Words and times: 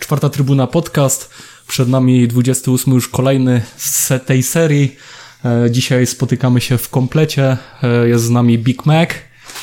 Czwarta 0.00 0.28
Trybuna 0.28 0.66
Podcast. 0.66 1.30
Przed 1.68 1.88
nami 1.88 2.28
28 2.28 2.94
już 2.94 3.08
kolejny 3.08 3.62
z 3.76 4.12
tej 4.26 4.42
serii. 4.42 4.96
E, 5.44 5.70
Dzisiaj 5.70 6.06
spotykamy 6.06 6.60
się 6.60 6.78
w 6.78 6.88
komplecie. 6.88 7.56
E, 7.82 8.08
Jest 8.08 8.24
z 8.24 8.30
nami 8.30 8.58
Big 8.58 8.86
Mac. 8.86 9.08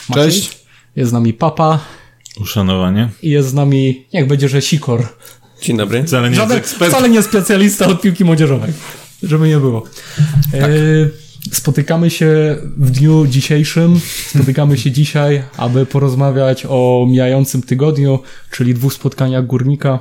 Maciej. 0.10 0.24
Cześć. 0.26 0.58
Jest 0.96 1.10
z 1.10 1.14
nami 1.14 1.34
Papa. 1.34 1.80
Uszanowanie. 2.42 3.10
I 3.22 3.30
jest 3.30 3.50
z 3.50 3.54
nami, 3.54 4.06
jak 4.14 4.28
będzie, 4.28 4.50
że 4.50 4.62
Sikor. 4.62 5.08
Dzień 5.62 5.78
dobry. 5.78 6.04
Wcale 6.04 6.30
nie 6.30 6.36
Żaden, 6.36 6.62
wcale 6.64 7.10
nie 7.10 7.24
specjalista 7.24 7.88
od 7.88 8.02
piłki 8.02 8.26
młodzieżowej. 8.26 8.74
Żeby 9.24 9.48
nie 9.48 9.58
było. 9.58 9.84
E, 10.54 10.68
Spotykamy 11.52 12.10
się 12.10 12.58
w 12.78 12.92
dniu 12.92 13.28
dzisiejszym. 13.28 14.00
Spotykamy 14.28 14.78
się 14.78 14.92
dzisiaj, 14.92 15.44
aby 15.58 15.86
porozmawiać 15.86 16.66
o 16.70 17.06
mijającym 17.10 17.62
tygodniu, 17.62 18.20
czyli 18.52 18.74
dwóch 18.74 18.94
spotkaniach 18.94 19.46
górnika. 19.46 20.00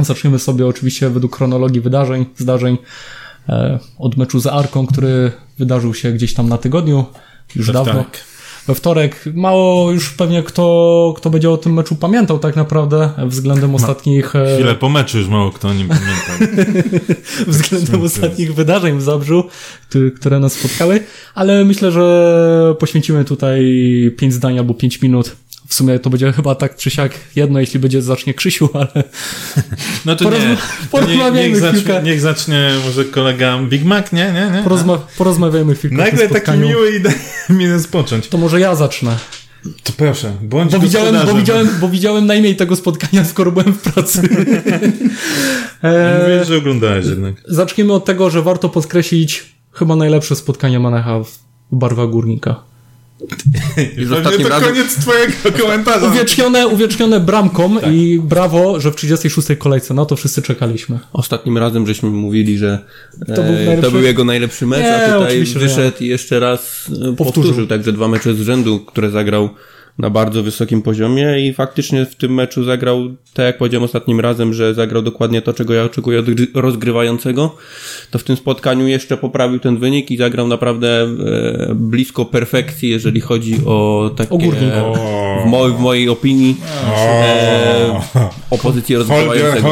Zaczniemy 0.00 0.38
sobie 0.38 0.66
oczywiście 0.66 1.10
według 1.10 1.36
chronologii 1.36 1.80
wydarzeń, 1.80 2.26
zdarzeń 2.36 2.78
e, 3.48 3.78
od 3.98 4.16
meczu 4.16 4.40
z 4.40 4.46
Arką, 4.46 4.86
który 4.86 5.32
wydarzył 5.58 5.94
się 5.94 6.12
gdzieś 6.12 6.34
tam 6.34 6.48
na 6.48 6.58
tygodniu, 6.58 7.04
już 7.56 7.66
We 7.66 7.72
dawno. 7.72 7.92
wtorek. 7.92 8.20
We 8.68 8.74
wtorek. 8.74 9.24
Mało 9.34 9.92
już 9.92 10.10
pewnie 10.10 10.42
kto, 10.42 11.14
kto 11.16 11.30
będzie 11.30 11.50
o 11.50 11.56
tym 11.56 11.74
meczu 11.74 11.96
pamiętał 11.96 12.38
tak 12.38 12.56
naprawdę 12.56 13.10
względem 13.26 13.74
ostatnich 13.74 14.36
e, 14.36 14.54
Chwilę 14.54 14.74
po 14.74 14.88
meczu 14.88 15.18
już 15.18 15.28
mało 15.28 15.50
kto 15.50 15.68
o 15.68 15.74
nim 15.74 15.88
pamięta. 15.88 16.56
względem 17.46 18.02
ostatnich 18.02 18.54
wydarzeń 18.54 18.98
w 18.98 19.02
Zabrzu, 19.02 19.44
które 20.16 20.40
nas 20.40 20.52
spotkały, 20.52 21.00
ale 21.34 21.64
myślę, 21.64 21.92
że 21.92 22.74
poświęcimy 22.78 23.24
tutaj 23.24 23.64
5 24.18 24.34
zdań 24.34 24.58
albo 24.58 24.74
5 24.74 25.02
minut. 25.02 25.36
W 25.68 25.74
sumie 25.74 25.98
to 25.98 26.10
będzie 26.10 26.32
chyba 26.32 26.54
tak 26.54 26.76
czy 26.76 26.90
siak 26.90 27.12
jedno, 27.36 27.60
jeśli 27.60 27.80
będzie 27.80 28.02
zacznie 28.02 28.34
Krzysiu, 28.34 28.68
ale 28.74 29.04
No 30.06 30.16
to 30.16 30.24
Porozma- 30.24 30.48
nie. 30.50 30.56
Porozmawiajmy 30.90 31.40
nie 31.42 31.48
niech, 31.48 31.60
zacznie, 31.60 31.80
chwilkę. 31.80 32.02
niech 32.02 32.20
zacznie 32.20 32.70
może 32.86 33.04
kolega 33.04 33.58
Big 33.58 33.84
Mac, 33.84 34.12
nie? 34.12 34.32
Nie, 34.32 34.50
nie? 34.56 34.62
porozma- 34.64 34.98
porozmawiajmy 35.18 35.74
chwilkę 35.74 35.96
Nagle 35.96 36.28
taki 36.28 36.50
miły 36.58 36.96
i 36.96 37.00
daje 37.00 37.16
mi 37.50 37.70
rozpocząć. 37.70 38.28
To 38.28 38.38
może 38.38 38.60
ja 38.60 38.74
zacznę, 38.74 39.16
To 39.82 39.92
proszę, 39.96 40.32
bądź 40.42 40.72
bo 40.72 40.78
widziałem, 40.78 41.26
bo, 41.26 41.34
widziałem, 41.34 41.68
bo 41.80 41.88
widziałem 41.88 42.26
najmniej 42.26 42.56
tego 42.56 42.76
spotkania, 42.76 43.24
skoro 43.24 43.52
byłem 43.52 43.72
w 43.72 43.78
pracy. 43.92 44.22
e, 45.84 46.44
że 46.44 46.56
oglądałeś 46.56 47.06
jednak. 47.06 47.34
zaczniemy 47.48 47.92
od 47.92 48.04
tego, 48.04 48.30
że 48.30 48.42
warto 48.42 48.68
podkreślić 48.68 49.44
chyba 49.72 49.96
najlepsze 49.96 50.36
spotkanie 50.36 50.78
Manecha 50.80 51.18
w 51.24 51.30
barwach 51.72 52.08
Górnika. 52.10 52.62
Ostatnim 53.20 54.22
pewnie 54.24 54.44
to 54.44 54.48
razem- 54.48 54.68
koniec 54.68 54.94
twojego 54.96 55.32
komentarza. 55.62 56.06
Uwiecznione, 56.08 56.68
uwiecznione 56.68 57.20
bramką 57.20 57.80
Tak. 57.80 57.92
i 57.92 58.20
brawo, 58.24 58.80
że 58.80 58.92
w 58.92 58.96
36 58.96 59.48
kolejce, 59.58 59.94
na 59.94 60.04
to 60.04 60.16
wszyscy 60.16 60.42
czekaliśmy. 60.42 60.98
Ostatnim 61.12 61.58
razem 61.58 61.86
żeśmy 61.86 62.10
mówili, 62.10 62.58
że 62.58 62.78
e, 63.28 63.34
To 63.34 63.42
był 63.42 63.52
najlepszy- 63.52 63.82
to 63.82 63.90
był 63.90 64.02
jego 64.02 64.24
najlepszy 64.24 64.66
mecz, 64.66 64.80
Nie, 64.80 64.96
a 65.04 65.18
tutaj 65.18 65.44
wyszedł 65.44 65.96
i 66.00 66.06
jeszcze 66.06 66.40
raz 66.40 66.60
e, 66.60 66.90
powtórzył. 66.90 67.16
Powtórzył. 67.16 67.66
Także 67.66 67.92
dwa 67.92 68.08
mecze 68.08 68.34
z 68.34 68.40
rzędu, 68.40 68.80
które 68.80 69.10
zagrał 69.10 69.48
na 69.98 70.10
bardzo 70.10 70.42
wysokim 70.42 70.82
poziomie 70.82 71.48
i 71.48 71.54
faktycznie 71.54 72.06
w 72.06 72.14
tym 72.14 72.34
meczu 72.34 72.64
zagrał, 72.64 73.08
tak 73.34 73.46
jak 73.46 73.58
powiedziałem 73.58 73.84
ostatnim 73.84 74.20
razem, 74.20 74.54
że 74.54 74.74
zagrał 74.74 75.02
dokładnie 75.02 75.42
to, 75.42 75.52
czego 75.52 75.74
ja 75.74 75.84
oczekuję 75.84 76.20
od 76.20 76.26
gry- 76.26 76.46
rozgrywającego, 76.54 77.56
to 78.10 78.18
w 78.18 78.24
tym 78.24 78.36
spotkaniu 78.36 78.86
jeszcze 78.86 79.16
poprawił 79.16 79.58
ten 79.58 79.78
wynik 79.78 80.10
i 80.10 80.16
zagrał 80.16 80.48
naprawdę 80.48 81.02
e, 81.02 81.74
blisko 81.74 82.24
perfekcji, 82.24 82.88
jeżeli 82.90 83.20
chodzi 83.20 83.56
o 83.66 84.10
takie... 84.16 84.30
O 84.34 84.38
Górnik. 84.38 84.72
W, 85.42 85.46
mo- 85.46 85.68
w 85.68 85.80
mojej 85.80 86.08
opinii 86.08 86.56
e, 87.06 88.00
o 88.50 88.58
pozycję 88.58 88.96
Hold 88.96 89.08
your 89.10 89.18
rozgrywającego. 89.26 89.68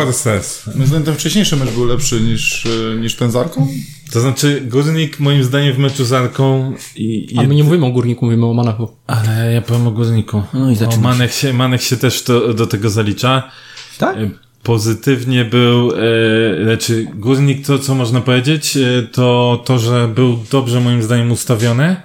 zdaniem 0.84 1.04
ten 1.04 1.14
wcześniejszy 1.14 1.56
mecz 1.56 1.70
był 1.70 1.84
lepszy 1.84 2.20
niż, 2.20 2.66
e, 2.66 2.96
niż 2.96 3.16
ten 3.16 3.30
z 3.30 3.36
Arką? 3.36 3.66
To 4.14 4.20
znaczy, 4.20 4.60
Górnik 4.60 5.20
moim 5.20 5.44
zdaniem 5.44 5.72
w 5.72 5.78
meczu 5.78 6.04
z 6.04 6.12
Arką 6.12 6.72
i... 6.96 7.34
i 7.34 7.38
A 7.38 7.42
my 7.42 7.54
nie 7.54 7.64
mówimy 7.64 7.86
o 7.86 7.90
Górniku, 7.90 8.24
mówimy 8.24 8.46
o 8.46 8.54
Manachu. 8.54 8.88
Ale 9.06 9.52
ja 9.52 9.62
powiem 9.62 9.86
o 9.86 9.90
Górniku. 9.90 10.42
No 10.52 10.70
i 10.70 10.72
o, 10.72 10.76
zaczyna 10.76 11.02
Manek 11.02 11.32
się, 11.32 11.52
Manek 11.52 11.82
się 11.82 11.96
też 11.96 12.22
to, 12.22 12.54
do 12.54 12.66
tego 12.66 12.90
zalicza. 12.90 13.50
Tak? 13.98 14.16
E, 14.16 14.30
Pozytywnie 14.62 15.44
był, 15.44 15.92
e, 15.92 16.64
znaczy 16.64 17.06
Górnik 17.14 17.66
to, 17.66 17.78
co 17.78 17.94
można 17.94 18.20
powiedzieć, 18.20 18.76
e, 18.76 19.02
to 19.02 19.62
to, 19.66 19.78
że 19.78 20.08
był 20.08 20.38
dobrze 20.50 20.80
moim 20.80 21.02
zdaniem 21.02 21.32
ustawiony. 21.32 21.96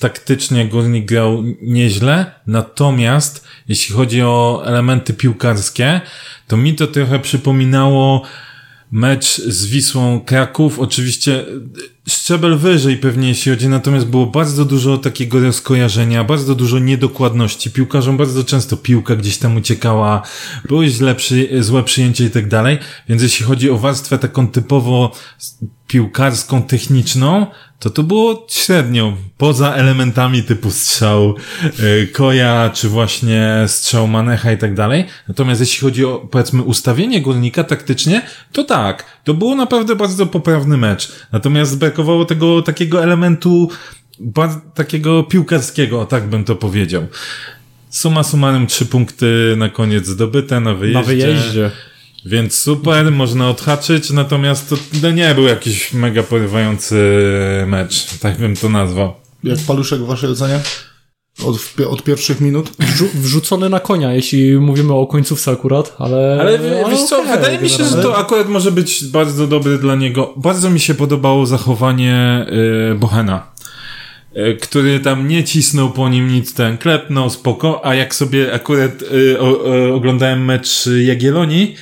Taktycznie 0.00 0.68
Górnik 0.68 1.04
grał 1.04 1.42
nieźle, 1.62 2.26
natomiast 2.46 3.44
jeśli 3.68 3.94
chodzi 3.94 4.22
o 4.22 4.62
elementy 4.66 5.14
piłkarskie, 5.14 6.00
to 6.48 6.56
mi 6.56 6.74
to 6.74 6.86
trochę 6.86 7.18
przypominało 7.18 8.22
mecz 8.92 9.36
z 9.36 9.66
Wisłą 9.66 10.20
Kraków. 10.20 10.78
Oczywiście 10.78 11.44
szczebel 12.08 12.58
wyżej 12.58 12.96
pewnie 12.96 13.28
jeśli 13.28 13.52
chodzi, 13.52 13.68
natomiast 13.68 14.06
było 14.06 14.26
bardzo 14.26 14.64
dużo 14.64 14.98
takiego 14.98 15.40
rozkojarzenia, 15.40 16.24
bardzo 16.24 16.54
dużo 16.54 16.78
niedokładności. 16.78 17.70
Piłkarzom 17.70 18.16
bardzo 18.16 18.44
często 18.44 18.76
piłka 18.76 19.16
gdzieś 19.16 19.38
tam 19.38 19.56
uciekała, 19.56 20.22
było 20.68 20.86
źle 20.86 21.14
przy, 21.14 21.62
złe 21.62 21.82
przyjęcie 21.82 22.24
i 22.24 22.30
tak 22.30 22.48
dalej. 22.48 22.78
Więc 23.08 23.22
jeśli 23.22 23.46
chodzi 23.46 23.70
o 23.70 23.78
warstwę 23.78 24.18
taką 24.18 24.48
typowo 24.48 25.12
piłkarską, 25.86 26.62
techniczną, 26.62 27.46
to 27.78 27.90
to 27.90 28.02
było 28.02 28.46
średnio, 28.50 29.16
poza 29.38 29.74
elementami 29.74 30.42
typu 30.42 30.70
strzał 30.70 31.34
y, 31.80 32.08
Koja, 32.12 32.70
czy 32.74 32.88
właśnie 32.88 33.64
strzał 33.66 34.08
Manecha 34.08 34.52
i 34.52 34.58
tak 34.58 34.74
dalej. 34.74 35.04
Natomiast 35.28 35.60
jeśli 35.60 35.80
chodzi 35.80 36.04
o, 36.04 36.28
powiedzmy, 36.30 36.62
ustawienie 36.62 37.22
górnika 37.22 37.64
taktycznie, 37.64 38.22
to 38.52 38.64
tak, 38.64 39.04
to 39.24 39.34
było 39.34 39.54
naprawdę 39.54 39.96
bardzo 39.96 40.26
poprawny 40.26 40.76
mecz. 40.76 41.12
Natomiast 41.32 41.78
brakowało 41.92 42.24
tego 42.24 42.62
takiego 42.62 43.02
elementu 43.02 43.68
takiego 44.74 45.22
piłkarskiego, 45.22 46.00
o 46.00 46.06
tak 46.06 46.28
bym 46.28 46.44
to 46.44 46.56
powiedział. 46.56 47.06
Suma 47.90 48.22
summarum 48.22 48.66
trzy 48.66 48.86
punkty 48.86 49.54
na 49.56 49.68
koniec 49.68 50.06
zdobyte 50.06 50.60
na 50.60 50.74
wyjeździe. 50.74 51.00
Na 51.00 51.06
wyjeździe. 51.06 51.70
Więc 52.26 52.58
super, 52.58 53.12
można 53.12 53.48
odhaczyć, 53.48 54.10
natomiast 54.10 54.68
to 54.68 54.76
no 55.02 55.10
nie 55.10 55.34
był 55.34 55.44
jakiś 55.44 55.92
mega 55.92 56.22
porywający 56.22 56.96
mecz, 57.66 58.18
tak 58.18 58.38
bym 58.38 58.56
to 58.56 58.68
nazwał. 58.68 59.14
Jak 59.44 59.58
paluszek 59.66 60.00
w 60.00 60.06
waszej 60.06 60.30
ocenie? 60.30 60.60
Od, 61.44 61.56
od 61.90 62.02
pierwszych 62.02 62.40
minut? 62.40 62.70
Wrzu- 62.78 63.08
wrzucony 63.14 63.68
na 63.68 63.80
konia, 63.80 64.12
jeśli 64.14 64.52
mówimy 64.58 64.92
o 64.94 65.06
końcówce 65.06 65.50
akurat, 65.50 65.94
ale... 65.98 66.36
Ale 66.40 66.58
w- 66.58 66.90
wiesz 66.90 67.02
co, 67.02 67.22
okej, 67.22 67.36
wydaje 67.36 67.58
mi 67.58 67.68
się, 67.68 67.84
że 67.84 68.02
to 68.02 68.16
akurat 68.18 68.48
może 68.48 68.72
być 68.72 69.04
bardzo 69.04 69.46
dobry 69.46 69.78
dla 69.78 69.94
niego. 69.94 70.34
Bardzo 70.36 70.70
mi 70.70 70.80
się 70.80 70.94
podobało 70.94 71.46
zachowanie 71.46 72.46
y, 72.92 72.94
Bohena. 72.94 73.46
y, 74.36 74.56
Który 74.62 75.00
tam 75.00 75.28
nie 75.28 75.44
cisnął 75.44 75.90
po 75.90 76.08
nim 76.08 76.28
nic, 76.28 76.54
ten 76.54 76.78
klepnął, 76.78 77.30
spoko, 77.30 77.86
a 77.86 77.94
jak 77.94 78.14
sobie 78.14 78.52
akurat 78.54 79.02
y, 79.02 79.40
o, 79.40 79.44
o, 79.64 79.94
oglądałem 79.94 80.44
mecz 80.44 80.88
Jagiellonii, 81.04 81.74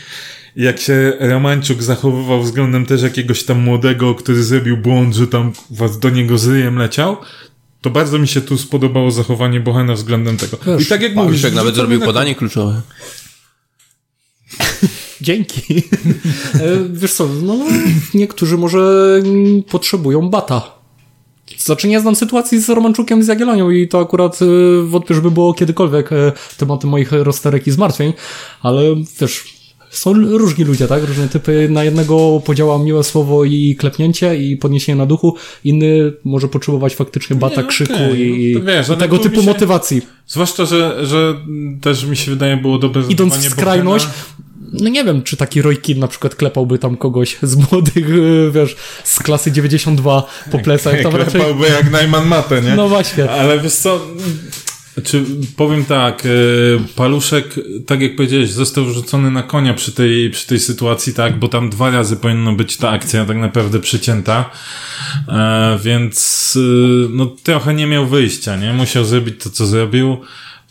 jak 0.56 0.80
się 0.80 1.12
Romańczuk 1.20 1.82
zachowywał 1.82 2.42
względem 2.42 2.86
też 2.86 3.02
jakiegoś 3.02 3.42
tam 3.44 3.58
młodego, 3.60 4.14
który 4.14 4.42
zrobił 4.42 4.76
błąd, 4.76 5.14
że 5.14 5.26
tam 5.26 5.52
was 5.70 5.98
do 5.98 6.10
niego 6.10 6.38
z 6.38 6.48
ryjem 6.48 6.76
leciał, 6.78 7.16
to 7.80 7.90
bardzo 7.90 8.18
mi 8.18 8.28
się 8.28 8.40
tu 8.40 8.58
spodobało 8.58 9.10
zachowanie 9.10 9.60
Bohena 9.60 9.94
względem 9.94 10.36
tego. 10.36 10.56
Wiesz, 10.66 10.82
I 10.82 10.86
tak 10.86 11.02
jak 11.02 11.14
mówisz, 11.14 11.28
Paluszek 11.30 11.54
nawet 11.54 11.74
zrobił 11.74 11.98
na- 12.00 12.06
podanie 12.06 12.34
kluczowe. 12.34 12.80
Dzięki. 15.20 15.82
E, 16.54 16.60
Wiesz 16.92 17.12
co, 17.14 17.28
no 17.42 17.56
niektórzy 18.14 18.58
może 18.58 19.12
potrzebują 19.70 20.30
bata. 20.30 20.80
Znaczy 21.58 21.88
nie 21.88 22.00
znam 22.00 22.16
sytuacji 22.16 22.60
z 22.60 22.68
Romanczukiem 22.68 23.22
z 23.22 23.26
Jagiellonią 23.28 23.70
i 23.70 23.88
to 23.88 24.00
akurat 24.00 24.42
y, 24.42 24.46
wątpię, 24.86 25.14
żeby 25.14 25.30
było 25.30 25.54
kiedykolwiek 25.54 26.12
e, 26.12 26.32
tematem 26.56 26.90
moich 26.90 27.12
rozterek 27.12 27.66
i 27.66 27.70
zmartwień, 27.70 28.12
ale 28.62 28.82
wiesz, 29.20 29.44
są 29.90 30.12
różni 30.14 30.64
ludzie, 30.64 30.88
tak? 30.88 31.04
Różne 31.04 31.28
typy. 31.28 31.68
Na 31.70 31.84
jednego 31.84 32.42
podziała 32.44 32.78
miłe 32.78 33.04
słowo 33.04 33.44
i 33.44 33.76
klepnięcie 33.78 34.36
i 34.36 34.56
podniesienie 34.56 34.96
na 34.96 35.06
duchu, 35.06 35.36
inny 35.64 36.12
może 36.24 36.48
potrzebować 36.48 36.94
faktycznie 36.94 37.36
bata, 37.36 37.60
Nie, 37.62 37.66
krzyku 37.68 38.14
i, 38.16 38.54
no 38.58 38.64
wiesz, 38.72 38.88
i 38.88 38.96
tego 38.96 39.18
typu 39.18 39.40
się- 39.40 39.46
motywacji. 39.46 40.02
Zwłaszcza, 40.26 40.64
że, 40.64 41.06
że 41.06 41.34
też 41.80 42.04
mi 42.04 42.16
się 42.16 42.30
wydaje 42.30 42.56
było 42.56 42.78
dobre 42.78 43.02
Idąc 43.08 43.36
w 43.36 43.50
skrajność, 43.50 44.06
Bohena. 44.06 44.24
no 44.84 44.88
nie 44.88 45.04
wiem, 45.04 45.22
czy 45.22 45.36
taki 45.36 45.62
Roy 45.62 45.76
Keane 45.76 46.00
na 46.00 46.08
przykład 46.08 46.34
klepałby 46.34 46.78
tam 46.78 46.96
kogoś 46.96 47.36
z 47.42 47.56
młodych, 47.56 48.10
y, 48.10 48.50
wiesz, 48.54 48.76
z 49.04 49.18
klasy 49.18 49.52
92 49.52 50.26
po 50.52 50.58
plecach. 50.58 51.02
Tam 51.02 51.16
raczej, 51.16 51.32
Klepałby 51.40 51.68
jak 51.68 51.90
Najman 51.90 52.26
Matę, 52.26 52.62
nie? 52.62 52.74
no 52.76 52.88
właśnie. 52.88 53.30
Ale 53.30 53.58
wiesz 53.60 53.74
co, 53.74 54.00
Czy 55.04 55.24
powiem 55.56 55.84
tak, 55.84 56.26
e, 56.26 56.28
Paluszek, 56.96 57.54
tak 57.86 58.00
jak 58.00 58.16
powiedziałeś, 58.16 58.50
został 58.50 58.90
rzucony 58.90 59.30
na 59.30 59.42
konia 59.42 59.74
przy 59.74 59.92
tej, 59.92 60.30
przy 60.30 60.46
tej 60.46 60.58
sytuacji, 60.58 61.14
tak, 61.14 61.38
bo 61.38 61.48
tam 61.48 61.70
dwa 61.70 61.90
razy 61.90 62.16
powinno 62.16 62.52
być 62.52 62.76
ta 62.76 62.90
akcja 62.90 63.24
tak 63.24 63.36
naprawdę 63.36 63.78
przycięta, 63.80 64.50
e, 65.28 65.78
więc 65.82 66.58
e, 66.60 67.08
no 67.10 67.26
trochę 67.42 67.74
nie 67.74 67.86
miał 67.86 68.06
wyjścia, 68.06 68.56
nie? 68.56 68.72
Musiał 68.72 69.04
zrobić 69.04 69.42
to, 69.42 69.50
co 69.50 69.66
zrobił. 69.66 70.16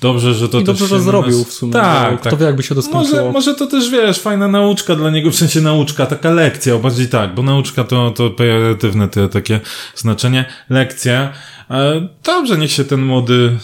Dobrze, 0.01 0.33
że 0.33 0.49
to 0.49 0.59
I 0.59 0.63
dobrze, 0.63 0.81
też 0.81 0.89
że 0.89 1.01
zrobił 1.01 1.43
w 1.43 1.53
sumie. 1.53 1.73
Tak, 1.73 2.21
tak. 2.21 2.27
Kto 2.27 2.37
wie, 2.37 2.45
jakby 2.45 2.63
się 2.63 2.75
to 2.75 2.81
skończyło. 2.81 3.17
Może, 3.17 3.31
może 3.31 3.55
to 3.55 3.67
też, 3.67 3.89
wiesz, 3.89 4.19
fajna 4.19 4.47
nauczka 4.47 4.95
dla 4.95 5.09
niego, 5.09 5.31
w 5.31 5.35
sensie 5.35 5.61
nauczka, 5.61 6.05
taka 6.05 6.31
lekcja, 6.31 6.77
bardziej 6.77 7.07
tak, 7.07 7.35
bo 7.35 7.43
nauczka 7.43 7.83
to, 7.83 8.11
to 8.11 8.29
pejoratywne 8.29 9.07
te, 9.07 9.29
takie 9.29 9.59
znaczenie, 9.95 10.45
lekcja. 10.69 11.33
E, 11.69 12.07
dobrze, 12.23 12.57
niech 12.57 12.71
się 12.71 12.83
ten 12.83 13.01
młody 13.01 13.57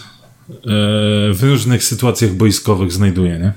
w 1.33 1.39
różnych 1.41 1.83
sytuacjach 1.83 2.33
boiskowych 2.33 2.91
znajduje, 2.91 3.39
nie? 3.39 3.53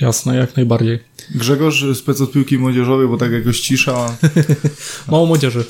Jasne, 0.00 0.36
jak 0.36 0.56
najbardziej. 0.56 0.98
Grzegorz, 1.34 1.84
spec 1.94 2.20
od 2.20 2.32
piłki 2.32 2.58
młodzieżowej, 2.58 3.08
bo 3.08 3.16
tak 3.16 3.32
jakoś 3.32 3.60
cisza. 3.60 4.16
Mało 5.10 5.26
młodzieży. 5.26 5.64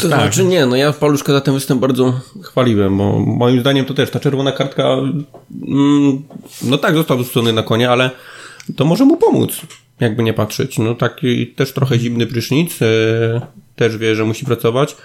To 0.00 0.06
znaczy 0.08 0.44
nie, 0.44 0.66
no 0.66 0.76
ja 0.76 0.92
Paluszka 0.92 1.32
za 1.32 1.40
ten 1.40 1.54
występ 1.54 1.80
bardzo 1.80 2.20
chwaliłem, 2.42 2.98
bo 2.98 3.18
moim 3.18 3.60
zdaniem 3.60 3.84
to 3.84 3.94
też 3.94 4.10
ta 4.10 4.20
czerwona 4.20 4.52
kartka, 4.52 4.96
mm, 5.68 6.22
no 6.62 6.78
tak, 6.78 6.94
został 6.94 7.18
rzucony 7.18 7.52
na 7.52 7.62
konia, 7.62 7.90
ale 7.90 8.10
to 8.76 8.84
może 8.84 9.04
mu 9.04 9.16
pomóc, 9.16 9.60
jakby 10.00 10.22
nie 10.22 10.34
patrzeć. 10.34 10.78
No 10.78 10.94
taki 10.94 11.46
też 11.46 11.72
trochę 11.72 11.98
zimny 11.98 12.26
prysznic, 12.26 12.82
e, 12.82 12.86
też 13.76 13.96
wie, 13.96 14.14
że 14.14 14.24
musi 14.24 14.44
pracować. 14.44 14.96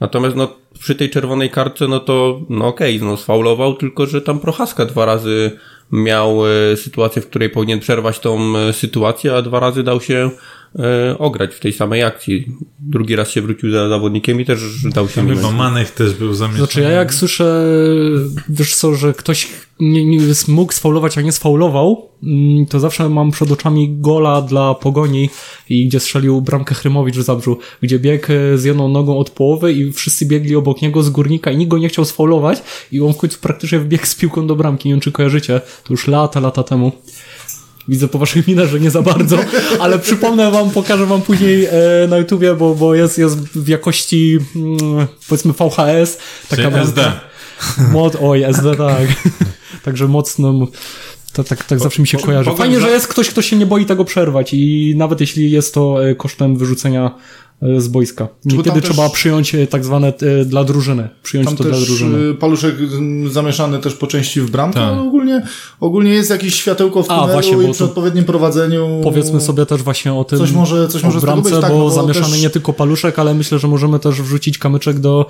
Natomiast 0.00 0.36
no 0.36 0.56
przy 0.78 0.94
tej 0.94 1.10
czerwonej 1.10 1.50
kartce, 1.50 1.88
no 1.88 2.00
to 2.00 2.40
no 2.48 2.66
okej, 2.66 3.00
no 3.00 3.16
sfaulował, 3.16 3.74
tylko 3.74 4.06
że 4.06 4.22
tam 4.22 4.40
Prochaska 4.40 4.84
dwa 4.84 5.04
razy 5.04 5.58
miał 5.92 6.46
e, 6.46 6.76
sytuację, 6.76 7.22
w 7.22 7.26
której 7.26 7.50
powinien 7.50 7.80
przerwać 7.80 8.18
tą 8.18 8.56
e, 8.56 8.72
sytuację, 8.72 9.34
a 9.36 9.42
dwa 9.42 9.60
razy 9.60 9.82
dał 9.82 10.00
się 10.00 10.30
e, 10.78 11.18
ograć 11.18 11.54
w 11.54 11.60
tej 11.60 11.72
samej 11.72 12.02
akcji. 12.02 12.46
Drugi 12.80 13.16
raz 13.16 13.30
się 13.30 13.42
wrócił 13.42 13.70
za 13.70 13.88
zawodnikiem 13.88 14.40
i 14.40 14.44
też 14.44 14.60
dał 14.84 15.08
się 15.08 15.28
chyba 15.28 15.50
Manech 15.50 15.90
też 15.90 16.14
był 16.14 16.34
zamieszany. 16.34 16.66
Znaczy 16.66 16.80
ja 16.80 16.90
jak 16.90 17.14
słyszę, 17.14 17.64
wiesz 18.48 18.74
co, 18.74 18.94
że 18.94 19.14
ktoś 19.14 19.48
nie, 19.80 20.04
nie 20.04 20.18
mógł 20.48 20.72
sfaulować, 20.72 21.18
a 21.18 21.20
nie 21.20 21.32
sfaulował, 21.32 22.08
mm, 22.22 22.66
to 22.66 22.80
zawsze 22.80 23.08
mam 23.08 23.30
przed 23.30 23.52
oczami 23.52 23.96
gola 24.00 24.42
dla 24.42 24.74
Pogoni 24.74 25.30
i 25.68 25.88
gdzie 25.88 26.00
strzelił 26.00 26.40
bramkę 26.40 26.74
Chrymowicz 26.74 27.16
w 27.16 27.22
Zabrzu, 27.22 27.58
gdzie 27.82 27.98
biegł 27.98 28.26
e, 28.32 28.58
z 28.58 28.64
jedną 28.64 28.88
nogą 28.88 29.18
od 29.18 29.30
połowy 29.30 29.72
i 29.72 29.92
wszyscy 29.92 30.26
biegli 30.26 30.56
obok 30.66 30.82
niego 30.82 31.02
z 31.02 31.10
górnika 31.10 31.50
i 31.50 31.56
nikt 31.56 31.70
go 31.70 31.78
nie 31.78 31.88
chciał 31.88 32.04
sfaulować 32.04 32.62
i 32.92 33.00
on 33.00 33.14
w 33.14 33.16
końcu 33.16 33.38
praktycznie 33.40 33.78
wbiegł 33.78 34.06
z 34.06 34.14
piłką 34.14 34.46
do 34.46 34.56
bramki. 34.56 34.88
Nie 34.88 34.94
wiem, 34.94 35.00
czy 35.00 35.12
kojarzycie. 35.12 35.60
To 35.60 35.92
już 35.92 36.06
lata, 36.06 36.40
lata 36.40 36.62
temu. 36.62 36.92
Widzę 37.88 38.08
po 38.08 38.18
waszych 38.18 38.48
minach, 38.48 38.68
że 38.68 38.80
nie 38.80 38.90
za 38.90 39.02
bardzo, 39.02 39.38
ale 39.80 39.98
przypomnę 39.98 40.50
wam, 40.50 40.70
pokażę 40.70 41.06
wam 41.06 41.22
później 41.22 41.64
e, 41.64 41.70
na 42.08 42.18
YouTubie, 42.18 42.54
bo, 42.54 42.74
bo 42.74 42.94
jest, 42.94 43.18
jest 43.18 43.38
w 43.38 43.68
jakości 43.68 44.38
mm, 44.56 45.06
powiedzmy 45.28 45.52
VHS 45.52 46.18
taka 46.48 46.62
Czyli. 46.62 46.82
SD. 46.82 47.12
Mod, 47.92 48.16
oj, 48.20 48.42
SD, 48.42 48.76
tak. 48.76 49.06
Także 49.84 50.08
mocno. 50.08 50.66
To, 51.32 51.44
tak, 51.44 51.64
tak 51.64 51.78
zawsze 51.78 52.02
mi 52.02 52.08
się 52.08 52.18
kojarzy. 52.18 52.50
Fajnie, 52.56 52.80
że 52.80 52.90
jest 52.90 53.08
ktoś, 53.08 53.30
kto 53.30 53.42
się 53.42 53.56
nie 53.56 53.66
boi 53.66 53.86
tego 53.86 54.04
przerwać 54.04 54.54
i 54.54 54.94
nawet 54.96 55.20
jeśli 55.20 55.50
jest 55.50 55.74
to 55.74 56.08
e, 56.08 56.14
kosztem 56.14 56.56
wyrzucenia 56.56 57.14
z 57.78 57.88
boiska. 57.88 58.28
Niekiedy 58.44 58.80
też- 58.80 58.90
trzeba 58.90 59.08
przyjąć 59.10 59.54
e, 59.54 59.66
tak 59.66 59.84
zwane 59.84 60.08
e, 60.22 60.44
dla 60.44 60.64
drużyny. 60.64 61.08
Przyjąć 61.22 61.48
Tam 61.48 61.56
to 61.56 61.64
dla 61.64 61.72
też 61.72 61.86
drużyny. 61.86 62.34
Paluszek 62.34 62.74
zamieszany 63.30 63.78
też 63.78 63.94
po 63.94 64.06
części 64.06 64.40
w 64.40 64.50
bramkę, 64.50 64.80
Tak. 64.80 64.98
ogólnie, 64.98 65.42
ogólnie 65.80 66.10
jest 66.10 66.30
jakieś 66.30 66.54
światełko 66.54 67.02
w 67.02 67.10
A, 67.10 67.14
tunelu 67.14 67.32
właśnie, 67.32 67.68
i 67.68 67.70
przy 67.70 67.78
to- 67.78 67.84
odpowiednim 67.84 68.24
prowadzeniu. 68.24 69.00
Powiedzmy 69.02 69.40
sobie 69.40 69.66
też 69.66 69.82
właśnie 69.82 70.14
o 70.14 70.24
tym. 70.24 70.38
Coś 70.38 70.52
może- 70.52 70.88
coś 70.88 71.02
o 71.04 71.06
może 71.06 71.20
bramce, 71.20 71.50
być, 71.50 71.60
tak, 71.60 71.70
bo 71.72 71.78
no 71.78 71.84
bo 71.84 71.90
zamieszany 71.90 72.32
też- 72.32 72.42
nie 72.42 72.50
tylko 72.50 72.72
paluszek, 72.72 73.18
ale 73.18 73.34
myślę, 73.34 73.58
że 73.58 73.68
możemy 73.68 73.98
też 73.98 74.22
wrzucić 74.22 74.58
kamyczek 74.58 74.98
do, 74.98 75.26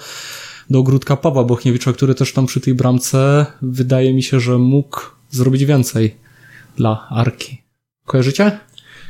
do 0.71 0.79
ogródka 0.79 1.17
Pawła 1.17 1.45
Bochniewicza, 1.45 1.93
który 1.93 2.15
też 2.15 2.33
tam 2.33 2.47
przy 2.47 2.61
tej 2.61 2.75
bramce 2.75 3.47
wydaje 3.63 4.15
mi 4.15 4.23
się, 4.23 4.41
że 4.41 4.59
mógł 4.59 5.01
zrobić 5.31 5.65
więcej 5.65 6.17
dla 6.77 7.07
Arki. 7.11 7.63
Kojarzycie? 8.07 8.59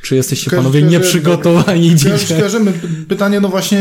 Czy 0.03 0.17
jesteście 0.17 0.51
Kojarzy- 0.51 0.57
panowie 0.57 0.83
nieprzygotowani 0.83 1.91
Kojarzy- 1.91 2.19
dzisiaj? 2.19 2.39
Kojarzymy. 2.39 2.73
Pytanie, 3.09 3.41
no 3.41 3.49
właśnie, 3.49 3.81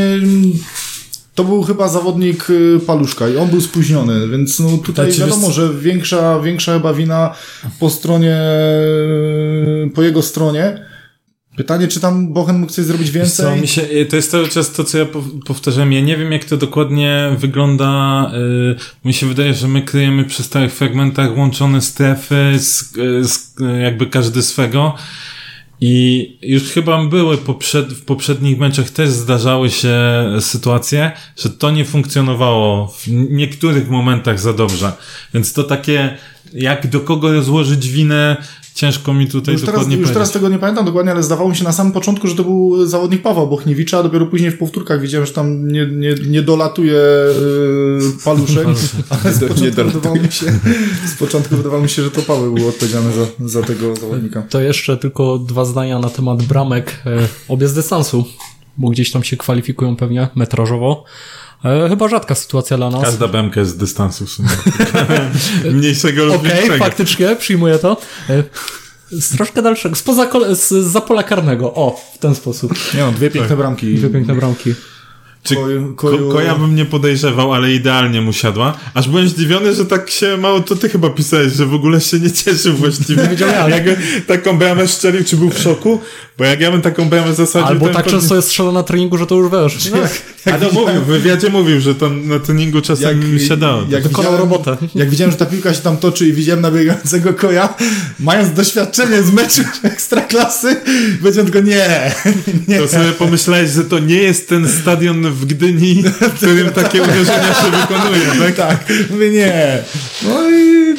to 1.36 1.44
był 1.44 1.64
chyba 1.64 1.88
zawodnik 1.88 2.50
y, 2.50 2.80
Paluszka 2.88 3.28
i 3.30 3.38
on 3.38 3.50
był 3.50 3.62
spóźniony, 3.62 4.28
więc 4.28 4.60
no 4.60 4.78
tutaj 4.78 5.12
wiadomo, 5.12 5.48
wiesz- 5.48 5.56
że 5.56 5.74
większa, 5.74 6.40
większa 6.40 6.74
chyba 6.74 6.94
wina 6.94 7.34
po 7.80 7.90
stronie, 7.90 8.38
y, 9.86 9.90
po 9.96 10.04
jego 10.04 10.22
stronie. 10.22 10.86
Pytanie, 11.58 11.88
czy 11.88 12.00
tam 12.00 12.34
Bochen 12.34 12.60
mógł 12.60 12.72
coś 12.72 12.86
zrobić 12.86 13.12
Wiesz 13.12 13.32
Co, 13.32 13.44
więcej? 13.44 13.62
mi 13.62 13.68
się, 13.68 14.06
to 14.10 14.16
jest 14.16 14.32
cały 14.32 14.48
czas 14.48 14.72
to, 14.72 14.84
co 14.84 14.98
ja 14.98 15.06
pow- 15.06 15.44
powtarzam. 15.46 15.94
Ja 15.94 16.02
nie 16.02 16.18
wiem, 16.18 16.32
jak 16.32 16.46
to 16.46 16.58
dokładnie 16.58 17.36
wygląda. 17.38 18.32
y, 18.72 18.76
mi 19.08 19.14
się 19.14 19.28
wydaje, 19.28 19.54
że 19.54 19.68
my 19.68 19.82
kryjemy 19.82 20.24
przy 20.26 20.44
stałych 20.44 20.74
fragmentach 20.74 21.38
łączone 21.38 21.82
strefy, 21.82 22.54
z, 22.60 22.98
y, 22.98 23.28
z, 23.28 23.54
y, 23.62 23.82
jakby 23.82 24.08
każdy 24.08 24.42
swego. 24.42 24.96
I 25.82 26.38
już 26.42 26.64
chyba 26.64 27.06
były 27.06 27.38
poprzed, 27.38 27.94
w 27.94 28.06
poprzednich 28.06 28.60
meczach 28.60 28.90
też 28.90 29.10
zdarzały 29.10 29.70
się 29.70 29.96
sytuacje, 30.40 31.12
że 31.38 31.50
to 31.50 31.72
nie 31.72 31.86
funkcjonowało 31.86 32.88
w 32.88 33.08
niektórych 33.08 33.90
momentach 33.90 34.40
za 34.40 34.54
dobrze. 34.54 34.92
Więc 35.34 35.54
to 35.54 35.64
takie, 35.64 36.18
jak 36.54 36.88
do 36.88 37.00
kogo 37.00 37.34
rozłożyć 37.34 37.90
winę, 37.90 38.38
ciężko 38.76 39.14
mi 39.14 39.28
tutaj 39.28 39.54
Już 39.54 39.62
teraz, 39.62 39.76
dokładnie 39.76 39.98
już 39.98 40.12
teraz 40.12 40.32
tego 40.32 40.50
nie 40.50 40.60
pamiętam 40.60 40.86
dokładnie, 40.86 41.12
ale 41.12 41.24
zdawało 41.24 41.50
mi 41.50 41.56
się 41.56 41.64
na 41.64 41.72
samym 41.72 41.94
początku, 41.94 42.28
że 42.28 42.36
to 42.36 42.44
był 42.44 42.86
zawodnik 42.86 43.22
Pawła 43.22 43.46
Bochniewicza, 43.46 44.00
a 44.00 44.04
dopiero 44.04 44.26
później 44.26 44.52
w 44.52 44.58
powtórkach 44.58 45.02
widziałem, 45.02 45.28
że 45.28 45.34
tam 45.34 45.68
nie, 45.68 45.86
nie, 45.86 46.16
nie 46.28 46.42
dolatuje 46.42 46.94
yy, 46.94 48.12
paluszek, 48.26 48.68
ale 49.10 49.34
z 49.34 49.40
początku, 49.40 49.86
wydawało 49.86 50.16
mi 50.16 50.32
się, 50.32 50.46
z 51.06 51.16
początku 51.20 51.58
wydawało 51.58 51.84
mi 51.84 51.90
się, 51.90 52.04
że 52.04 52.12
to 52.12 52.22
Paweł 52.22 52.54
był 52.54 52.68
odpowiedzialny 52.68 53.12
za, 53.14 53.48
za 53.48 53.62
tego 53.68 53.96
zawodnika. 53.96 54.42
To 54.50 54.62
jeszcze 54.62 54.98
tylko 54.98 55.38
dwa 55.38 55.66
zdania 55.66 56.00
na 56.00 56.10
temat 56.10 56.44
bramek. 56.44 57.02
E, 57.06 57.28
obie 57.48 57.68
z 57.68 57.74
dystansu, 57.74 58.26
bo 58.78 58.90
gdzieś 58.90 59.12
tam 59.12 59.24
się 59.24 59.38
kwalifikują 59.38 59.96
pewnie 59.96 60.28
metrażowo. 60.36 61.04
E, 61.66 61.90
chyba 61.90 62.08
rzadka 62.08 62.36
sytuacja 62.36 62.78
dla 62.78 62.90
nas. 62.90 63.02
Każda 63.04 63.28
bemka 63.28 63.60
jest 63.60 63.72
z 63.72 63.78
dystansu 63.78 64.26
w 64.26 64.30
sumie. 64.30 64.50
Mniejszego 65.74 66.26
lub 66.26 66.36
Okej, 66.36 66.52
większego. 66.52 66.78
faktycznie, 66.86 67.36
przyjmuję 67.36 67.80
to. 67.80 67.98
E, 68.30 68.44
Z 69.12 69.30
troszkę 69.38 69.62
dalszego, 69.62 69.96
spoza 69.96 70.26
kole- 70.26 70.56
z 70.56 70.68
za 70.92 71.02
pola 71.02 71.24
karnego. 71.24 71.74
O, 71.74 72.02
w 72.16 72.18
ten 72.18 72.36
sposób. 72.36 72.74
Nie 72.94 73.00
no, 73.00 73.12
dwie 73.12 73.30
piękne 73.30 73.58
bramki. 73.58 73.96
Dwie 73.96 74.10
piękne 74.10 74.36
bramki. 74.36 74.74
Czy 75.44 75.56
Koju- 75.56 75.96
ko, 75.96 76.08
koju- 76.08 76.32
koja 76.32 76.56
bym 76.56 76.76
nie 76.76 76.86
podejrzewał, 76.86 77.54
ale 77.54 77.74
idealnie 77.74 78.22
mu 78.22 78.34
siadła. 78.34 78.78
Aż 78.94 79.10
byłem 79.10 79.30
zdziwiony, 79.30 79.74
że 79.76 79.86
tak 79.86 80.10
się 80.10 80.38
mało, 80.38 80.60
to 80.60 80.76
ty 80.76 80.90
chyba 80.90 81.10
pisałeś, 81.10 81.54
że 81.54 81.66
w 81.66 81.74
ogóle 81.74 82.02
się 82.02 82.20
nie 82.20 82.32
cieszył 82.32 82.74
właściwie. 82.74 83.22
Nie 83.24 83.30
wiedziałem. 83.30 83.72
Jak 83.72 83.84
taką 84.28 84.58
bramę 84.58 84.88
strzelił, 84.88 85.24
czy 85.24 85.38
był 85.38 85.50
w 85.50 85.60
szoku? 85.60 86.02
Bo 86.38 86.44
jak 86.46 86.60
ja 86.62 86.72
bym 86.72 86.82
taką 86.82 87.10
bramę 87.10 87.34
zasadził... 87.34 87.68
Albo 87.68 87.86
tak 87.90 87.96
pewnie- 88.04 88.12
często 88.20 88.36
jest 88.36 88.48
strzelał 88.48 88.72
na 88.74 88.84
treningu, 88.84 89.18
że 89.18 89.28
to 89.28 89.36
już 89.36 89.52
wiesz. 89.52 89.92
A 90.46 90.52
to 90.52 90.72
mówił, 90.72 91.02
w 91.02 91.06
wywiadzie 91.06 91.50
mówił, 91.50 91.82
że 91.82 91.96
to 91.96 92.10
na 92.10 92.40
treningu 92.40 92.82
czasem 92.82 93.34
Jak- 93.34 93.42
siadało. 93.48 93.82
jak 93.90 94.04
Wykonał 94.04 94.32
widziałem- 94.32 94.52
robotę. 94.52 94.78
Jak 94.96 95.10
widziałem, 95.10 95.32
że 95.32 95.38
ta 95.38 95.46
piłka 95.46 95.74
się 95.74 95.82
tam 95.82 95.98
toczy 95.98 96.28
i 96.28 96.34
widziałem 96.34 96.62
nabiegającego 96.62 97.34
koja, 97.34 97.74
mając 98.20 98.54
doświadczenie 98.54 99.24
z 99.24 99.32
meczu 99.34 99.62
ekstraklasy, 99.84 100.76
powiedziałem 101.22 101.52
tylko 101.52 101.68
nie, 101.68 102.12
nie. 102.68 102.80
To 102.80 102.88
sobie 102.88 103.12
pomyślałeś, 103.12 103.70
że 103.72 103.84
to 103.84 104.00
nie 104.00 104.16
jest 104.16 104.50
ten 104.50 104.70
stadion 104.70 105.32
w 105.32 105.46
Gdyni, 105.46 106.04
w 106.04 106.34
którym 106.34 106.70
takie 106.70 107.02
uderzenia 107.02 107.54
się 107.54 107.72
wykonuje, 107.82 108.22
tak? 108.40 108.56
Tak, 108.56 108.94
mówię 109.10 109.30
nie. 109.30 109.84
No 110.24 110.50
i 110.52 110.96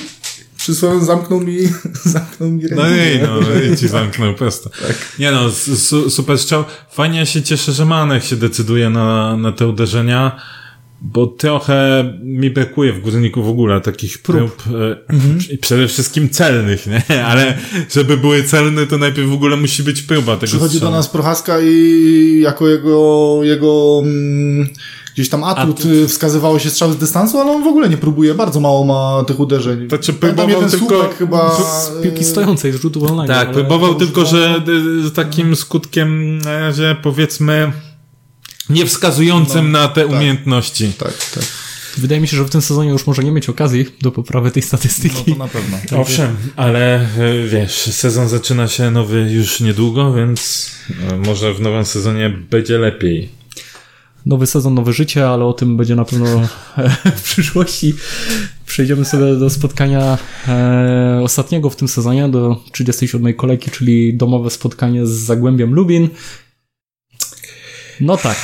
przysłowem 0.67 1.05
zamknął 1.05 1.41
mi, 1.41 1.59
zamknął 2.05 2.51
mi 2.51 2.69
rękę. 2.69 2.77
No 2.77 2.89
i 2.89 3.19
no, 3.23 3.61
i 3.73 3.77
ci 3.77 3.89
zamknął 3.89 4.35
prosto. 4.35 4.71
Nie 5.19 5.33
no, 5.33 5.51
su, 5.51 6.11
super 6.11 6.39
strzał. 6.39 6.65
Fajnie 6.91 7.19
ja 7.19 7.27
się 7.27 7.43
cieszę, 7.43 7.73
że 7.73 7.85
Manek 7.85 8.25
się 8.25 8.37
decyduje 8.37 8.91
na, 8.91 9.37
na 9.37 9.53
te 9.53 9.67
uderzenia, 9.67 10.41
bo 11.01 11.27
trochę 11.27 12.05
mi 12.23 12.51
brakuje 12.51 12.93
w 12.93 13.01
Górniku 13.01 13.43
w 13.43 13.49
ogóle 13.49 13.81
takich 13.81 14.19
prób, 14.19 14.63
e, 15.51 15.53
i 15.53 15.59
przede 15.59 15.89
wszystkim 15.89 16.31
celnych, 16.31 16.87
nie? 16.87 17.25
Ale 17.31 17.59
żeby 17.91 18.17
były 18.17 18.43
celne, 18.43 18.87
to 18.87 18.99
najpierw 18.99 19.29
w 19.29 19.33
ogóle 19.33 19.57
musi 19.57 19.83
być 19.83 20.03
próba 20.03 20.37
tego 20.37 20.47
Przychodzi 20.47 20.75
do 20.75 20.79
strzału. 20.79 20.95
nas 20.95 21.09
Prochaska 21.09 21.61
i 21.61 22.41
jako 22.43 22.69
jego, 22.69 23.39
jego 23.43 24.03
mm, 24.05 24.69
gdzieś 25.17 25.29
tam 25.29 25.45
atut, 25.45 25.79
Atut. 25.81 25.85
y, 25.93 26.09
wskazywało 26.09 26.59
się 26.59 26.71
strzał 26.71 26.93
z 26.93 26.97
dystansu, 26.97 27.39
ale 27.41 27.51
on 27.53 27.65
w 27.65 27.67
ogóle 27.67 27.89
nie 27.89 27.97
próbuje, 27.97 28.35
bardzo 28.35 28.61
mało 28.61 28.85
ma 28.85 29.25
tych 29.25 29.41
uderzeń. 29.41 29.89
To 29.89 29.99
czy 29.99 30.13
Pamiętam 30.13 30.47
próbował 30.47 30.63
jeden 30.63 30.81
tylko- 30.81 31.09
chyba... 31.19 31.57
Z 31.57 32.03
piłki 32.03 32.25
stojącej, 32.25 32.73
z 32.73 32.77
rzutu 32.77 33.01
wolnego. 33.01 33.35
Tak, 33.35 33.47
ale- 33.49 33.55
próbował 33.55 33.95
tylko, 33.95 34.27
że 34.27 34.63
y, 35.05 35.09
z 35.09 35.13
takim 35.13 35.57
skutkiem 35.57 36.39
na 36.39 36.59
razie 36.59 36.97
powiedzmy 37.03 37.73
nie 38.71 38.87
wskazującym 38.87 39.73
na 39.73 39.89
te 39.89 40.07
umiejętności. 40.07 40.93
Tak, 40.99 41.31
tak. 41.35 41.45
Wydaje 41.97 42.21
mi 42.21 42.29
się, 42.29 42.37
że 42.37 42.45
w 42.45 42.51
tym 42.51 42.63
sezonie 42.63 42.91
już 42.91 43.07
może 43.07 43.25
nie 43.25 43.31
mieć 43.33 43.49
okazji 43.49 43.87
do 44.03 44.13
poprawy 44.13 44.51
tej 44.51 44.63
statystyki. 44.63 45.25
No 45.27 45.35
to 45.35 45.39
na 45.39 45.49
pewno. 45.49 46.01
Owszem, 46.01 46.37
ale 46.57 47.01
e, 47.01 47.47
wiesz, 47.49 47.73
sezon 47.73 48.29
zaczyna 48.29 48.69
się 48.69 48.91
nowy 48.91 49.21
już 49.33 49.61
niedługo, 49.61 50.13
więc 50.13 50.71
może 51.27 51.55
w 51.55 51.61
nowym 51.61 51.85
sezonie 51.85 52.31
będzie 52.51 52.79
lepiej. 52.79 53.29
Nowy 54.27 54.47
sezon, 54.47 54.75
nowe 54.75 54.93
życie, 54.93 55.29
ale 55.29 55.45
o 55.45 55.53
tym 55.53 55.77
będzie 55.77 55.97
na 55.97 56.05
pewno 56.05 56.27
w 57.17 57.23
przyszłości. 57.23 57.95
Przejdziemy 58.67 59.05
sobie 59.05 59.35
do 59.35 59.51
spotkania 59.51 60.19
e, 60.49 61.21
ostatniego 61.23 61.71
w 61.71 61.77
tym 61.77 61.89
sezonie, 61.89 62.29
do 62.29 62.63
37 62.73 63.35
kolejki, 63.35 63.71
czyli 63.71 64.15
domowe 64.15 64.51
spotkanie 64.51 65.07
z 65.07 65.11
Zagłębiem 65.11 65.75
Lubin. 65.75 66.09
No 68.01 68.17
tak. 68.17 68.37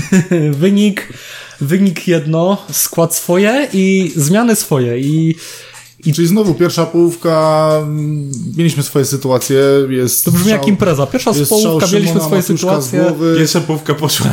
wynik, 0.62 1.12
wynik 1.60 2.08
jedno, 2.08 2.66
skład 2.72 3.14
swoje 3.14 3.68
i 3.72 4.12
zmiany 4.16 4.56
swoje 4.56 5.00
i 5.00 5.34
I 6.06 6.12
czyli 6.12 6.28
znowu 6.28 6.54
pierwsza 6.54 6.86
połówka, 6.86 7.68
mm, 7.82 8.30
mieliśmy 8.56 8.82
swoje 8.82 9.04
sytuacje, 9.04 9.60
jest 9.88 10.24
to 10.24 10.30
brzmi 10.30 10.44
strzał- 10.44 10.52
jak 10.52 10.68
impreza. 10.68 11.06
Pierwsza 11.06 11.30
jest 11.30 11.48
połówka, 11.50 11.86
mieliśmy 11.92 12.20
swoje 12.20 12.42
sytuacje. 12.42 13.12
Pierwsza 13.38 13.60
połówka 13.60 13.94
poszła 13.94 14.30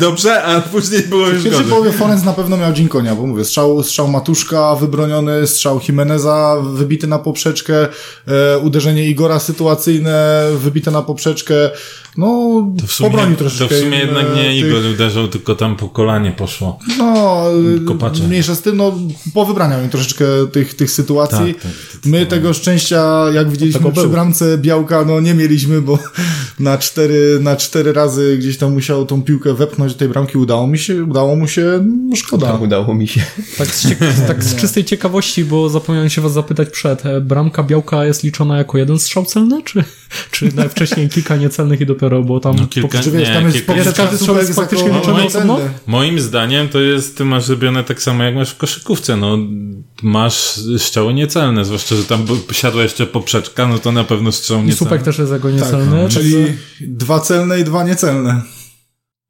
dobrze, 0.00 0.42
a 0.42 0.60
później 0.60 1.02
było 1.02 1.28
już 1.28 1.30
W 1.40 1.42
pierwszej 1.42 1.52
gorzej. 1.52 1.70
połowie 1.70 1.92
Forens 1.92 2.24
na 2.24 2.32
pewno 2.32 2.56
miał 2.56 2.72
dzień 2.72 2.88
konia, 2.88 3.14
bo 3.14 3.26
mówię, 3.26 3.44
strzał, 3.44 3.82
strzał 3.82 4.08
Matuszka 4.08 4.74
wybroniony, 4.76 5.46
strzał 5.46 5.80
Jimeneza 5.88 6.56
wybity 6.74 7.06
na 7.06 7.18
poprzeczkę, 7.18 7.88
e, 8.28 8.58
uderzenie 8.58 9.08
Igora 9.08 9.38
sytuacyjne 9.38 10.42
wybite 10.56 10.90
na 10.90 11.02
poprzeczkę, 11.02 11.54
no 12.16 12.26
To 12.80 12.86
w 12.86 12.92
sumie, 12.92 13.10
pobronił 13.10 13.36
to 13.36 13.40
troszeczkę. 13.40 13.74
w 13.76 13.78
sumie 13.78 13.98
jednak 13.98 14.26
e, 14.26 14.34
nie 14.36 14.42
tych- 14.44 14.56
Igor 14.70 14.82
uderzał, 14.94 15.28
tylko 15.28 15.54
tam 15.54 15.76
po 15.76 15.88
kolanie 15.88 16.30
poszło. 16.32 16.78
No, 16.98 17.44
Kopacze. 17.86 18.22
mniejsza 18.22 18.54
z 18.54 18.60
tym, 18.62 18.76
no, 18.76 18.98
powybraniał 19.34 19.82
im 19.82 19.88
troszeczkę 19.88 20.24
tych, 20.52 20.74
tych 20.74 20.90
sytuacji. 20.90 21.54
Tak, 21.54 21.62
tak, 21.62 21.72
My 22.04 22.26
tego 22.26 22.52
szczęścia, 22.54 23.24
jak 23.34 23.50
widzieliśmy 23.50 23.92
przy 23.92 24.08
bramce 24.08 24.58
Białka, 24.58 25.04
no 25.04 25.20
nie 25.20 25.34
mieliśmy, 25.34 25.82
bo 25.82 25.98
na 26.60 26.78
cztery, 26.78 27.38
na 27.40 27.56
cztery 27.56 27.92
razy 27.92 28.36
gdzieś 28.38 28.58
tam 28.58 28.72
musiał 28.72 29.06
tą 29.06 29.22
piłkę 29.22 29.54
wepchnąć 29.54 29.92
do 29.92 29.98
tej 29.98 30.08
bramki. 30.08 30.38
Udało 30.38 30.66
mi 30.66 30.78
się, 30.78 31.04
udało 31.04 31.36
mu 31.36 31.48
się, 31.48 31.84
no 32.10 32.16
szkoda. 32.16 32.52
Udało 32.54 32.94
mi 32.94 33.08
się. 33.08 33.20
Tak 33.58 33.68
z, 33.68 33.86
tak 34.26 34.44
z 34.44 34.56
czystej 34.56 34.84
ciekawości, 34.84 35.44
bo 35.44 35.68
zapomniałem 35.68 36.10
się 36.10 36.20
was 36.20 36.32
zapytać 36.32 36.68
przed. 36.70 37.06
e, 37.06 37.20
Bramka 37.20 37.62
Białka 37.62 38.04
jest 38.04 38.22
liczona 38.22 38.58
jako 38.58 38.78
jeden 38.78 38.98
strzał 38.98 39.24
celny, 39.24 39.62
czy, 39.62 39.84
czy 40.30 40.54
najwcześniej 40.54 41.08
kilka 41.08 41.36
niecelnych 41.36 41.80
i 41.80 41.86
dopiero, 41.86 42.22
bo 42.22 42.40
tam... 42.40 42.56
No 42.56 42.66
kilka- 42.66 42.98
po- 42.98 43.04
Czy 43.04 43.10
wiesz, 43.10 43.28
Nie, 43.28 43.34
tam 43.34 43.44
jest 43.44 43.56
kilka- 43.66 43.92
każdy 43.92 44.18
strzał 44.18 44.36
jest 44.36 44.54
faktycznie 44.54 44.88
liczony 44.90 45.24
osobno? 45.24 45.58
Moim 45.86 46.20
zdaniem 46.20 46.68
to 46.68 46.80
jest, 46.80 47.16
ty 47.16 47.24
masz 47.24 47.44
zrobione 47.44 47.84
tak 47.84 48.02
samo 48.02 48.24
jak 48.24 48.34
masz 48.34 48.50
w 48.50 48.56
koszykówce, 48.56 49.16
no 49.16 49.38
masz 50.02 50.34
strzały 50.78 51.14
niecelne, 51.14 51.64
zwłaszcza, 51.64 51.96
że 51.96 52.04
tam 52.04 52.26
siadła 52.52 52.82
jeszcze 52.82 53.06
poprzeczka, 53.06 53.68
no 53.68 53.78
to 53.78 53.92
na 53.92 54.04
pewno 54.04 54.32
strzał 54.32 54.58
I 54.58 54.62
niecelny. 54.62 54.76
Supek 54.78 55.02
też 55.02 55.18
jest 55.18 55.32
jego 55.32 55.48
Tak, 55.48 55.56
niecelny. 55.58 56.08
czyli 56.08 56.34
dwa 56.80 57.20
celne 57.20 57.60
i 57.60 57.64
dwa 57.64 57.84
niecelne. 57.84 58.42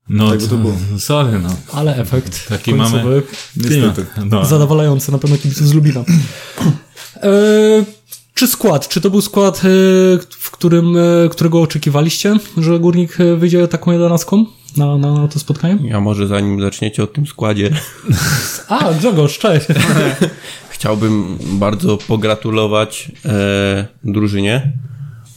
No 0.08 0.30
tak 0.30 0.42
to 0.42 0.56
było. 0.56 0.74
Sorry, 0.98 1.38
no. 1.38 1.56
Ale 1.72 1.96
efekt 1.96 2.48
Taki 2.48 2.70
końcowy 2.72 2.96
mamy- 3.04 3.22
Niestety. 3.56 4.06
No. 4.30 4.44
zadowalający 4.44 5.12
na 5.12 5.18
pewno 5.18 5.36
kibiców 5.36 5.66
z 5.68 5.72
Lubina. 5.74 6.04
E, 7.22 7.28
czy 8.34 8.46
skład? 8.46 8.88
Czy 8.88 9.00
to 9.00 9.10
był 9.10 9.20
skład, 9.20 9.58
e, 9.58 9.60
w 10.30 10.50
którym, 10.50 10.96
e, 10.96 11.28
którego 11.30 11.60
oczekiwaliście, 11.62 12.36
że 12.56 12.78
Górnik 12.78 13.20
e, 13.20 13.36
wyjdzie 13.36 13.68
taką 13.68 13.92
jedenastką 13.92 14.44
na, 14.76 14.96
na, 14.98 15.12
na 15.14 15.28
to 15.28 15.38
spotkanie? 15.38 15.78
Ja 15.88 16.00
może 16.00 16.26
zanim 16.26 16.60
zaczniecie 16.60 17.02
o 17.02 17.06
tym 17.06 17.26
składzie, 17.26 17.70
A, 18.68 18.92
Grzegorz, 18.92 19.38
cześć. 19.38 19.66
chciałbym 20.70 21.38
bardzo 21.42 21.96
pogratulować 21.96 23.12
e, 23.24 23.86
drużynie. 24.04 24.72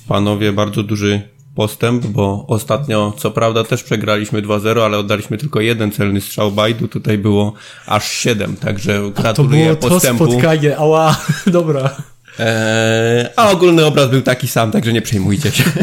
Panowie, 0.08 0.54
bardzo 0.54 0.84
duży 0.84 1.22
postęp, 1.56 2.06
bo 2.06 2.46
ostatnio, 2.48 3.14
co 3.18 3.32
prawda, 3.32 3.64
też 3.64 3.84
przegraliśmy 3.84 4.42
2-0, 4.42 4.82
ale 4.82 4.98
oddaliśmy 4.98 5.38
tylko 5.38 5.62
jeden 5.62 5.92
celny 5.92 6.22
strzał 6.22 6.52
Bajdu. 6.52 6.88
Tutaj 6.88 7.18
było 7.18 7.54
aż 7.88 8.12
7, 8.12 8.56
także 8.56 8.94
To 9.16 9.22
gratuluję 9.22 9.64
było 9.66 9.76
to 9.76 9.90
postępu. 9.90 10.32
spotkanie, 10.32 10.78
ała, 10.78 11.18
dobra. 11.48 11.96
E, 12.40 13.30
a 13.36 13.50
ogólny 13.52 13.86
obraz 13.86 14.10
był 14.10 14.22
taki 14.22 14.48
sam, 14.48 14.72
także 14.72 14.94
nie 14.94 15.02
przejmujcie 15.02 15.52
się. 15.52 15.64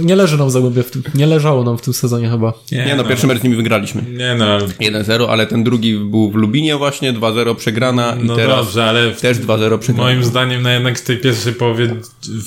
Nie 0.00 0.16
leży 0.16 0.38
nam 0.38 0.48
w 0.48 0.50
Zagłębie, 0.50 0.82
w 0.82 0.90
tym, 0.90 1.02
nie 1.14 1.26
leżało 1.26 1.64
nam 1.64 1.78
w 1.78 1.82
tym 1.82 1.94
sezonie 1.94 2.28
chyba. 2.28 2.52
Nie, 2.72 2.94
no, 2.96 3.04
pierwszy 3.04 3.26
mecz 3.26 3.40
z 3.40 3.42
nimi 3.42 3.56
wygraliśmy. 3.56 4.02
Nie 4.18 4.34
no, 4.34 4.44
ale- 4.44 4.66
1-0, 4.66 5.26
ale 5.28 5.46
ten 5.46 5.64
drugi 5.64 5.98
był 5.98 6.30
w 6.30 6.34
Lubinie 6.34 6.76
właśnie, 6.76 7.12
2-0 7.12 7.54
przegrana 7.54 8.16
i 8.22 8.24
no 8.24 8.36
teraz 8.36 8.56
dobrze, 8.56 8.84
ale 8.84 9.10
w, 9.10 9.20
też 9.20 9.38
2-0 9.38 9.78
przegrana. 9.78 10.08
moim 10.10 10.24
zdaniem 10.24 10.62
no 10.62 10.70
jednak 10.70 10.98
w 10.98 11.02
tej 11.02 11.16
pierwszej 11.16 11.52
połowie 11.52 11.94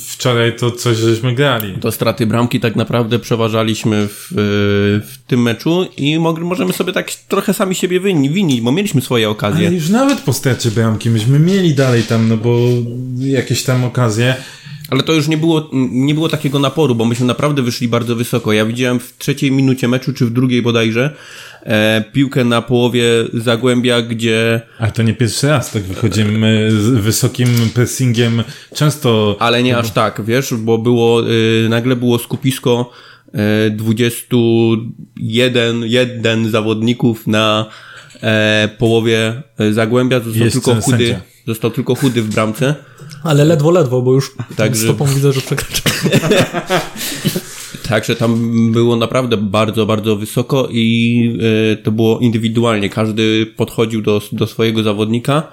wczoraj 0.07 0.55
to 0.55 0.71
coś 0.71 0.97
żeśmy 0.97 1.35
grali. 1.35 1.73
To 1.81 1.91
straty 1.91 2.25
bramki 2.25 2.59
tak 2.59 2.75
naprawdę 2.75 3.19
przeważaliśmy 3.19 4.07
w, 4.07 4.27
w 5.11 5.27
tym 5.27 5.41
meczu 5.41 5.87
i 5.97 6.19
możemy 6.19 6.73
sobie 6.73 6.93
tak 6.93 7.11
trochę 7.27 7.53
sami 7.53 7.75
siebie 7.75 8.01
wini- 8.01 8.31
winić, 8.33 8.61
bo 8.61 8.71
mieliśmy 8.71 9.01
swoje 9.01 9.29
okazje. 9.29 9.67
Ale 9.67 9.75
już 9.75 9.89
nawet 9.89 10.19
po 10.19 10.33
stracie 10.33 10.71
bramki 10.71 11.09
myśmy 11.09 11.39
mieli 11.39 11.73
dalej 11.73 12.03
tam, 12.03 12.27
no 12.29 12.37
bo 12.37 12.57
jakieś 13.31 13.63
tam 13.63 13.83
okazje. 13.83 14.35
Ale 14.89 15.03
to 15.03 15.13
już 15.13 15.27
nie 15.27 15.37
było, 15.37 15.69
nie 15.91 16.13
było 16.13 16.29
takiego 16.29 16.59
naporu, 16.59 16.95
bo 16.95 17.05
myśmy 17.05 17.25
naprawdę 17.25 17.61
wyszli 17.61 17.87
bardzo 17.87 18.15
wysoko. 18.15 18.53
Ja 18.53 18.65
widziałem 18.65 18.99
w 18.99 19.13
trzeciej 19.17 19.51
minucie 19.51 19.87
meczu, 19.87 20.13
czy 20.13 20.25
w 20.25 20.29
drugiej 20.29 20.61
bodajże, 20.61 21.15
e, 21.63 22.03
piłkę 22.13 22.43
na 22.43 22.61
połowie 22.61 23.03
Zagłębia, 23.33 24.01
gdzie... 24.01 24.61
Ale 24.79 24.91
to 24.91 25.03
nie 25.03 25.13
pierwszy 25.13 25.47
raz 25.47 25.71
tak 25.71 25.83
wychodzimy 25.83 26.71
z 26.71 26.87
wysokim 26.87 27.49
pressingiem. 27.73 28.43
Często 28.75 29.35
Ale 29.39 29.63
nie 29.63 29.77
aż 29.77 29.91
tak, 29.91 30.21
wiesz, 30.25 30.53
bo 30.53 30.77
było, 30.77 31.31
y, 31.31 31.67
nagle 31.69 31.95
było 31.95 32.19
skupisko 32.19 32.91
y, 33.67 33.71
21 33.71 35.83
jeden 35.85 36.51
zawodników 36.51 37.27
na 37.27 37.65
e, 38.23 38.69
połowie 38.77 39.41
e, 39.59 39.73
Zagłębia. 39.73 40.19
Został 40.19 40.43
Jest 40.43 40.55
tylko 40.55 40.81
chudy, 40.81 40.97
sędzia. 40.97 41.21
Został 41.47 41.71
tylko 41.71 41.95
chudy 41.95 42.21
w 42.21 42.33
bramce. 42.33 42.75
Ale 43.23 43.45
ledwo, 43.45 43.71
ledwo, 43.71 44.01
bo 44.01 44.13
już 44.13 44.31
Także- 44.55 44.83
stopą 44.83 45.05
widzę, 45.05 45.33
że 45.33 45.41
przekracza. 45.41 45.81
Także 47.89 48.15
tam 48.15 48.71
było 48.71 48.95
naprawdę 48.95 49.37
bardzo, 49.37 49.85
bardzo 49.85 50.15
wysoko 50.15 50.67
i 50.71 51.39
e, 51.71 51.75
to 51.75 51.91
było 51.91 52.19
indywidualnie. 52.19 52.89
Każdy 52.89 53.45
podchodził 53.45 54.01
do, 54.01 54.21
do 54.31 54.47
swojego 54.47 54.83
zawodnika 54.83 55.47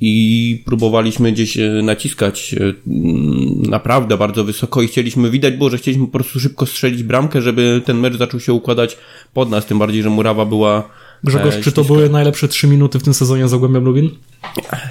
i 0.00 0.62
próbowaliśmy 0.64 1.32
gdzieś 1.32 1.58
e, 1.58 1.68
naciskać 1.82 2.54
e, 2.54 2.60
mm, 2.60 3.62
naprawdę 3.62 4.16
bardzo 4.16 4.44
wysoko 4.44 4.82
i 4.82 4.88
chcieliśmy, 4.88 5.30
widać 5.30 5.54
było, 5.54 5.70
że 5.70 5.78
chcieliśmy 5.78 6.06
po 6.06 6.12
prostu 6.12 6.40
szybko 6.40 6.66
strzelić 6.66 7.02
bramkę, 7.02 7.42
żeby 7.42 7.82
ten 7.84 7.98
mecz 7.98 8.16
zaczął 8.16 8.40
się 8.40 8.52
układać 8.52 8.96
pod 9.34 9.50
nas, 9.50 9.66
tym 9.66 9.78
bardziej, 9.78 10.02
że 10.02 10.10
murawa 10.10 10.44
była 10.44 10.88
Grzegorz, 11.24 11.54
e, 11.54 11.60
czy 11.62 11.72
to 11.72 11.84
były 11.84 12.10
najlepsze 12.10 12.48
trzy 12.48 12.66
minuty 12.66 12.98
w 12.98 13.02
tym 13.02 13.14
sezonie 13.14 13.48
Zagłębia 13.48 13.78
Lubin? 13.80 14.10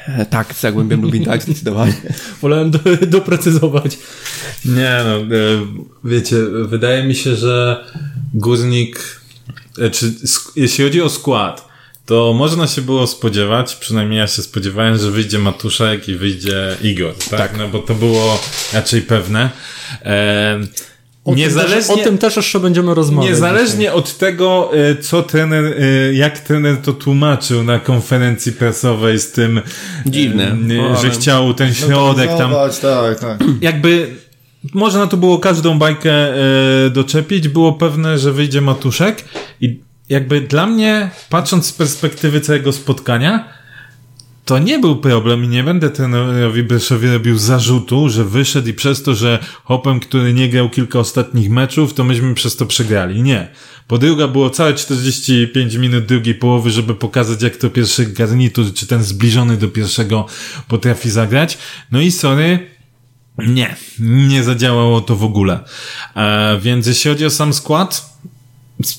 E, 0.08 0.26
Tak, 0.26 0.54
z 0.56 0.60
Zagłębiem 0.62 1.02
Lubin, 1.02 1.26
tak, 1.26 1.42
zdecydowanie. 1.44 1.94
Wolałem 2.42 2.72
do, 2.72 2.80
doprecyzować. 3.08 3.98
Nie 4.66 4.98
no, 5.06 5.16
e, 5.18 5.26
wiecie, 6.04 6.36
wydaje 6.66 7.04
mi 7.04 7.16
się, 7.16 7.36
że 7.36 7.84
Górnik, 8.34 9.20
e, 9.80 9.90
czy 9.90 10.12
sk- 10.12 10.52
jeśli 10.56 10.84
chodzi 10.84 11.02
o 11.02 11.10
skład, 11.10 11.68
to 12.06 12.34
można 12.34 12.68
się 12.68 12.82
było 12.82 13.08
spodziewać, 13.08 13.76
przynajmniej 13.76 14.20
ja 14.20 14.28
się 14.28 14.42
spodziewałem, 14.42 14.98
że 14.98 15.12
wyjdzie 15.12 15.40
Matuszek 15.40 16.10
i 16.10 16.16
wyjdzie 16.16 16.76
Igor, 16.84 17.14
tak? 17.30 17.58
No 17.58 17.68
bo 17.68 17.80
to 17.80 17.96
było 17.96 18.40
raczej 18.74 19.02
pewne. 19.02 19.50
E, 20.06 20.60
O 21.28 21.32
tym, 21.32 21.40
niezależnie, 21.40 21.96
też, 21.96 22.02
o 22.02 22.04
tym 22.04 22.18
też 22.18 22.36
jeszcze 22.36 22.60
będziemy 22.60 22.94
rozmawiać. 22.96 23.32
Niezależnie 23.32 23.94
od 23.94 24.18
tego, 24.18 24.72
e, 24.74 24.96
co 24.96 25.24
trener, 25.24 25.66
e, 25.66 26.14
jak 26.14 26.40
trener 26.40 26.78
to 26.78 26.94
tłumaczył 26.94 27.64
na 27.64 27.80
konferencji 27.80 28.52
prasowej 28.52 29.20
z 29.20 29.32
tym, 29.32 29.62
Dziwne. 30.06 30.48
e, 30.52 30.56
No, 30.56 30.96
że 30.96 31.10
chciał 31.10 31.54
ten 31.54 31.74
środek 31.74 32.30
tam 32.38 32.52
Tak, 32.82 33.20
tak. 33.20 33.40
jakby 33.62 34.08
można 34.74 35.08
to 35.08 35.18
było 35.18 35.40
każdą 35.40 35.80
bajkę 35.80 36.12
doczepić, 36.92 37.48
było 37.48 37.74
pewne, 37.74 38.18
że 38.18 38.32
wyjdzie 38.32 38.62
Matuszek 38.62 39.24
i 39.62 39.80
jakby 40.10 40.42
dla 40.42 40.66
mnie, 40.68 41.10
patrząc 41.30 41.66
z 41.66 41.74
perspektywy 41.74 42.42
całego 42.42 42.72
spotkania, 42.74 43.57
to 44.48 44.60
nie 44.60 44.80
był 44.80 44.96
problem 44.96 45.44
i 45.44 45.48
nie 45.48 45.64
będę 45.64 45.90
trenerowi 45.90 46.64
Breszowi 46.64 47.08
robił 47.08 47.38
zarzutu, 47.38 48.10
że 48.10 48.26
wyszedł 48.26 48.68
i 48.68 48.74
przez 48.74 49.04
to, 49.04 49.16
że 49.16 49.40
Hopem, 49.64 50.00
który 50.00 50.34
nie 50.34 50.50
grał 50.50 50.70
kilka 50.70 51.00
ostatnich 51.00 51.50
meczów, 51.50 51.94
to 51.94 52.04
myśmy 52.04 52.34
przez 52.34 52.56
to 52.56 52.66
przegrali. 52.66 53.24
Nie. 53.24 53.48
Po 53.88 53.98
druga 53.98 54.28
było 54.28 54.50
całe 54.50 54.74
45 54.74 55.76
minut 55.76 56.06
drugiej 56.06 56.36
połowy, 56.36 56.72
żeby 56.72 56.96
pokazać, 56.96 57.42
jak 57.42 57.58
to 57.58 57.70
pierwszy 57.70 58.06
garnitur, 58.06 58.74
czy 58.74 58.88
ten 58.88 59.04
zbliżony 59.04 59.58
do 59.58 59.68
pierwszego 59.68 60.26
potrafi 60.68 61.10
zagrać. 61.10 61.58
No 61.92 62.02
i 62.02 62.12
sorry, 62.12 62.60
nie, 63.38 63.76
nie 64.00 64.44
zadziałało 64.44 65.02
to 65.02 65.16
w 65.16 65.24
ogóle. 65.24 65.60
E, 66.16 66.60
więc 66.62 66.88
jeśli 66.88 67.12
chodzi 67.12 67.26
o 67.26 67.30
sam 67.30 67.54
skład, 67.54 68.18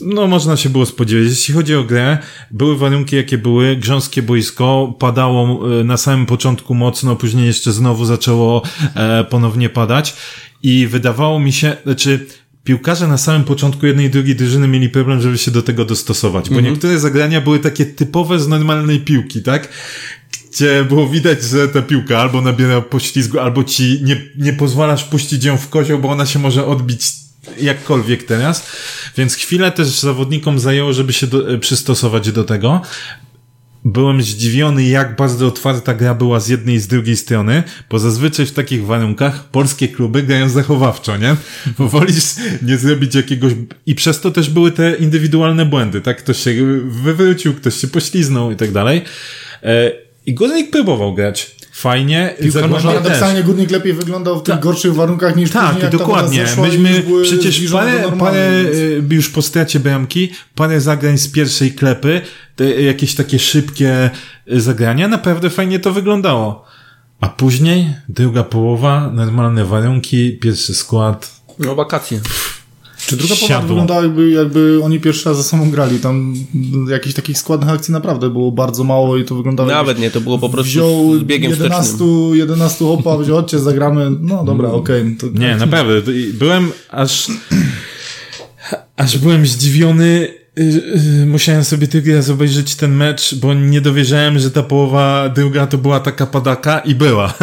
no 0.01 0.27
można 0.27 0.57
się 0.57 0.69
było 0.71 0.87
spodziewać. 0.87 1.29
Jeśli 1.29 1.55
chodzi 1.55 1.75
o 1.75 1.85
grę, 1.85 2.19
były 2.51 2.79
warunki 2.79 3.17
jakie 3.17 3.39
były, 3.39 3.77
grząskie 3.77 4.23
boisko, 4.23 4.95
padało 4.99 5.69
e, 5.81 5.85
na 5.85 5.97
samym 5.97 6.27
początku 6.27 6.75
mocno, 6.75 7.17
później 7.17 7.47
jeszcze 7.47 7.73
znowu 7.73 8.05
zaczęło 8.05 8.63
e, 8.95 9.25
ponownie 9.25 9.69
padać 9.69 10.17
i 10.63 10.87
wydawało 10.87 11.41
mi 11.41 11.53
się, 11.53 11.77
znaczy 11.85 12.27
piłkarze 12.65 13.09
na 13.09 13.19
samym 13.19 13.45
początku 13.45 13.87
jednej 13.87 14.07
i 14.07 14.11
drugiej 14.11 14.37
drużyny 14.37 14.69
mieli 14.69 14.89
problem, 14.89 15.21
żeby 15.21 15.39
się 15.39 15.51
do 15.51 15.63
tego 15.63 15.85
dostosować, 15.85 16.51
bo 16.51 16.57
Mhm. 16.57 16.73
niektóre 16.75 16.99
zagrania 16.99 17.41
były 17.41 17.59
takie 17.59 17.87
typowe 17.87 18.39
z 18.41 18.49
normalnej 18.49 19.01
piłki, 19.01 19.43
tak? 19.43 19.69
Gdzie 20.53 20.85
było 20.85 21.09
widać, 21.09 21.43
że 21.43 21.69
ta 21.69 21.83
piłka 21.83 22.19
albo 22.19 22.41
nabiera 22.41 22.81
poślizgu, 22.81 23.39
albo 23.39 23.65
ci 23.65 24.01
nie, 24.05 24.17
nie 24.39 24.53
pozwalasz 24.53 25.05
puścić 25.05 25.45
ją 25.45 25.57
w 25.57 25.69
kozioł, 25.69 25.99
bo 25.99 26.09
ona 26.09 26.27
się 26.27 26.39
może 26.39 26.67
odbić 26.67 27.01
jakkolwiek 27.61 28.23
teraz. 28.23 28.67
Więc 29.17 29.35
chwilę 29.35 29.73
też 29.73 29.89
zawodnikom 30.01 30.59
zajęło, 30.59 30.93
żeby 30.93 31.13
się 31.13 31.27
do, 31.27 31.51
e, 31.55 31.59
przystosować 31.59 32.33
do 32.33 32.45
tego. 32.45 32.83
Byłem 33.85 34.23
zdziwiony, 34.23 34.85
jak 34.85 35.17
bardzo 35.17 35.47
otwarta 35.47 35.95
gra 35.95 36.15
była 36.15 36.41
z 36.41 36.49
jednej 36.49 36.75
i 36.75 36.81
z 36.81 36.87
drugiej 36.87 37.17
strony, 37.17 37.63
bo 37.91 37.99
zazwyczaj 37.99 38.47
w 38.47 38.53
takich 38.53 38.87
warunkach 38.87 39.45
polskie 39.45 39.89
kluby 39.89 40.23
grają 40.23 40.49
zachowawczo, 40.49 41.17
nie? 41.17 41.37
Bo 41.79 41.89
wolisz 41.89 42.35
nie 42.63 42.79
zrobić 42.79 43.15
jakiegoś... 43.15 43.53
I 43.87 43.95
przez 43.95 44.21
to 44.21 44.31
też 44.31 44.51
były 44.51 44.73
te 44.73 44.95
indywidualne 44.95 45.67
błędy, 45.67 46.01
tak? 46.01 46.19
Ktoś 46.19 46.39
się 46.39 46.55
wywrócił, 46.85 47.55
ktoś 47.55 47.75
się 47.75 47.89
pośliznął 47.89 48.51
i 48.51 48.57
tak 48.57 48.73
dalej. 48.73 49.03
E, 49.63 49.93
I 50.27 50.35
Górnik 50.35 50.71
próbował 50.71 51.15
grać. 51.15 51.58
Fajnie. 51.79 52.35
Też. 52.53 52.53
paradoksalnie 52.85 53.43
górnik 53.43 53.71
lepiej 53.71 53.93
wyglądał 53.93 54.41
w 54.41 54.43
tych 54.43 54.59
gorszych 54.61 54.95
warunkach 54.95 55.37
niż 55.37 55.51
później, 55.51 55.71
Tak, 55.71 55.81
ta 55.81 55.99
dokładnie. 55.99 56.47
zeszła 56.47 56.69
i 56.69 56.79
Myśmy 56.79 57.05
przecież 57.23 57.71
parę, 57.73 58.13
parę 58.19 58.63
więc- 58.65 58.77
y, 59.13 59.15
już 59.15 59.29
po 59.31 59.43
stracie 59.43 59.81
bramki, 59.81 60.33
parę 60.55 60.81
zagrań 60.81 61.19
z 61.19 61.29
pierwszej 61.29 61.73
klepy, 61.73 62.21
te 62.57 62.83
jakieś 62.83 63.15
takie 63.15 63.39
szybkie 63.39 64.11
y, 64.53 64.61
zagrania, 64.61 65.09
naprawdę 65.09 65.51
fajnie 65.51 65.79
to 65.79 65.93
wyglądało. 65.93 66.65
A 67.21 67.29
później 67.29 67.95
druga 68.09 68.43
połowa, 68.45 69.11
normalne 69.15 69.65
warunki, 69.65 70.39
pierwszy 70.39 70.75
skład. 70.75 71.41
No 71.59 71.75
wakacje. 71.75 72.21
Czy 73.07 73.17
druga 73.17 73.35
połowa 73.37 73.61
wyglądała 73.67 74.03
jakby, 74.03 74.31
jakby 74.31 74.81
oni 74.85 75.01
pierwszy 75.01 75.29
raz 75.29 75.37
ze 75.39 75.43
sobą 75.45 75.71
grali. 75.71 75.99
Tam 75.99 76.35
jakichś 76.91 77.15
takich 77.15 77.39
składnych 77.39 77.71
akcji 77.71 77.93
naprawdę 77.93 78.31
było 78.31 78.53
bardzo 78.53 78.85
mało 78.85 79.17
i 79.17 79.25
to 79.25 79.35
wyglądało 79.35 79.69
Nawet 79.69 79.99
nie, 79.99 80.11
to 80.11 80.21
było 80.21 80.39
po 80.39 80.49
prostu 80.49 80.71
wziął 80.71 81.15
z 81.19 81.23
biegiem 81.25 81.51
11, 81.51 81.83
wstecznym. 81.83 82.37
11 82.37 82.87
opa, 82.87 83.17
wziął, 83.19 83.37
chodźcie, 83.37 83.59
zagramy. 83.59 84.11
No 84.21 84.45
dobra, 84.45 84.71
okej. 84.71 85.17
to- 85.21 85.27
Nie, 85.39 85.57
naprawdę. 85.57 86.03
to- 86.03 86.11
i 86.13 86.27
Byłem 86.33 86.73
aż, 86.91 87.29
aż 88.97 89.19
byłem 89.19 89.47
zdziwiony. 89.47 90.38
Y, 90.59 91.23
y, 91.23 91.27
Musiałem 91.27 91.65
sobie 91.65 91.89
tylko 91.89 92.11
raz 92.15 92.31
obejrzeć 92.31 92.75
ten 92.75 92.97
mecz, 92.97 93.35
bo 93.35 93.55
nie 93.55 93.81
dowierzałem, 93.81 94.39
że 94.39 94.51
ta 94.51 94.63
połowa 94.63 95.29
druga 95.29 95.67
to 95.67 95.79
była 95.79 96.01
taka 96.01 96.27
padaka 96.27 96.79
i 96.79 96.95
była. 96.95 97.35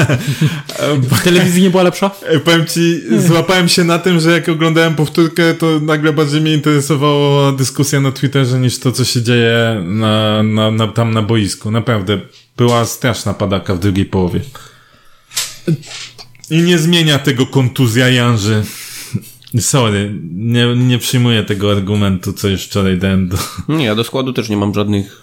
W 1.11 1.23
telewizji 1.23 1.63
nie 1.63 1.69
była 1.69 1.83
lepsza? 1.83 2.11
Ej, 2.29 2.39
Powiem 2.39 2.65
ci, 2.65 3.01
złapałem 3.27 3.69
się 3.69 3.83
na 3.83 3.99
tym, 3.99 4.19
że 4.19 4.31
jak 4.31 4.49
oglądałem 4.49 4.95
powtórkę, 4.95 5.53
to 5.53 5.79
nagle 5.79 6.13
bardziej 6.13 6.41
mnie 6.41 6.53
interesowała 6.53 7.51
dyskusja 7.51 8.01
na 8.01 8.11
Twitterze 8.11 8.59
niż 8.59 8.79
to, 8.79 8.91
co 8.91 9.05
się 9.05 9.21
dzieje 9.21 9.81
na, 9.85 10.43
na, 10.43 10.71
na, 10.71 10.87
tam 10.87 11.13
na 11.13 11.21
boisku. 11.21 11.71
Naprawdę. 11.71 12.19
Była 12.57 12.85
straszna 12.85 13.33
padaka 13.33 13.75
w 13.75 13.79
drugiej 13.79 14.05
połowie. 14.05 14.41
I 16.49 16.61
nie 16.61 16.77
zmienia 16.77 17.19
tego 17.19 17.45
kontuzja 17.45 18.09
Janży. 18.09 18.63
Sorry, 19.59 20.13
nie, 20.33 20.75
nie 20.75 20.97
przyjmuję 20.97 21.43
tego 21.43 21.71
argumentu, 21.71 22.33
co 22.33 22.47
już 22.47 22.63
wczoraj 22.65 22.97
dałem 22.97 23.29
do... 23.29 23.37
Nie, 23.69 23.85
ja 23.85 23.95
do 23.95 24.03
składu 24.03 24.33
też 24.33 24.49
nie 24.49 24.57
mam 24.57 24.73
żadnych 24.73 25.21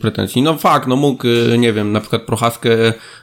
pretensji. 0.00 0.42
No 0.42 0.56
fakt, 0.56 0.88
no 0.88 0.96
mógł, 0.96 1.26
y, 1.26 1.58
nie 1.58 1.72
wiem, 1.72 1.92
na 1.92 2.00
przykład 2.00 2.22
Prochaskę 2.22 2.70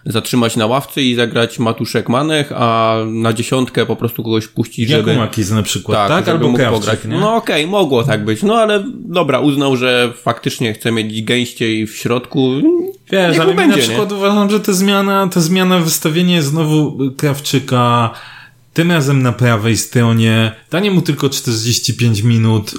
zatrzymać 0.06 0.56
na 0.56 0.66
ławce 0.66 1.02
i 1.02 1.16
zagrać 1.16 1.60
Matuszek 1.60 2.10
Manech, 2.10 2.52
a 2.56 2.96
na 3.08 3.34
dziesiątkę 3.34 3.86
po 3.86 3.96
prostu 3.96 4.24
kogoś 4.24 4.48
puścić, 4.48 4.90
żeby... 4.90 5.10
Jakumakis 5.10 5.52
na 5.52 5.64
przykład, 5.64 6.08
tak? 6.08 6.26
Tak, 6.26 6.34
Albo 6.34 6.48
mógł 6.48 6.60
Krawczyk, 6.60 6.82
pograć. 6.82 7.06
nie? 7.06 7.20
No 7.20 7.36
okej, 7.36 7.68
mogło 7.68 8.04
tak 8.04 8.26
być, 8.26 8.44
no 8.44 8.56
ale 8.56 8.84
dobra, 9.06 9.40
uznał, 9.40 9.78
że 9.78 10.14
faktycznie 10.22 10.74
chce 10.74 10.92
mieć 10.92 11.24
gęściej 11.24 11.88
w 11.88 11.96
środku. 11.96 12.52
Wiesz, 13.12 13.40
ale 13.40 13.52
mi 13.52 13.56
na 13.56 13.68
będzie, 13.68 13.82
przykład 13.82 14.12
uważam, 14.12 14.50
że 14.50 14.60
ta 14.60 14.74
zmiana, 14.74 15.28
ta 15.28 15.42
zmiana 15.42 15.80
wystawienie 15.80 16.42
znowu 16.42 16.98
Krawczyka, 17.18 18.12
tym 18.76 18.92
razem 18.92 19.22
na 19.24 19.32
prawej 19.32 19.78
stronie, 19.78 20.52
danie 20.72 20.92
mu 20.92 21.02
tylko 21.02 21.30
45 21.30 22.22
minut. 22.22 22.72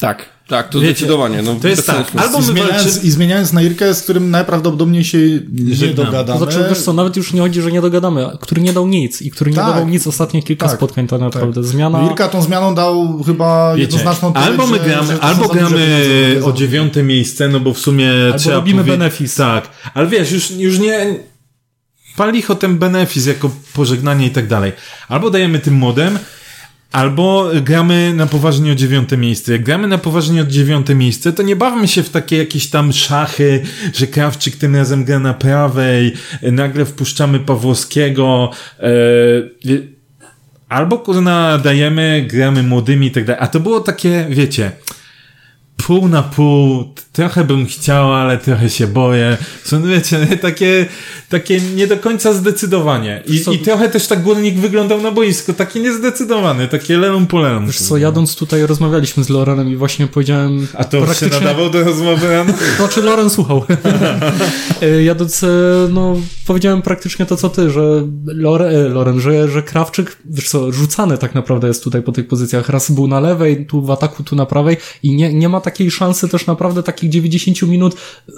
Tak, 0.00 0.28
tak, 0.48 0.68
to 0.68 0.80
Wiecie, 0.80 0.94
zdecydowanie. 0.94 1.42
No, 1.42 1.54
to 1.62 1.68
jest 1.68 1.86
tak, 1.86 1.96
sensu. 1.96 2.18
albo 2.18 2.38
I 2.38 2.40
my 2.40 2.46
zmieniając, 2.46 2.82
walczy- 2.94 3.06
I 3.06 3.10
zmieniając 3.10 3.52
na 3.52 3.62
Irkę, 3.62 3.94
z 3.94 4.02
którym 4.02 4.30
najprawdopodobniej 4.30 5.04
się 5.04 5.18
nie 5.52 5.74
Żegnamy. 5.74 6.10
dogadamy. 6.10 6.40
To 6.40 6.50
znaczy, 6.50 6.68
wiesz 6.68 6.80
co, 6.82 6.92
nawet 6.92 7.16
już 7.16 7.32
nie 7.32 7.40
chodzi, 7.40 7.62
że 7.62 7.72
nie 7.72 7.80
dogadamy, 7.80 8.26
który 8.40 8.62
nie 8.62 8.72
dał 8.72 8.86
nic 8.88 9.22
i 9.22 9.30
który 9.30 9.50
nie 9.50 9.56
Tak. 9.56 9.66
dawał 9.66 9.88
nic 9.88 10.06
ostatnie 10.06 10.42
kilka 10.42 10.66
Tak. 10.68 10.76
spotkań 10.76 11.06
tak 11.06 11.20
naprawdę. 11.20 11.64
Zmiana... 11.64 12.02
No 12.02 12.10
Irka 12.10 12.28
tą 12.28 12.42
zmianą 12.42 12.74
dał 12.74 13.22
chyba 13.26 13.70
Wiecie, 13.74 13.82
jednoznaczną 13.82 14.28
odpowiedź, 14.28 14.48
albo 14.50 14.66
my 14.66 14.78
gramy, 14.80 15.06
że 15.06 15.12
to 15.18 15.22
albo 15.22 15.48
gramy 15.48 16.40
o 16.44 16.52
dziewiąte 16.52 17.02
miejsce, 17.02 17.48
no 17.48 17.60
bo 17.60 17.74
w 17.74 17.78
sumie 17.78 18.10
trzeba 18.38 18.54
robimy 18.56 18.82
powie- 18.84 18.92
benefis. 18.92 19.34
Tak, 19.34 19.68
ale 19.94 20.06
wiesz, 20.06 20.32
już, 20.32 20.50
już 20.50 20.78
nie 20.78 21.18
pali 22.16 22.46
o 22.48 22.54
ten 22.54 22.78
benefis 22.78 23.26
jako 23.26 23.50
pożegnanie 23.74 24.26
i 24.26 24.30
tak 24.30 24.46
dalej. 24.46 24.72
Albo 25.08 25.30
dajemy 25.30 25.58
tym 25.58 25.74
modem, 25.74 26.18
Albo 26.92 27.50
gramy 27.62 28.12
na 28.14 28.26
poważnie 28.26 28.72
o 28.72 28.74
dziewiąte 28.74 29.16
miejsce. 29.16 29.52
Jak 29.52 29.62
gramy 29.62 29.88
na 29.88 29.98
poważnie 29.98 30.42
o 30.42 30.44
dziewiąte 30.44 30.94
miejsce, 30.94 31.32
to 31.32 31.42
nie 31.42 31.56
bawmy 31.56 31.88
się 31.88 32.02
w 32.02 32.10
takie 32.10 32.36
jakieś 32.36 32.70
tam 32.70 32.92
szachy, 32.92 33.62
że 33.94 34.06
Krawczyk 34.06 34.56
tym 34.56 34.76
razem 34.76 35.04
gra 35.04 35.18
na 35.18 35.34
prawej, 35.34 36.12
nagle 36.42 36.84
wpuszczamy 36.84 37.40
Pawłowskiego. 37.40 38.50
Wie- 39.64 39.82
albo 40.68 40.98
kurna 40.98 41.58
dajemy, 41.58 42.26
gramy 42.30 42.62
młodymi 42.62 43.06
i 43.06 43.10
tak 43.10 43.24
dalej. 43.24 43.42
A 43.42 43.46
to 43.46 43.60
było 43.60 43.80
takie, 43.80 44.26
wiecie, 44.30 44.72
pół 45.76 46.08
na 46.08 46.22
pół, 46.22 46.84
trochę 47.12 47.44
bym 47.44 47.66
chciał, 47.66 48.14
ale 48.14 48.38
trochę 48.38 48.70
się 48.70 48.86
boję. 48.86 49.36
Są, 49.64 49.82
wiecie, 49.82 50.26
takie, 50.42 50.86
takie 51.28 51.60
nie 51.60 51.86
do 51.86 51.96
końca 51.96 52.32
zdecydowanie. 52.32 53.22
I, 53.26 53.40
Co- 53.40 53.52
I 53.52 53.58
trochę 53.58 53.88
też 53.88 54.06
tak 54.06 54.22
górnik 54.22 54.54
wyglądał 54.54 55.00
na 55.00 55.10
boisku, 55.10 55.52
taki 55.52 55.80
niezdecydowany, 55.80 56.68
takie 56.68 56.98
lelum 56.98 57.26
polelum. 57.26 57.66
Wiesz 57.66 57.80
co, 57.80 57.96
jadąc 57.96 58.36
tutaj 58.36 58.66
rozmawialiśmy 58.66 59.24
z 59.24 59.28
Lorenem 59.28 59.68
i 59.68 59.76
właśnie 59.76 60.06
powiedziałem... 60.06 60.66
A 60.74 60.84
to 60.84 61.14
się 61.14 61.26
nadawał 61.26 61.70
do 61.70 61.84
rozmowy 61.84 62.28
rano? 62.28 62.52
To 62.78 62.88
czy 62.88 63.02
Loren 63.02 63.30
słuchał? 63.30 63.64
E, 64.82 65.02
Jadąc, 65.02 65.42
e, 65.44 65.48
no, 65.90 66.16
powiedziałem 66.46 66.82
praktycznie 66.82 67.26
to, 67.26 67.36
co 67.36 67.48
ty, 67.48 67.70
że 67.70 68.06
Lore, 68.26 68.66
e, 68.68 68.88
Loren, 68.88 69.20
że, 69.20 69.48
że 69.48 69.62
Krawczyk, 69.62 70.16
wiesz 70.24 70.48
co, 70.48 70.72
rzucany 70.72 71.18
tak 71.18 71.34
naprawdę 71.34 71.68
jest 71.68 71.84
tutaj 71.84 72.02
po 72.02 72.12
tych 72.12 72.28
pozycjach. 72.28 72.68
Raz 72.68 72.90
był 72.90 73.08
na 73.08 73.20
lewej, 73.20 73.66
tu 73.66 73.82
w 73.82 73.90
ataku, 73.90 74.22
tu 74.22 74.36
na 74.36 74.46
prawej 74.46 74.76
i 75.02 75.14
nie, 75.14 75.34
nie 75.34 75.48
ma 75.48 75.60
takiej 75.62 75.90
szansy 75.90 76.28
też 76.28 76.46
naprawdę 76.46 76.82
takich 76.82 77.10
90 77.10 77.62
minut. 77.62 77.96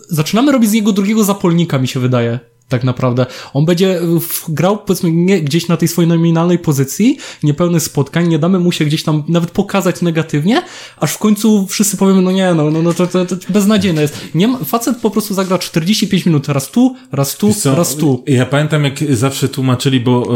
Zaczynamy 0.08 0.52
robić 0.52 0.70
z 0.70 0.72
niego 0.72 0.92
drugiego 0.92 1.24
zapolnika, 1.24 1.78
mi 1.78 1.88
się 1.88 2.00
wydaje. 2.00 2.53
Tak 2.68 2.84
naprawdę. 2.84 3.26
On 3.52 3.64
będzie 3.64 3.98
e, 4.00 4.02
grał, 4.48 4.78
powiedzmy, 4.78 5.12
nie, 5.12 5.40
gdzieś 5.40 5.68
na 5.68 5.76
tej 5.76 5.88
swojej 5.88 6.08
nominalnej 6.08 6.58
pozycji, 6.58 7.18
niepełny 7.42 7.80
spotkań, 7.80 8.28
nie 8.28 8.38
damy 8.38 8.58
mu 8.58 8.72
się 8.72 8.84
gdzieś 8.84 9.02
tam 9.02 9.22
nawet 9.28 9.50
pokazać 9.50 10.02
negatywnie, 10.02 10.62
aż 10.96 11.12
w 11.12 11.18
końcu 11.18 11.66
wszyscy 11.66 11.96
powiemy, 11.96 12.22
no 12.22 12.32
nie, 12.32 12.54
no, 12.54 12.70
no, 12.70 12.82
no 12.82 12.94
to, 12.94 13.06
to, 13.06 13.26
to 13.26 13.36
beznadziejne 13.48 14.02
jest. 14.02 14.20
Nie 14.34 14.48
ma, 14.48 14.58
facet 14.58 14.98
po 14.98 15.10
prostu 15.10 15.34
zagra 15.34 15.58
45 15.58 16.26
minut, 16.26 16.48
raz 16.48 16.70
tu, 16.70 16.96
raz 17.12 17.36
tu, 17.36 17.54
co, 17.54 17.74
raz 17.74 17.96
tu. 17.96 18.24
Ja 18.26 18.46
pamiętam, 18.46 18.84
jak 18.84 18.98
zawsze 19.10 19.48
tłumaczyli, 19.48 20.00
bo 20.00 20.26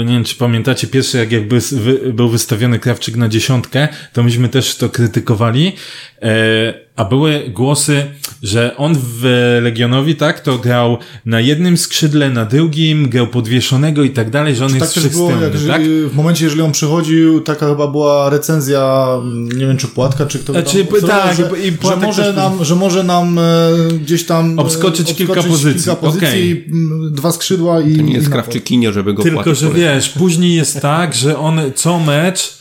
e, 0.00 0.04
nie 0.04 0.12
wiem, 0.12 0.24
czy 0.24 0.36
pamiętacie, 0.36 0.86
pierwszy 0.86 1.18
jak 1.18 1.32
jakby 1.32 1.60
wy, 1.60 2.12
był 2.12 2.28
wystawiony 2.28 2.78
Krawczyk 2.78 3.16
na 3.16 3.28
dziesiątkę, 3.28 3.88
to 4.12 4.22
myśmy 4.22 4.48
też 4.48 4.76
to 4.76 4.88
krytykowali, 4.88 5.72
e, 6.22 6.87
a 6.98 7.04
były 7.04 7.50
głosy, 7.54 8.04
że 8.42 8.76
on 8.76 8.96
w 8.98 9.24
Legionowi, 9.62 10.16
tak, 10.16 10.40
to 10.40 10.58
grał 10.58 10.98
na 11.26 11.40
jednym 11.40 11.76
skrzydle, 11.76 12.30
na 12.30 12.44
drugim, 12.44 13.08
grał 13.08 13.26
podwieszonego 13.26 14.02
i 14.02 14.10
tak 14.10 14.30
dalej, 14.30 14.56
że 14.56 14.64
on 14.64 14.70
Tak 14.72 14.80
jest 14.80 14.94
też 14.94 15.08
było, 15.08 15.30
jak, 15.30 15.56
że 15.56 15.68
tak? 15.68 15.82
w 15.82 16.14
momencie, 16.14 16.44
jeżeli 16.44 16.62
on 16.62 16.72
przychodził, 16.72 17.40
taka 17.40 17.68
chyba 17.68 17.86
była 17.86 18.30
recenzja, 18.30 19.06
nie 19.56 19.66
wiem, 19.66 19.76
czy 19.76 19.88
Płatka, 19.88 20.26
czy 20.26 20.38
kto 20.38 20.52
Znaczy, 20.52 20.84
tam 20.84 21.08
tak, 21.08 21.36
że, 21.36 21.50
i 21.64 21.72
że, 21.88 21.96
może 21.96 22.24
też- 22.24 22.36
nam, 22.36 22.64
że 22.64 22.74
może 22.76 23.02
nam 23.04 23.38
e, 23.38 23.42
gdzieś 24.02 24.26
tam 24.26 24.58
e, 24.58 24.62
Obskoczyć 24.62 25.14
kilka 25.14 25.42
pozycji, 25.42 25.82
kilka 25.84 25.96
pozycji 25.96 26.64
m, 26.70 27.10
dwa 27.14 27.32
skrzydła 27.32 27.80
i 27.80 27.96
To 27.96 28.02
nie 28.02 28.14
jest 28.14 28.28
krawczykinio, 28.28 28.92
żeby 28.92 29.14
go 29.14 29.22
Tylko, 29.22 29.42
płacić. 29.42 29.60
że 29.60 29.70
wiesz, 29.70 30.08
później 30.08 30.54
jest 30.54 30.80
tak, 30.90 31.14
że 31.14 31.38
on 31.38 31.60
co 31.74 31.98
mecz 31.98 32.58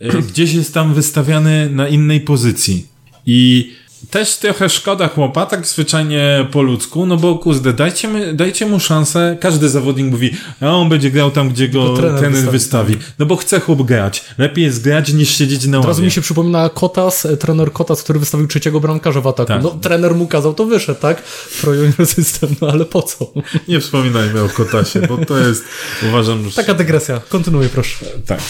e, 0.00 0.22
gdzieś 0.22 0.52
jest 0.54 0.74
tam 0.74 0.94
wystawiany 0.94 1.70
na 1.70 1.88
innej 1.88 2.20
pozycji. 2.20 2.97
I 3.30 3.72
też 4.10 4.36
trochę 4.36 4.68
szkoda 4.68 5.08
chłopa, 5.08 5.46
tak 5.46 5.66
zwyczajnie 5.66 6.46
po 6.50 6.62
ludzku, 6.62 7.06
no 7.06 7.16
bo 7.16 7.38
kurde, 7.38 7.72
dajcie, 7.72 8.08
my, 8.08 8.34
dajcie 8.34 8.66
mu 8.66 8.80
szansę. 8.80 9.36
Każdy 9.40 9.68
zawodnik 9.68 10.06
mówi, 10.06 10.30
a 10.60 10.70
on 10.70 10.88
będzie 10.88 11.10
grał 11.10 11.30
tam, 11.30 11.48
gdzie 11.48 11.68
go 11.68 11.96
trener, 11.96 12.18
trener 12.18 12.50
wystawi. 12.50 12.92
wystawi. 12.92 13.14
No 13.18 13.26
bo 13.26 13.36
chce 13.36 13.60
chłop 13.60 13.82
grać. 13.82 14.24
Lepiej 14.38 14.64
jest 14.64 14.84
grać 14.84 15.12
niż 15.12 15.36
siedzieć 15.36 15.66
na 15.66 15.78
ławie. 15.78 15.86
Teraz 15.86 16.00
mi 16.00 16.10
się 16.10 16.20
przypomina 16.20 16.68
Kotas, 16.68 17.26
e, 17.26 17.36
trener 17.36 17.72
Kotas, 17.72 18.02
który 18.02 18.18
wystawił 18.18 18.46
trzeciego 18.46 18.80
bramkarza 18.80 19.20
w 19.20 19.26
ataku. 19.26 19.48
Tak. 19.48 19.62
No 19.62 19.70
trener 19.70 20.14
mu 20.14 20.26
kazał, 20.26 20.54
to 20.54 20.66
wyszedł, 20.66 21.00
tak? 21.00 21.22
Pro 21.60 21.72
system, 22.06 22.50
no 22.60 22.68
ale 22.68 22.84
po 22.84 23.02
co? 23.02 23.32
Nie 23.68 23.80
wspominajmy 23.80 24.42
o 24.42 24.48
Kotasie, 24.48 25.00
bo 25.00 25.18
to 25.18 25.38
jest, 25.38 25.64
uważam, 26.08 26.48
że... 26.48 26.56
Taka 26.56 26.74
dygresja. 26.74 27.20
Kontynuuj, 27.28 27.68
proszę. 27.68 28.04
Tak. 28.26 28.40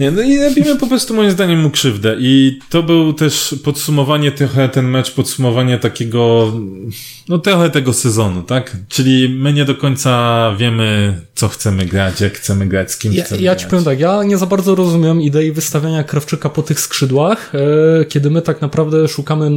Nie, 0.00 0.10
no 0.10 0.22
i 0.22 0.38
robimy 0.38 0.76
po 0.76 0.86
prostu 0.86 1.14
moim 1.14 1.30
zdaniem 1.30 1.60
mu 1.60 1.70
krzywdę 1.70 2.16
i 2.18 2.58
to 2.70 2.82
był 2.82 3.12
też 3.12 3.54
podsumowanie 3.64 4.32
trochę, 4.32 4.68
ten 4.68 4.88
mecz, 4.88 5.14
podsumowanie 5.14 5.78
takiego, 5.78 6.52
no 7.28 7.38
trochę 7.38 7.70
tego 7.70 7.92
sezonu, 7.92 8.42
tak? 8.42 8.76
Czyli 8.88 9.28
my 9.28 9.52
nie 9.52 9.64
do 9.64 9.74
końca 9.74 10.54
wiemy, 10.58 11.20
co 11.34 11.48
chcemy 11.48 11.86
grać, 11.86 12.20
jak 12.20 12.32
chcemy 12.32 12.66
grać, 12.66 12.92
z 12.92 12.98
kim 12.98 13.12
ja, 13.12 13.24
chcemy 13.24 13.42
ja 13.42 13.52
grać. 13.52 13.62
ci 13.62 13.68
powiem 13.68 13.84
tak, 13.84 14.00
ja 14.00 14.22
nie 14.22 14.38
za 14.38 14.46
bardzo 14.46 14.74
rozumiem 14.74 15.22
idei 15.22 15.52
wystawiania 15.52 16.04
Krawczyka 16.04 16.48
po 16.48 16.62
tych 16.62 16.80
skrzydłach, 16.80 17.52
e, 18.00 18.04
kiedy 18.04 18.30
my 18.30 18.42
tak 18.42 18.60
naprawdę 18.60 19.08
szukamy 19.08 19.50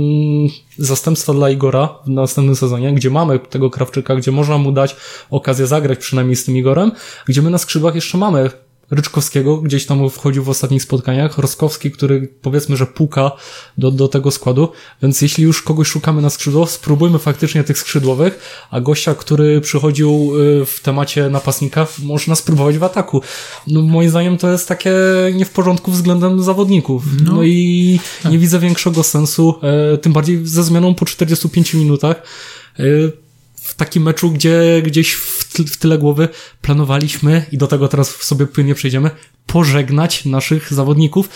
zastępstwa 0.77 1.33
dla 1.33 1.49
Igora 1.49 1.89
w 2.05 2.09
następnym 2.09 2.55
sezonie, 2.55 2.93
gdzie 2.93 3.09
mamy 3.09 3.39
tego 3.39 3.69
Krawczyka, 3.69 4.15
gdzie 4.15 4.31
można 4.31 4.57
mu 4.57 4.71
dać 4.71 4.95
okazję 5.29 5.67
zagrać 5.67 5.99
przynajmniej 5.99 6.35
z 6.35 6.45
tym 6.45 6.57
Igorem, 6.57 6.91
gdzie 7.25 7.41
my 7.41 7.49
na 7.49 7.57
skrzydłach 7.57 7.95
jeszcze 7.95 8.17
mamy 8.17 8.49
Ryczkowskiego, 8.93 9.57
gdzieś 9.57 9.85
tam 9.85 10.09
wchodził 10.09 10.43
w 10.43 10.49
ostatnich 10.49 10.83
spotkaniach, 10.83 11.37
Roskowski, 11.37 11.91
który 11.91 12.29
powiedzmy, 12.41 12.77
że 12.77 12.85
puka 12.85 13.31
do, 13.77 13.91
do 13.91 14.07
tego 14.07 14.31
składu, 14.31 14.69
więc 15.01 15.21
jeśli 15.21 15.43
już 15.43 15.61
kogoś 15.61 15.87
szukamy 15.87 16.21
na 16.21 16.29
skrzydło, 16.29 16.67
spróbujmy 16.67 17.19
faktycznie 17.19 17.63
tych 17.63 17.77
skrzydłowych, 17.77 18.39
a 18.71 18.81
gościa, 18.81 19.15
który 19.15 19.61
przychodził 19.61 20.31
y, 20.61 20.65
w 20.65 20.79
temacie 20.79 21.29
napastnika, 21.29 21.87
można 22.03 22.35
spróbować 22.35 22.77
w 22.77 22.83
ataku. 22.83 23.21
No, 23.67 23.81
moim 23.81 24.09
zdaniem 24.09 24.37
to 24.37 24.51
jest 24.51 24.67
takie 24.67 24.93
nie 25.33 25.45
w 25.45 25.49
porządku 25.49 25.91
względem 25.91 26.43
zawodników. 26.43 27.03
No, 27.25 27.33
no 27.33 27.43
i 27.43 27.99
tak. 28.23 28.31
nie 28.31 28.39
widzę 28.39 28.59
większego 28.59 29.03
sensu, 29.03 29.55
e, 29.93 29.97
tym 29.97 30.13
bardziej 30.13 30.47
ze 30.47 30.63
zmianą 30.63 30.95
po 30.95 31.05
45 31.05 31.73
minutach 31.73 32.23
e, 32.79 32.83
w 33.73 33.75
takim 33.75 34.03
meczu, 34.03 34.31
gdzie 34.31 34.81
gdzieś 34.85 35.13
w 35.13 35.77
tyle 35.77 35.97
głowy 35.97 36.27
planowaliśmy, 36.61 37.45
i 37.51 37.57
do 37.57 37.67
tego 37.67 37.87
teraz 37.87 38.09
sobie 38.09 38.47
płynnie 38.47 38.75
przejdziemy, 38.75 39.11
pożegnać 39.45 40.25
naszych 40.25 40.73
zawodników. 40.73 41.29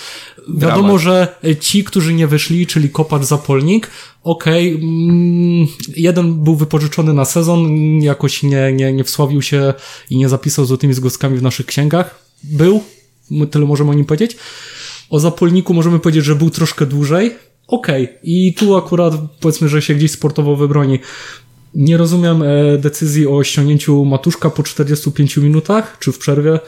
Wiadomo, 0.58 0.97
że 0.97 1.36
ci, 1.60 1.84
którzy 1.84 2.13
nie 2.13 2.28
wyszli, 2.28 2.67
czyli 2.67 2.89
Kopacz 2.89 3.23
Zapolnik, 3.23 3.91
okej, 4.23 4.76
okay, 4.76 4.88
mm, 4.88 5.67
jeden 5.95 6.43
był 6.43 6.56
wypożyczony 6.56 7.13
na 7.13 7.26
sezon, 7.26 7.69
jakoś 8.02 8.43
nie, 8.43 8.73
nie, 8.73 8.93
nie 8.93 9.04
wsławił 9.04 9.41
się 9.41 9.73
i 10.10 10.17
nie 10.17 10.30
zapisał 10.30 10.65
złotymi 10.65 10.93
zgłoskami 10.93 11.38
w 11.38 11.43
naszych 11.43 11.65
księgach. 11.65 12.19
Był, 12.43 12.84
tyle 13.52 13.65
możemy 13.65 13.91
o 13.91 13.93
nim 13.93 14.06
powiedzieć. 14.06 14.38
O 15.10 15.19
Zapolniku 15.19 15.73
możemy 15.73 16.00
powiedzieć, 16.00 16.26
że 16.26 16.36
był 16.36 16.50
troszkę 16.50 16.86
dłużej, 16.86 17.36
okej. 17.67 18.04
Okay. 18.04 18.19
I 18.23 18.54
tu 18.54 18.76
akurat 18.76 19.13
powiedzmy, 19.39 19.69
że 19.69 19.82
się 19.82 19.95
gdzieś 19.95 20.12
sportowo 20.12 20.56
wybroni. 20.56 21.00
Nie 21.75 21.97
rozumiem 21.97 22.43
e, 22.43 22.77
decyzji 22.77 23.27
o 23.27 23.43
ściągnięciu 23.43 24.06
Matuszka 24.06 24.49
po 24.49 24.63
45 24.63 25.38
minutach, 25.38 25.97
czy 25.99 26.12
w 26.12 26.17
przerwie. 26.17 26.53
E, 26.53 26.60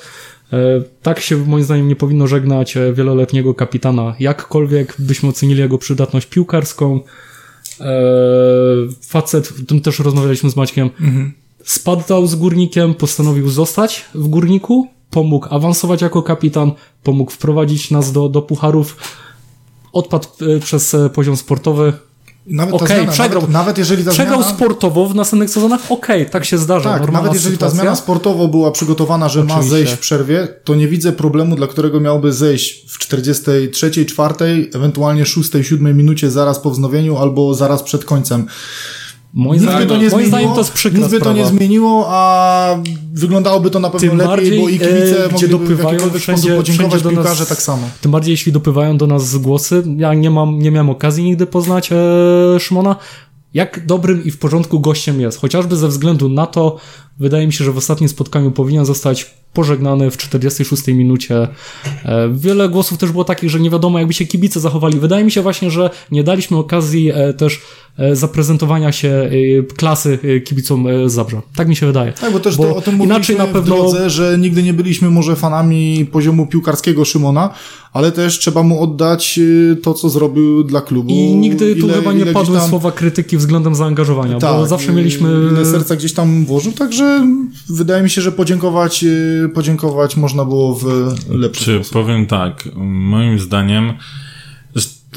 tak 1.02 1.20
się 1.20 1.38
moim 1.38 1.64
zdaniem 1.64 1.88
nie 1.88 1.96
powinno 1.96 2.28
żegnać 2.28 2.78
e, 2.78 2.94
wieloletniego 2.94 3.54
kapitana. 3.54 4.16
Jakkolwiek 4.20 4.96
byśmy 5.00 5.30
ocenili 5.30 5.60
jego 5.60 5.78
przydatność 5.78 6.28
piłkarską, 6.28 7.00
facet, 9.02 9.54
o 9.64 9.66
tym 9.66 9.82
też 9.82 10.00
rozmawialiśmy 10.00 10.50
z 10.50 10.56
Maćkiem, 10.56 10.90
mhm. 11.02 11.34
spadł 11.64 12.28
z 12.28 12.36
górnikiem, 12.36 12.94
postanowił 12.94 13.50
zostać 13.50 14.06
w 14.16 14.28
górniku, 14.28 14.88
pomógł 15.10 15.48
awansować 15.50 16.02
jako 16.02 16.24
kapitan, 16.24 16.72
pomógł 17.04 17.32
wprowadzić 17.32 17.92
nas 17.92 18.12
do, 18.12 18.30
do 18.30 18.42
pucharów, 18.42 18.98
odpadł 19.94 20.28
przez 20.62 20.96
poziom 21.14 21.38
sportowy, 21.38 21.94
nawet 22.50 22.76
okay, 22.76 22.88
zmiana, 22.88 23.12
przegrał, 23.12 23.42
nawet, 23.42 23.54
nawet, 23.54 23.78
jeżeli 23.78 24.04
ta 24.04 24.12
przegrał 24.12 24.42
zmiana... 24.42 24.58
sportowo 24.58 25.06
w 25.06 25.16
następnych 25.16 25.50
sezonach, 25.50 25.92
okej, 25.92 26.22
okay, 26.22 26.32
tak 26.32 26.46
się 26.46 26.58
zdarza. 26.58 27.00
Tak, 27.00 27.12
nawet 27.12 27.34
jeżeli 27.34 27.56
sytuacja. 27.56 27.78
ta 27.78 27.82
zmiana 27.82 27.96
sportowo 27.96 28.48
była 28.48 28.72
przygotowana, 28.72 29.30
że 29.30 29.40
Oczywiście. 29.40 29.64
ma 29.64 29.70
zejść 29.70 29.94
w 29.94 30.00
przerwie, 30.00 30.48
to 30.64 30.76
nie 30.76 30.88
widzę 30.88 31.12
problemu, 31.12 31.56
dla 31.56 31.68
którego 31.68 32.00
miałby 32.00 32.34
zejść 32.34 32.86
w 32.88 33.00
43, 33.00 34.06
4, 34.06 34.70
ewentualnie 34.74 35.26
6, 35.26 35.52
7 35.62 35.98
minucie 35.98 36.32
zaraz 36.32 36.60
po 36.60 36.72
wznowieniu 36.72 37.18
albo 37.18 37.54
zaraz 37.54 37.84
przed 37.84 38.06
końcem. 38.06 38.46
Moim, 39.34 39.60
zdaniem, 39.60 39.88
to 39.88 39.98
nie 39.98 40.10
moim 40.10 40.28
zdaniem 40.28 40.52
to 40.52 40.58
jest 40.58 40.74
przykra 40.74 41.00
Nic 41.00 41.10
by 41.10 41.20
to 41.20 41.34
nie 41.34 41.46
zmieniło, 41.46 42.06
a 42.10 42.78
wyglądałoby 43.14 43.70
to 43.70 43.80
na 43.80 43.90
pewno 43.90 44.10
tym 44.10 44.18
lepiej, 44.18 44.28
bardziej, 44.28 44.60
bo 44.60 44.70
i 44.70 44.80
kibice 44.80 45.26
e, 45.26 45.30
gdzie 45.30 45.48
dopływają 45.48 46.00
w 46.00 46.20
wszędzie, 46.20 46.56
podziękować 46.56 47.00
wszędzie 47.02 47.16
piłkarze 47.16 47.40
nas, 47.40 47.50
tak 47.50 47.62
samo. 47.62 47.90
Tym 48.02 48.12
bardziej 48.12 48.32
jeśli 48.32 48.52
dopływają 48.52 48.98
do 48.98 49.08
nas 49.08 49.38
głosy. 49.38 49.84
Ja 49.98 50.14
nie 50.14 50.30
mam, 50.30 50.60
nie 50.60 50.72
miałem 50.72 50.90
okazji 50.90 51.24
nigdy 51.24 51.46
poznać 51.46 51.90
e, 51.92 52.60
Szymona, 52.60 52.96
jak 53.54 53.86
dobrym 53.86 54.24
i 54.24 54.32
w 54.32 54.40
porządku 54.40 54.80
gościem 54.80 55.22
jest. 55.22 55.42
Chociażby 55.42 55.76
ze 55.76 55.88
względu 55.88 56.30
na 56.30 56.46
to, 56.46 56.78
wydaje 57.20 57.48
mi 57.48 57.54
się, 57.54 57.66
że 57.66 57.72
w 57.72 57.78
ostatnim 57.78 58.10
spotkaniu 58.10 58.52
powinien 58.52 58.86
zostać 58.86 59.26
pożegnany 59.54 60.12
w 60.12 60.18
46 60.18 60.88
minucie. 60.88 61.48
E, 62.06 62.30
wiele 62.34 62.70
głosów 62.70 62.98
też 62.98 63.12
było 63.12 63.24
takich, 63.24 63.50
że 63.50 63.60
nie 63.60 63.70
wiadomo, 63.70 64.00
jakby 64.00 64.14
się 64.14 64.26
kibice 64.26 64.60
zachowali. 64.60 65.00
Wydaje 65.00 65.24
mi 65.24 65.32
się 65.32 65.42
właśnie, 65.42 65.72
że 65.72 65.90
nie 66.12 66.24
daliśmy 66.24 66.58
okazji 66.58 67.12
e, 67.12 67.34
też 67.34 67.56
e, 67.56 67.60
zaprezentowania 68.14 68.92
się 68.92 69.30
klasy 69.78 70.20
kibicom 70.46 70.88
Zabrze. 71.06 71.42
Tak 71.56 71.68
mi 71.68 71.76
się 71.76 71.86
wydaje. 71.86 72.14
Tak, 72.14 72.34
bo 72.34 72.40
też 72.40 72.58
bo 72.58 72.64
to, 72.64 72.76
o 72.76 72.82
tym 72.82 73.04
inaczej 73.04 73.38
na 73.38 73.46
pewno 73.46 73.62
w 73.62 73.66
drodze, 73.66 74.10
że 74.10 74.38
nigdy 74.38 74.64
nie 74.64 74.74
byliśmy 74.74 75.10
może 75.10 75.36
fanami 75.36 76.06
poziomu 76.12 76.48
piłkarskiego 76.48 77.06
Szymona, 77.06 77.50
ale 77.94 78.12
też 78.12 78.40
trzeba 78.40 78.64
mu 78.64 78.84
oddać 78.84 79.40
to, 79.82 79.94
co 79.94 80.10
zrobił 80.10 80.64
dla 80.64 80.82
klubu. 80.82 81.10
I 81.10 81.36
nigdy 81.36 81.72
ile, 81.72 81.82
tu 81.82 81.88
chyba 81.88 82.14
nie 82.14 82.26
padły 82.26 82.58
tam... 82.58 82.70
słowa 82.70 82.92
krytyki 82.92 83.38
względem 83.38 83.76
zaangażowania, 83.76 84.38
tak, 84.38 84.56
bo 84.56 84.68
zawsze 84.68 84.94
mieliśmy... 84.94 85.30
Ile 85.52 85.66
serca 85.66 85.96
gdzieś 85.96 86.14
tam 86.14 86.46
włożył, 86.46 86.72
także 86.72 87.28
wydaje 87.70 88.04
mi 88.04 88.10
się, 88.10 88.22
że 88.22 88.32
podziękować 88.32 89.06
podziękować 89.54 90.18
można 90.18 90.46
było 90.46 90.76
w 90.76 90.86
lepszy 91.30 91.66
Czy 91.66 91.76
sposób. 91.76 91.94
powiem 91.94 92.26
tak, 92.26 92.70
moim 92.86 93.40
zdaniem 93.40 93.94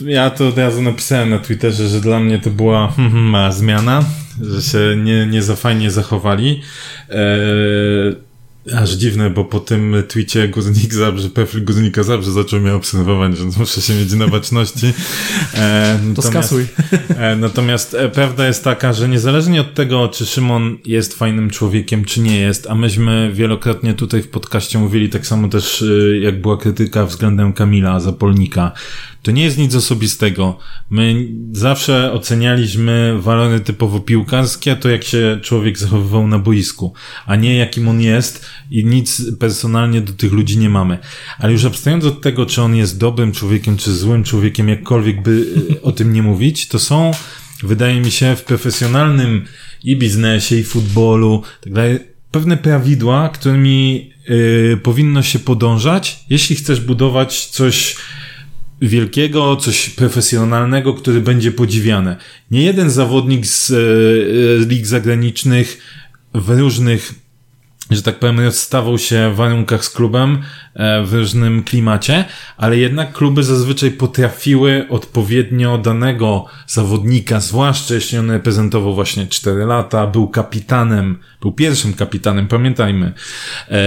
ja 0.01 0.31
to 0.31 0.49
od 0.49 0.59
razu 0.59 0.83
napisałem 0.83 1.31
na 1.31 1.39
Twitterze, 1.39 1.89
że 1.89 2.01
dla 2.01 2.21
mnie 2.21 2.39
to 2.39 2.51
była 2.51 2.89
hmm, 2.89 3.13
hmm, 3.13 3.31
ma 3.31 3.53
zmiana, 3.53 4.05
że 4.41 4.63
się 4.63 4.97
nie, 4.97 5.27
nie 5.27 5.43
za 5.43 5.57
fajnie 5.57 5.91
zachowali. 5.91 6.61
Eee, 7.11 8.17
Aż 8.77 8.91
dziwne, 8.91 9.31
bo 9.31 9.45
po 9.45 9.61
tym 9.61 9.95
tweetie 10.09 10.49
Guznik 10.49 10.95
Zabrze, 10.95 11.31
profil 11.31 11.65
Guznika 11.65 12.03
Zabrze 12.03 12.33
zaczął 12.33 12.61
mnie 12.61 12.75
obserwować, 12.75 13.39
więc 13.39 13.57
muszę 13.57 13.81
się 13.81 13.95
mieć 13.95 14.13
na 14.13 14.29
baczności. 14.29 14.93
E, 15.55 15.99
to 16.17 16.23
skasuj. 16.23 16.67
E, 17.17 17.37
natomiast 17.37 17.95
e, 17.95 18.09
prawda 18.09 18.47
jest 18.47 18.65
taka, 18.65 18.93
że 18.93 19.09
niezależnie 19.09 19.61
od 19.61 19.75
tego, 19.75 20.09
czy 20.09 20.27
Szymon 20.27 20.79
jest 20.85 21.15
fajnym 21.15 21.51
człowiekiem, 21.51 22.05
czy 22.05 22.21
nie 22.21 22.41
jest, 22.41 22.67
a 22.71 22.75
myśmy 22.75 23.31
wielokrotnie 23.35 23.95
tutaj 23.95 24.23
w 24.23 24.29
podcaście 24.29 24.79
mówili 24.79 25.09
tak 25.09 25.27
samo 25.27 25.49
też, 25.49 25.83
e, 25.83 26.19
jak 26.19 26.41
była 26.41 26.57
krytyka 26.57 27.07
względem 27.07 27.53
Kamila 27.53 28.01
Zapolnika, 28.01 28.73
to 29.23 29.31
nie 29.31 29.45
jest 29.45 29.59
nic 29.59 29.75
osobistego. 29.75 30.59
My 30.91 31.29
zawsze 31.53 32.13
ocenialiśmy 32.13 33.19
walony 33.21 33.61
typowo 33.61 34.01
piłkarskie, 34.01 34.77
to 34.77 34.89
jak 34.89 35.05
się 35.05 35.39
człowiek 35.43 35.79
zachowywał 35.79 36.27
na 36.27 36.39
boisku, 36.39 36.93
a 37.27 37.37
nie 37.37 37.57
jakim 37.57 37.89
on 37.89 38.01
jest 38.01 38.47
i 38.71 38.85
nic 38.85 39.23
personalnie 39.39 40.01
do 40.01 40.13
tych 40.13 40.33
ludzi 40.33 40.59
nie 40.59 40.71
mamy. 40.71 40.99
Ale 41.39 41.53
już 41.53 41.65
abstrahując 41.65 42.05
od 42.05 42.21
tego, 42.21 42.47
czy 42.47 42.63
on 42.63 42.77
jest 42.77 42.99
dobrym 42.99 43.33
człowiekiem, 43.33 43.77
czy 43.77 43.97
złym 43.97 44.25
człowiekiem, 44.25 44.69
jakkolwiek 44.69 45.23
by 45.23 45.47
e, 45.71 45.83
o 45.83 45.93
tym 45.93 46.13
nie 46.13 46.23
mówić, 46.23 46.69
to 46.69 46.79
są, 46.79 47.11
wydaje 47.63 48.01
mi 48.01 48.11
się, 48.11 48.37
w 48.37 48.43
profesjonalnym 48.45 49.45
i 49.85 49.97
biznesie, 49.97 50.57
i 50.57 50.65
futbolu, 50.65 51.43
tak 51.61 51.73
dalej, 51.73 51.99
pewne 52.31 52.57
prawidła, 52.57 53.29
którymi 53.29 54.11
yy, 54.29 54.81
powinno 54.83 55.23
się 55.23 55.39
podążać, 55.39 56.25
jeśli 56.31 56.57
chcesz 56.57 56.81
budować 56.81 57.47
coś 57.47 57.97
wielkiego, 58.83 59.57
coś 59.57 59.91
profesjonalnego, 59.91 60.95
który 60.95 61.21
będzie 61.21 61.53
podziwiane. 61.53 62.17
Nie 62.51 62.63
jeden 62.63 62.91
zawodnik 62.91 63.47
z 63.47 63.71
e, 63.71 63.77
lig 64.67 64.87
zagranicznych 64.87 65.79
w 66.35 66.51
różnych 66.59 67.15
że 67.97 68.03
tak 68.03 68.19
powiem, 68.19 68.41
rozstawał 68.41 68.99
się 68.99 69.33
w 69.33 69.37
warunkach 69.37 69.85
z 69.85 69.91
klubem 69.91 70.43
e, 70.75 71.05
w 71.05 71.15
różnym 71.15 71.63
klimacie, 71.63 72.25
ale 72.57 72.79
jednak 72.79 73.13
kluby 73.13 73.45
zazwyczaj 73.45 73.91
potrafiły 73.91 74.87
odpowiednio 74.89 75.79
danego 75.79 76.45
zawodnika, 76.67 77.41
zwłaszcza 77.41 77.95
jeśli 77.95 78.19
on 78.19 78.31
reprezentował 78.31 78.95
właśnie 78.95 79.27
4 79.27 79.65
lata, 79.65 80.07
był 80.07 80.29
kapitanem, 80.29 81.19
był 81.41 81.53
pierwszym 81.53 81.95
kapitanem, 81.95 82.49
pamiętajmy. 82.49 83.13
E, 83.69 83.81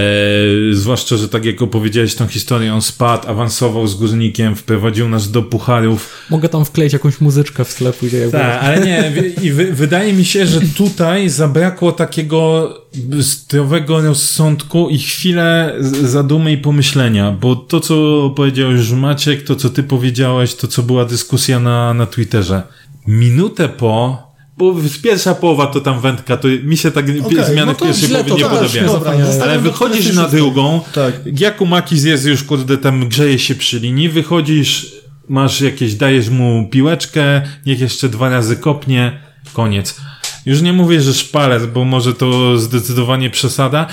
zwłaszcza, 0.72 1.16
że 1.16 1.28
tak 1.28 1.44
jak 1.44 1.62
opowiedziałeś 1.62 2.14
tą 2.14 2.26
historię, 2.26 2.74
on 2.74 2.82
spadł, 2.82 3.28
awansował 3.28 3.86
z 3.86 3.94
górnikiem, 3.94 4.56
wprowadził 4.56 5.08
nas 5.08 5.30
do 5.30 5.42
pucharów. 5.42 6.26
Mogę 6.30 6.48
tam 6.48 6.64
wkleić 6.64 6.92
jakąś 6.92 7.20
muzyczkę 7.20 7.64
w 7.64 7.74
tle 7.74 7.92
później. 7.92 8.30
Tak, 8.30 8.62
ale 8.62 8.80
nie, 8.80 9.12
i 9.42 9.50
wy, 9.50 9.72
wydaje 9.72 10.12
mi 10.12 10.24
się, 10.24 10.46
że 10.46 10.60
tutaj 10.60 11.28
zabrakło 11.28 11.92
takiego 11.92 12.68
zdrowego 13.18 14.00
rozsądku 14.00 14.88
i 14.88 14.98
chwilę 14.98 15.74
zadumy 16.04 16.52
i 16.52 16.58
pomyślenia, 16.58 17.32
bo 17.32 17.56
to, 17.56 17.80
co 17.80 18.30
powiedział 18.36 18.70
już 18.70 18.92
Maciek, 18.92 19.44
to, 19.44 19.56
co 19.56 19.70
ty 19.70 19.82
powiedziałeś, 19.82 20.54
to, 20.54 20.66
co 20.66 20.82
była 20.82 21.04
dyskusja 21.04 21.60
na, 21.60 21.94
na 21.94 22.06
Twitterze. 22.06 22.62
Minutę 23.06 23.68
po 23.68 24.26
bo 24.58 24.74
pierwsza 25.02 25.34
połowa 25.34 25.66
to 25.66 25.80
tam 25.80 26.00
wędka, 26.00 26.36
to 26.36 26.48
mi 26.62 26.76
się 26.76 26.90
tak 26.90 27.04
okay, 27.04 27.44
zmiany 27.44 27.66
no 27.66 27.74
w 27.74 27.82
pierwszej 27.82 28.24
połowie 28.24 28.42
nie 28.42 28.48
podobają. 28.48 29.42
Ale 29.42 29.58
wychodzisz 29.58 30.14
na 30.14 30.28
drugą, 30.28 30.80
tak. 30.94 31.20
Jakumakis 31.40 32.04
jest 32.04 32.26
już, 32.26 32.44
kurde, 32.44 32.78
tam 32.78 33.08
grzeje 33.08 33.38
się 33.38 33.54
przy 33.54 33.78
linii, 33.78 34.08
wychodzisz, 34.08 34.92
masz 35.28 35.60
jakieś, 35.60 35.94
dajesz 35.94 36.28
mu 36.28 36.68
piłeczkę, 36.70 37.42
niech 37.66 37.80
jeszcze 37.80 38.08
dwa 38.08 38.28
razy 38.28 38.56
kopnie, 38.56 39.20
koniec. 39.52 40.00
Już 40.46 40.62
nie 40.62 40.72
mówię, 40.72 41.00
że 41.00 41.14
szpalec, 41.14 41.66
bo 41.66 41.84
może 41.84 42.14
to 42.14 42.58
zdecydowanie 42.58 43.30
przesada, 43.30 43.86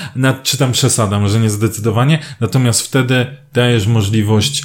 czy 0.43 0.57
tam 0.57 0.71
przesada, 0.71 1.19
może 1.19 1.39
nie 1.39 1.49
zdecydowanie, 1.49 2.19
natomiast 2.39 2.81
wtedy 2.81 3.25
dajesz 3.53 3.87
możliwość 3.87 4.63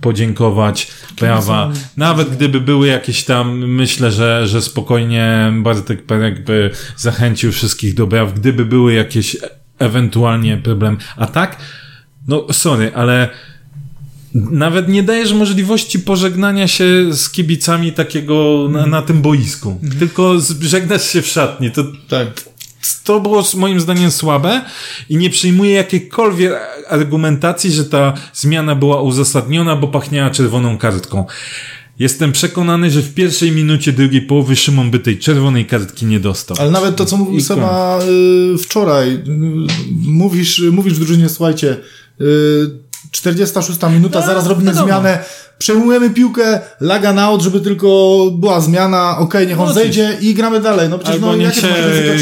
podziękować, 0.00 0.86
prawa. 1.16 1.70
Nawet 1.96 2.28
gdyby 2.28 2.60
były 2.60 2.86
jakieś 2.86 3.24
tam, 3.24 3.58
myślę, 3.58 4.12
że, 4.12 4.46
że 4.46 4.62
spokojnie 4.62 5.52
Bartek 5.62 6.06
Perek 6.06 6.44
by 6.44 6.70
zachęcił 6.96 7.52
wszystkich 7.52 7.94
do 7.94 8.06
braw, 8.06 8.34
gdyby 8.34 8.64
były 8.64 8.94
jakieś 8.94 9.36
ewentualnie 9.78 10.56
problem. 10.56 10.98
A 11.16 11.26
tak, 11.26 11.56
no 12.28 12.46
sorry, 12.52 12.92
ale 12.94 13.28
nawet 14.34 14.88
nie 14.88 15.02
dajesz 15.02 15.32
możliwości 15.32 15.98
pożegnania 15.98 16.68
się 16.68 16.84
z 17.12 17.30
kibicami 17.30 17.92
takiego 17.92 18.68
na, 18.70 18.86
na 18.86 19.02
tym 19.02 19.22
boisku. 19.22 19.78
Mhm. 19.82 19.98
Tylko 19.98 20.34
żegnasz 20.60 21.10
się 21.10 21.22
w 21.22 21.26
szatni. 21.26 21.70
To, 21.70 21.84
tak. 22.08 22.44
to 23.04 23.20
było 23.20 23.44
moim 23.54 23.80
zdaniem 23.80 24.10
słabe 24.10 24.64
i 25.08 25.16
nie 25.16 25.30
przyjmuję 25.30 25.70
jakiejkolwiek 25.72 26.52
argumentacji, 26.88 27.72
że 27.72 27.84
ta 27.84 28.14
zmiana 28.34 28.74
była 28.74 29.02
uzasadniona, 29.02 29.76
bo 29.76 29.88
pachniała 29.88 30.30
czerwoną 30.30 30.78
kartką. 30.78 31.24
Jestem 31.98 32.32
przekonany, 32.32 32.90
że 32.90 33.02
w 33.02 33.14
pierwszej 33.14 33.52
minucie 33.52 33.92
drugiej 33.92 34.22
połowy 34.22 34.56
Szymon 34.56 34.90
by 34.90 34.98
tej 34.98 35.18
czerwonej 35.18 35.66
kartki 35.66 36.06
nie 36.06 36.20
dostał. 36.20 36.56
Ale 36.60 36.70
nawet 36.70 36.96
to, 36.96 37.04
co 37.04 37.16
mówił 37.16 37.40
Seba 37.40 38.00
y, 38.54 38.58
wczoraj, 38.58 39.10
y, 39.10 39.20
mówisz, 39.92 40.62
mówisz 40.72 40.94
w 40.94 40.98
drużynie, 40.98 41.28
słuchajcie, 41.28 41.76
y, 42.20 42.87
46 43.10 43.78
minuta, 43.92 44.20
no, 44.20 44.26
zaraz 44.26 44.46
robimy 44.46 44.70
wiadomo. 44.70 44.86
zmianę, 44.86 45.24
przejmujemy 45.58 46.10
piłkę, 46.10 46.60
laga 46.80 47.12
na 47.12 47.22
out, 47.22 47.42
żeby 47.42 47.60
tylko 47.60 48.18
była 48.32 48.60
zmiana, 48.60 49.10
okej, 49.10 49.24
okay, 49.24 49.46
niech 49.46 49.60
on 49.60 49.66
no, 49.66 49.72
zejdzie 49.72 50.16
i 50.20 50.34
gramy 50.34 50.60
dalej. 50.60 50.88
No 50.88 50.98
przecież 50.98 51.14
Albo 51.14 51.26
no, 51.26 51.36
niech 51.36 51.54
się 51.54 51.68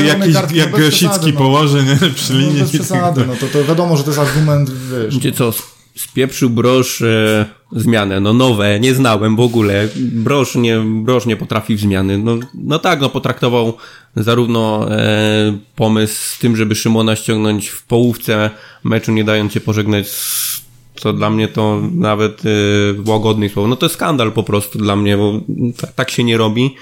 jakiś, 0.04 0.34
kartki, 0.34 0.56
jak 0.56 0.70
Grosicki 0.70 1.32
no. 1.32 1.38
położy 1.38 1.84
nie? 1.84 2.10
przy 2.10 2.32
no, 2.32 2.38
linii. 2.38 2.54
No, 2.54 2.60
bez 2.60 2.70
przesady, 2.70 3.24
no 3.26 3.34
to, 3.40 3.46
to 3.46 3.64
wiadomo, 3.64 3.96
że 3.96 4.04
to 4.04 4.10
jest 4.10 4.20
argument, 4.20 4.70
wiesz. 4.70 5.18
Gdzie 5.18 5.32
co, 5.32 5.52
spieprzył 5.96 6.50
brosz 6.50 7.02
e, 7.02 7.46
zmianę, 7.72 8.20
no 8.20 8.32
nowe, 8.32 8.80
nie 8.80 8.94
znałem 8.94 9.36
w 9.36 9.40
ogóle. 9.40 9.88
Brosz 9.96 10.54
nie, 10.54 10.78
brosz 10.78 11.26
nie 11.26 11.36
potrafi 11.36 11.76
w 11.76 11.80
zmiany. 11.80 12.18
No, 12.18 12.36
no 12.54 12.78
tak, 12.78 13.00
no 13.00 13.08
potraktował 13.08 13.76
zarówno 14.16 14.88
e, 14.90 15.58
pomysł 15.76 16.14
z 16.14 16.38
tym, 16.38 16.56
żeby 16.56 16.74
Szymona 16.74 17.16
ściągnąć 17.16 17.68
w 17.68 17.82
połówce 17.82 18.50
meczu, 18.84 19.12
nie 19.12 19.24
dając 19.24 19.52
się 19.52 19.60
pożegnać 19.60 20.08
z 20.08 20.65
co 21.00 21.12
dla 21.12 21.30
mnie 21.30 21.48
to 21.48 21.80
nawet 21.94 22.44
yy, 22.44 22.96
łagodny 23.06 23.48
słowo. 23.48 23.68
No 23.68 23.76
to 23.76 23.86
jest 23.86 23.94
skandal 23.94 24.32
po 24.32 24.42
prostu 24.42 24.78
dla 24.78 24.96
mnie, 24.96 25.16
bo 25.16 25.40
tak, 25.80 25.92
tak 25.92 26.10
się 26.10 26.24
nie 26.24 26.36
robi. 26.36 26.74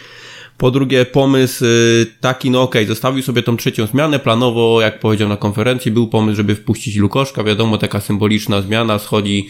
Po 0.58 0.70
drugie, 0.70 1.04
pomysł 1.04 1.64
y, 1.64 2.06
taki, 2.20 2.50
no 2.50 2.62
okej, 2.62 2.82
okay, 2.82 2.88
zostawił 2.88 3.22
sobie 3.22 3.42
tą 3.42 3.56
trzecią 3.56 3.86
zmianę. 3.86 4.18
Planowo, 4.18 4.80
jak 4.80 5.00
powiedział 5.00 5.28
na 5.28 5.36
konferencji, 5.36 5.90
był 5.90 6.08
pomysł, 6.08 6.36
żeby 6.36 6.54
wpuścić 6.54 6.96
Lukoszka. 6.96 7.44
Wiadomo, 7.44 7.78
taka 7.78 8.00
symboliczna 8.00 8.62
zmiana, 8.62 8.98
schodzi 8.98 9.48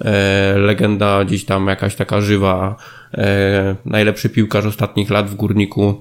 e, 0.00 0.54
legenda 0.58 1.24
gdzieś 1.24 1.44
tam 1.44 1.66
jakaś 1.66 1.94
taka 1.94 2.20
żywa, 2.20 2.76
e, 3.14 3.76
najlepszy 3.84 4.28
piłkarz 4.28 4.64
ostatnich 4.64 5.10
lat 5.10 5.30
w 5.30 5.34
Górniku, 5.34 6.00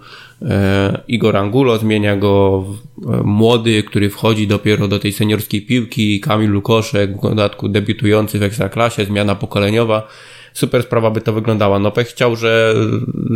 Igor 1.07 1.37
Angulo, 1.37 1.77
zmienia 1.77 2.17
go 2.17 2.65
e, 2.65 3.23
młody, 3.23 3.83
który 3.83 4.09
wchodzi 4.09 4.47
dopiero 4.47 4.87
do 4.87 4.99
tej 4.99 5.11
seniorskiej 5.11 5.61
piłki, 5.61 6.19
Kamil 6.19 6.51
Lukoszek, 6.51 7.17
w 7.17 7.21
dodatku 7.21 7.69
debiutujący 7.69 8.39
w 8.39 8.43
Ekstraklasie, 8.43 9.05
zmiana 9.05 9.35
pokoleniowa 9.35 10.07
super 10.53 10.83
sprawa 10.83 11.11
by 11.11 11.21
to 11.21 11.33
wyglądała. 11.33 11.79
No 11.79 11.91
pech 11.91 12.07
chciał, 12.07 12.35
że 12.35 12.75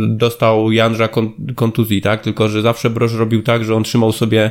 dostał 0.08 0.72
Janża 0.72 1.08
kontuzji, 1.56 2.00
tak? 2.00 2.22
Tylko, 2.22 2.48
że 2.48 2.62
zawsze 2.62 2.90
Broż 2.90 3.14
robił 3.14 3.42
tak, 3.42 3.64
że 3.64 3.74
on 3.74 3.82
trzymał 3.82 4.12
sobie 4.12 4.50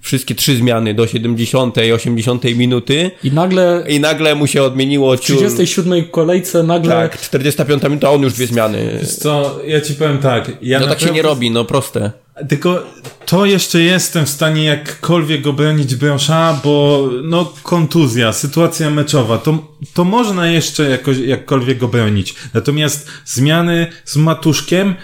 wszystkie 0.00 0.34
trzy 0.34 0.56
zmiany 0.56 0.94
do 0.94 1.06
70, 1.06 1.76
80 1.94 2.44
minuty. 2.44 3.10
I 3.24 3.32
nagle. 3.32 3.84
I 3.88 4.00
nagle 4.00 4.34
mu 4.34 4.46
się 4.46 4.62
odmieniło. 4.62 5.16
W 5.16 5.20
37 5.20 6.04
kolejce 6.04 6.62
nagle. 6.62 6.94
Tak, 6.94 7.20
45 7.20 7.82
minuta, 7.82 8.08
a 8.08 8.10
on 8.10 8.22
już 8.22 8.32
dwie 8.32 8.46
zmiany. 8.46 9.00
Co, 9.18 9.60
ja 9.66 9.80
ci 9.80 9.94
powiem 9.94 10.18
tak. 10.18 10.52
Ja 10.62 10.80
no 10.80 10.86
tak 10.86 11.00
się 11.00 11.10
nie 11.10 11.22
robi, 11.22 11.50
no 11.50 11.64
proste. 11.64 12.10
Tylko 12.48 12.82
to 13.26 13.46
jeszcze 13.46 13.80
jestem 13.80 14.26
w 14.26 14.28
stanie 14.28 14.64
jakkolwiek 14.64 15.46
obronić 15.46 15.94
Brosza, 15.94 16.60
bo 16.64 17.08
no 17.22 17.52
kontuzja, 17.62 18.32
sytuacja 18.32 18.90
meczowa, 18.90 19.38
to, 19.38 19.58
to 19.94 20.04
można 20.04 20.46
jeszcze 20.46 20.90
jakoś, 20.90 21.18
jakkolwiek 21.18 21.82
obronić. 21.82 22.34
Natomiast 22.54 23.08
zmiany 23.26 23.86
z 24.04 24.16
Matuszkiem, 24.16 24.94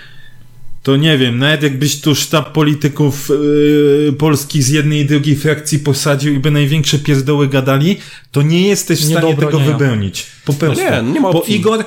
to 0.87 0.97
nie 0.97 1.19
wiem, 1.19 1.39
nawet 1.39 1.63
jakbyś 1.63 2.01
tu 2.01 2.15
sztab 2.15 2.53
polityków 2.53 3.29
yy, 3.29 4.13
polskich 4.19 4.63
z 4.63 4.69
jednej 4.69 5.01
i 5.01 5.05
drugiej 5.05 5.37
frakcji 5.37 5.79
posadził 5.79 6.35
i 6.35 6.39
by 6.39 6.51
największe 6.51 6.99
pierdoły 6.99 7.49
gadali, 7.49 7.97
to 8.31 8.43
nie 8.43 8.69
jesteś 8.69 9.01
w 9.01 9.11
stanie 9.11 9.37
tego 9.37 9.61
wybronić. 9.61 10.27
Po 10.45 10.53
prostu. 10.53 10.85
No 10.85 11.03
nie, 11.03 11.13
nie 11.13 11.21
ma 11.21 11.33
Bo 11.33 11.43
Igor, 11.49 11.85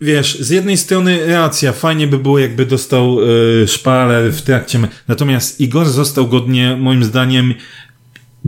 wiesz, 0.00 0.40
z 0.40 0.50
jednej 0.50 0.76
strony 0.76 1.26
racja, 1.26 1.72
fajnie 1.72 2.06
by 2.06 2.18
było, 2.18 2.38
jakby 2.38 2.66
dostał 2.66 3.20
yy, 3.20 3.68
szpalę 3.68 4.30
w 4.30 4.42
trakcie, 4.42 4.78
natomiast 5.08 5.60
Igor 5.60 5.88
został 5.88 6.28
godnie, 6.28 6.76
moim 6.76 7.04
zdaniem, 7.04 7.54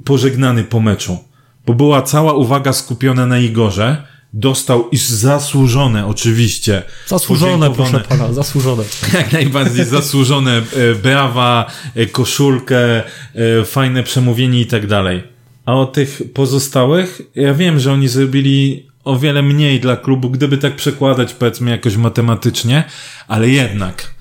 pożegnany 0.04 0.64
po 0.64 0.80
meczu. 0.80 1.18
Bo 1.66 1.74
była 1.74 2.02
cała 2.02 2.34
uwaga 2.34 2.72
skupiona 2.72 3.26
na 3.26 3.38
Igorze, 3.38 4.02
dostał 4.36 4.88
i 4.90 4.96
zasłużone 4.96 6.06
oczywiście. 6.06 6.82
Zasłużone, 7.06 7.70
proszę 7.70 8.00
pana, 8.00 8.32
zasłużone. 8.32 8.82
Jak 9.18 9.32
najbardziej 9.32 9.84
zasłużone 9.84 10.56
e, 10.56 10.94
brawa, 10.94 11.70
e, 11.94 12.06
koszulkę, 12.06 13.02
e, 13.34 13.64
fajne 13.64 14.02
przemówienie 14.02 14.60
i 14.60 14.66
tak 14.66 14.86
dalej. 14.86 15.22
A 15.66 15.74
o 15.74 15.86
tych 15.86 16.22
pozostałych, 16.34 17.22
ja 17.34 17.54
wiem, 17.54 17.78
że 17.78 17.92
oni 17.92 18.08
zrobili 18.08 18.86
o 19.04 19.18
wiele 19.18 19.42
mniej 19.42 19.80
dla 19.80 19.96
klubu, 19.96 20.30
gdyby 20.30 20.58
tak 20.58 20.76
przekładać 20.76 21.34
powiedzmy 21.34 21.70
jakoś 21.70 21.96
matematycznie, 21.96 22.84
ale 23.28 23.48
jednak 23.48 24.14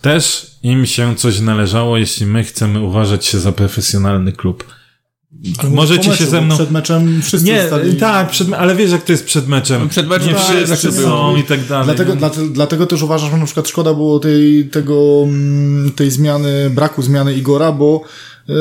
też 0.00 0.46
im 0.62 0.86
się 0.86 1.16
coś 1.16 1.40
należało, 1.40 1.96
jeśli 1.96 2.26
my 2.26 2.44
chcemy 2.44 2.80
uważać 2.80 3.26
się 3.26 3.38
za 3.38 3.52
profesjonalny 3.52 4.32
klub. 4.32 4.64
Ale 5.58 5.70
Możecie 5.70 6.08
meczu, 6.08 6.24
się 6.24 6.30
ze 6.30 6.40
mną. 6.40 6.54
Przed 6.54 6.70
meczem 6.70 7.22
wszyscy 7.22 7.46
Nie, 7.46 7.66
stali... 7.66 7.96
tak, 7.96 8.30
przed, 8.30 8.52
ale 8.52 8.76
wiesz, 8.76 8.90
jak 8.90 9.02
to 9.02 9.12
jest 9.12 9.24
przed 9.24 9.48
meczem. 9.48 9.82
No, 9.82 9.88
przed 9.88 10.08
meczem 10.08 10.28
nie 10.28 10.66
wszyscy 10.66 10.92
są 10.92 11.36
i 11.36 11.42
tak 11.42 11.66
dalej. 11.66 11.84
Dlatego, 11.84 12.14
no. 12.20 12.30
dlatego 12.50 12.86
też 12.86 13.02
uważam, 13.02 13.30
że 13.30 13.36
na 13.36 13.44
przykład 13.44 13.68
szkoda 13.68 13.94
było 13.94 14.20
tej, 14.20 14.68
tego, 14.72 15.22
mm, 15.24 15.92
tej 15.92 16.10
zmiany, 16.10 16.70
braku 16.70 17.02
zmiany 17.02 17.34
Igora, 17.34 17.72
bo 17.72 18.02
yy, 18.48 18.54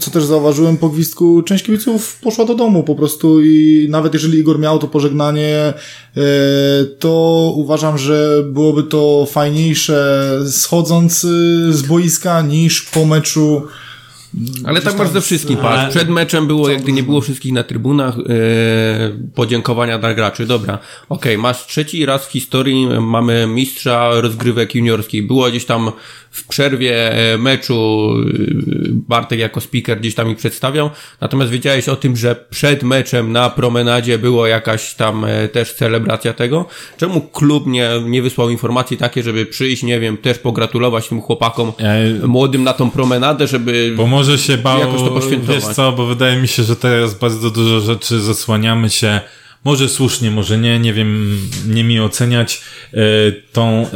co 0.00 0.10
też 0.10 0.24
zauważyłem 0.24 0.76
po 0.76 0.88
gwizdku, 0.88 1.42
część 1.42 1.64
kibiców 1.64 2.18
poszła 2.22 2.44
do 2.44 2.54
domu 2.54 2.82
po 2.82 2.94
prostu 2.94 3.42
i 3.42 3.86
nawet 3.90 4.14
jeżeli 4.14 4.38
Igor 4.38 4.58
miał 4.58 4.78
to 4.78 4.88
pożegnanie, 4.88 5.74
yy, 6.16 6.22
to 6.98 7.52
uważam, 7.56 7.98
że 7.98 8.44
byłoby 8.52 8.82
to 8.82 9.26
fajniejsze 9.30 10.30
schodząc 10.50 11.20
z 11.70 11.82
boiska 11.82 12.42
niż 12.42 12.82
po 12.82 13.04
meczu 13.04 13.62
Ale 14.64 14.80
tak 14.80 14.98
masz 14.98 15.08
ze 15.08 15.20
wszystkim, 15.20 15.56
Ale- 15.56 15.68
patrz. 15.68 15.96
Przed 15.96 16.08
meczem 16.08 16.46
było, 16.46 16.68
jak 16.68 16.86
nie 16.86 17.02
było 17.02 17.20
wszystkich 17.20 17.52
na 17.52 17.62
trybunach, 17.62 18.14
e, 18.18 18.22
podziękowania 19.34 19.98
dla 19.98 20.14
graczy. 20.14 20.46
Dobra, 20.46 20.78
okej, 21.08 21.38
masz 21.38 21.66
trzeci 21.66 22.06
raz 22.06 22.26
w 22.26 22.30
historii, 22.30 22.86
mamy 23.00 23.46
mistrza 23.46 24.20
rozgrywek 24.20 24.74
juniorskich. 24.74 25.26
Było 25.26 25.50
gdzieś 25.50 25.64
tam 25.64 25.92
w 26.30 26.46
przerwie 26.48 27.12
e, 27.12 27.38
meczu 27.38 28.10
e, 28.10 28.34
Bartek 28.90 29.38
jako 29.38 29.60
speaker 29.60 30.00
gdzieś 30.00 30.14
tam 30.14 30.30
ich 30.30 30.36
przedstawiał, 30.36 30.90
natomiast 31.20 31.50
wiedziałeś 31.50 31.88
o 31.88 31.96
tym, 31.96 32.16
że 32.16 32.44
przed 32.50 32.82
meczem 32.82 33.32
na 33.32 33.50
promenadzie 33.50 34.18
było 34.18 34.46
jakaś 34.46 34.94
tam 34.94 35.26
też 35.52 35.74
celebracja 35.74 36.32
tego. 36.32 36.66
Czemu 36.96 37.20
klub 37.20 37.66
nie, 37.66 37.90
nie 38.04 38.22
wysłał 38.22 38.50
informacji 38.50 38.96
takie, 38.96 39.22
żeby 39.22 39.46
przyjść, 39.46 39.82
nie 39.82 40.00
wiem, 40.00 40.16
też 40.16 40.38
pogratulować 40.38 41.08
tym 41.08 41.20
chłopakom 41.20 41.72
młodym 42.26 42.64
na 42.64 42.72
tą 42.72 42.90
promenadę, 42.90 43.46
żeby 43.46 43.92
Bo 43.96 44.06
może 44.18 44.38
się 44.38 44.58
bał, 44.58 44.78
Jakoś 44.80 45.00
to 45.00 45.08
poświętować. 45.10 45.64
wiesz 45.64 45.74
co, 45.74 45.92
bo 45.92 46.06
wydaje 46.06 46.36
mi 46.36 46.48
się, 46.48 46.62
że 46.62 46.76
teraz 46.76 47.14
bardzo 47.18 47.50
dużo 47.50 47.80
rzeczy 47.80 48.20
zasłaniamy 48.20 48.90
się, 48.90 49.20
może 49.64 49.88
słusznie, 49.88 50.30
może 50.30 50.58
nie, 50.58 50.78
nie 50.78 50.92
wiem, 50.92 51.38
nie 51.66 51.84
mi 51.84 52.00
oceniać 52.00 52.60
e, 52.94 52.98
tą 53.52 53.86
e, 53.86 53.88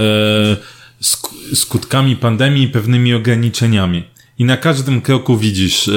sk- 1.03 1.55
skutkami 1.57 2.17
pandemii 2.17 2.63
i 2.65 2.69
pewnymi 2.69 3.15
ograniczeniami. 3.15 4.03
I 4.39 4.45
na 4.45 4.57
każdym 4.57 5.01
kroku 5.01 5.39
widzisz, 5.39 5.89
e, 5.89 5.93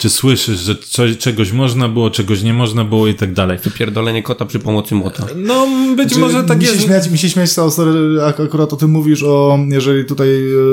czy 0.00 0.10
słyszysz, 0.10 0.58
że 0.60 0.76
co, 0.88 1.02
czegoś 1.18 1.52
można 1.52 1.88
było, 1.88 2.10
czegoś 2.10 2.42
nie 2.42 2.54
można 2.54 2.84
było 2.84 3.06
i 3.06 3.14
tak 3.14 3.32
dalej. 3.32 3.58
Pierdolenie 3.74 4.22
kota 4.22 4.46
przy 4.46 4.58
pomocy 4.58 4.94
młota. 4.94 5.26
No, 5.36 5.66
być 5.96 6.12
Czy 6.12 6.18
może 6.18 6.44
tak 6.44 6.58
mi 6.58 6.64
jest. 6.64 6.82
Śmiać, 6.82 7.10
mi 7.10 7.18
się 7.18 7.30
śmiać 7.30 7.50
sorry, 7.50 8.22
ak- 8.22 8.40
akurat 8.40 8.72
o 8.72 8.76
tym 8.76 8.90
mówisz, 8.90 9.22
o 9.22 9.58
jeżeli 9.68 10.04
tutaj 10.04 10.28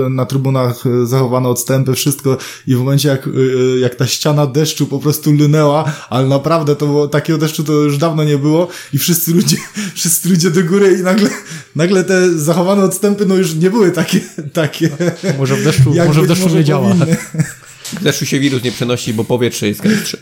e, 0.06 0.10
na 0.10 0.26
trybunach 0.26 0.84
e, 0.86 1.06
zachowano 1.06 1.50
odstępy, 1.50 1.94
wszystko 1.94 2.38
i 2.68 2.76
w 2.76 2.78
momencie 2.80 3.10
jak, 3.10 3.28
e, 3.28 3.80
jak 3.80 3.96
ta 3.96 4.08
ściana 4.08 4.48
deszczu 4.48 4.88
po 4.88 5.00
prostu 5.00 5.32
lunęła, 5.32 5.92
ale 6.10 6.28
naprawdę 6.28 6.76
to 6.76 6.86
było, 6.86 7.08
takiego 7.08 7.40
deszczu 7.40 7.64
to 7.64 7.74
już 7.74 7.98
dawno 7.98 8.24
nie 8.24 8.38
było 8.38 8.68
i 8.94 8.98
wszyscy 8.98 9.34
ludzie, 9.34 9.58
wszyscy 9.96 10.30
ludzie 10.30 10.52
do 10.52 10.64
góry 10.64 10.98
i 11.00 11.04
nagle, 11.04 11.30
nagle 11.76 12.04
te 12.04 12.38
zachowane 12.38 12.84
odstępy 12.84 13.26
no 13.26 13.36
już 13.36 13.56
nie 13.56 13.70
były 13.70 13.92
takie, 13.92 14.20
takie 14.54 14.90
Może 15.38 15.56
w 15.56 15.64
deszczu, 15.64 15.94
może 16.08 16.22
w 16.22 16.28
deszczu 16.28 16.44
może 16.44 16.58
nie 16.58 16.64
działa. 16.64 16.90
powinny. 16.90 17.18
W 17.94 18.04
deszczu 18.04 18.26
się 18.26 18.40
wirus 18.40 18.64
nie 18.64 18.72
przenosi, 18.72 19.14
bo 19.14 19.24
powietrze 19.24 19.68
jest 19.68 19.82
gęstsze. 19.82 20.18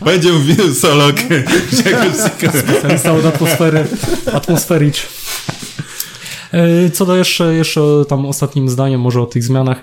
Powiedział 0.00 0.40
wirusolog. 0.40 1.16
Specjalista 2.60 3.12
od 3.12 3.24
atmosfery, 3.24 3.86
atmosfericz. 4.32 5.06
E, 6.52 6.90
Co 6.90 7.06
do 7.06 7.16
jeszcze, 7.16 7.54
jeszcze 7.54 7.80
tam 8.08 8.26
ostatnim 8.26 8.68
zdaniem 8.68 9.00
może 9.00 9.22
o 9.22 9.26
tych 9.26 9.44
zmianach. 9.44 9.82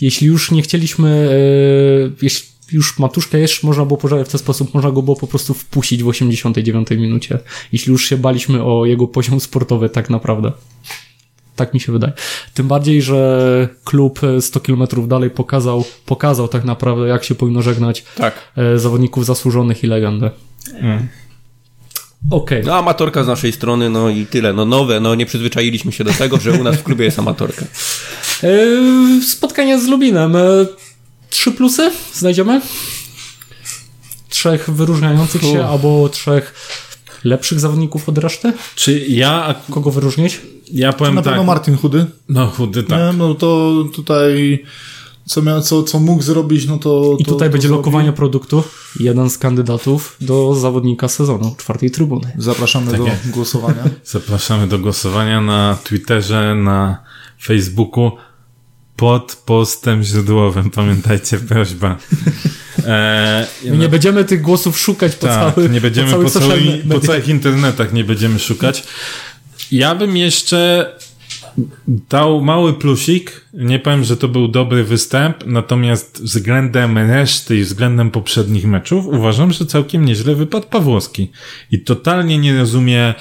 Jeśli 0.00 0.26
już 0.26 0.50
nie 0.50 0.62
chcieliśmy, 0.62 1.08
e, 1.08 2.16
jeśli 2.22 2.48
już 2.72 2.98
Matuszkę 2.98 3.38
jeszcze 3.38 3.66
można 3.66 3.84
było 3.84 3.96
pożarać 3.96 4.28
w 4.28 4.30
ten 4.30 4.38
sposób, 4.38 4.74
można 4.74 4.90
go 4.90 5.02
było 5.02 5.16
po 5.16 5.26
prostu 5.26 5.54
wpuścić 5.54 6.02
w 6.02 6.08
89 6.08 6.90
minucie. 6.90 7.38
Jeśli 7.72 7.92
już 7.92 8.08
się 8.08 8.16
baliśmy 8.16 8.64
o 8.64 8.86
jego 8.86 9.08
poziom 9.08 9.40
sportowy 9.40 9.88
tak 9.88 10.10
naprawdę. 10.10 10.52
Tak 11.56 11.74
mi 11.74 11.80
się 11.80 11.92
wydaje. 11.92 12.12
Tym 12.54 12.68
bardziej, 12.68 13.02
że 13.02 13.68
klub 13.84 14.20
e, 14.24 14.40
100 14.42 14.60
km 14.60 14.86
dalej 15.08 15.30
pokazał, 15.30 15.84
pokazał 16.06 16.48
tak 16.48 16.64
naprawdę, 16.64 17.06
jak 17.08 17.24
się 17.24 17.34
powinno 17.34 17.62
żegnać 17.62 18.04
Tak. 18.16 18.34
e, 18.56 18.78
zawodników 18.78 19.26
zasłużonych 19.26 19.84
i 19.84 19.86
legendę. 19.86 20.30
Okej. 22.30 22.62
No 22.64 22.74
amatorka 22.74 23.24
z 23.24 23.26
naszej 23.26 23.52
strony, 23.52 23.90
no 23.90 24.10
i 24.10 24.26
tyle. 24.26 24.52
No 24.52 24.64
nowe, 24.64 25.00
no 25.00 25.14
nie 25.14 25.26
przyzwyczailiśmy 25.26 25.92
się 25.92 26.04
do 26.04 26.12
tego, 26.12 26.40
że 26.40 26.52
u 26.52 26.64
nas 26.64 26.76
w 26.76 26.82
klubie 26.82 27.04
jest 27.04 27.18
amatorka. 27.18 27.64
E, 28.42 28.48
Spotkanie 29.28 29.80
z 29.80 29.86
Lubinem. 29.86 30.36
E, 30.36 30.40
Trzy 31.30 31.52
plusy 31.52 31.90
znajdziemy? 32.14 32.60
Trzech 34.28 34.70
wyróżniających 34.70 35.42
się, 35.42 35.66
albo 35.66 36.08
trzech 36.08 36.54
lepszych 37.24 37.60
zawodników 37.60 38.08
od 38.08 38.18
reszty? 38.18 38.52
Czy 38.74 38.98
ja, 39.08 39.54
Kogo 39.70 39.90
wyróżnić? 39.90 40.40
ja 40.72 40.92
powiem 40.92 41.14
Na 41.14 41.22
tak. 41.22 41.32
pewno 41.32 41.44
Martin 41.44 41.76
Chudy. 41.76 42.06
No 42.28 42.46
chudy, 42.46 42.82
tak. 42.82 42.98
Nie, 43.12 43.18
no 43.18 43.34
to 43.34 43.72
tutaj 43.94 44.64
co, 45.26 45.42
miał, 45.42 45.62
co, 45.62 45.82
co 45.82 46.00
mógł 46.00 46.22
zrobić, 46.22 46.66
no 46.66 46.78
to. 46.78 47.16
I 47.18 47.24
to, 47.24 47.30
tutaj 47.32 47.48
to 47.48 47.52
będzie 47.52 47.68
zrobił. 47.68 47.80
lokowanie 47.86 48.12
produktu. 48.12 48.62
Jeden 49.00 49.30
z 49.30 49.38
kandydatów 49.38 50.16
do 50.20 50.54
zawodnika 50.54 51.08
sezonu 51.08 51.54
czwartej 51.58 51.90
trybuny. 51.90 52.32
Zapraszamy 52.38 52.90
Tak 52.90 53.00
do 53.00 53.06
jest. 53.06 53.30
głosowania. 53.30 53.84
Zapraszamy 54.04 54.66
do 54.68 54.78
głosowania 54.78 55.40
na 55.40 55.78
Twitterze, 55.84 56.54
na 56.54 56.98
Facebooku 57.42 58.10
pod 58.96 59.42
postem 59.46 60.02
źródłowym. 60.02 60.70
Pamiętajcie, 60.70 61.38
prośba. 61.38 61.96
E, 62.86 63.46
My 63.64 63.76
nie 63.76 63.88
będziemy 63.88 64.24
tych 64.24 64.40
głosów 64.40 64.78
szukać 64.78 65.16
po 65.16 65.26
tak, 65.26 65.54
całych 65.54 65.70
nie 65.70 65.80
będziemy 65.80 66.12
po, 66.12 66.18
po, 66.18 66.30
całej, 66.30 66.82
po 66.90 67.00
całych 67.00 67.28
internetach 67.28 67.92
nie 67.92 68.04
będziemy 68.04 68.38
szukać. 68.38 68.84
Ja 69.72 69.94
bym 69.94 70.16
jeszcze 70.16 70.90
dał 71.88 72.40
mały 72.40 72.74
plusik. 72.74 73.44
Nie 73.54 73.78
powiem, 73.78 74.04
że 74.04 74.16
to 74.16 74.28
był 74.28 74.48
dobry 74.48 74.84
występ, 74.84 75.46
natomiast 75.46 76.22
względem 76.22 76.98
reszty 76.98 77.56
i 77.56 77.62
względem 77.62 78.10
poprzednich 78.10 78.66
meczów 78.66 79.06
uważam, 79.06 79.52
że 79.52 79.66
całkiem 79.66 80.04
nieźle 80.04 80.34
wypadł 80.34 80.66
Pawłowski. 80.66 81.30
I 81.70 81.80
totalnie 81.80 82.38
nie 82.38 82.58
rozumie 82.58 83.00
e, 83.02 83.14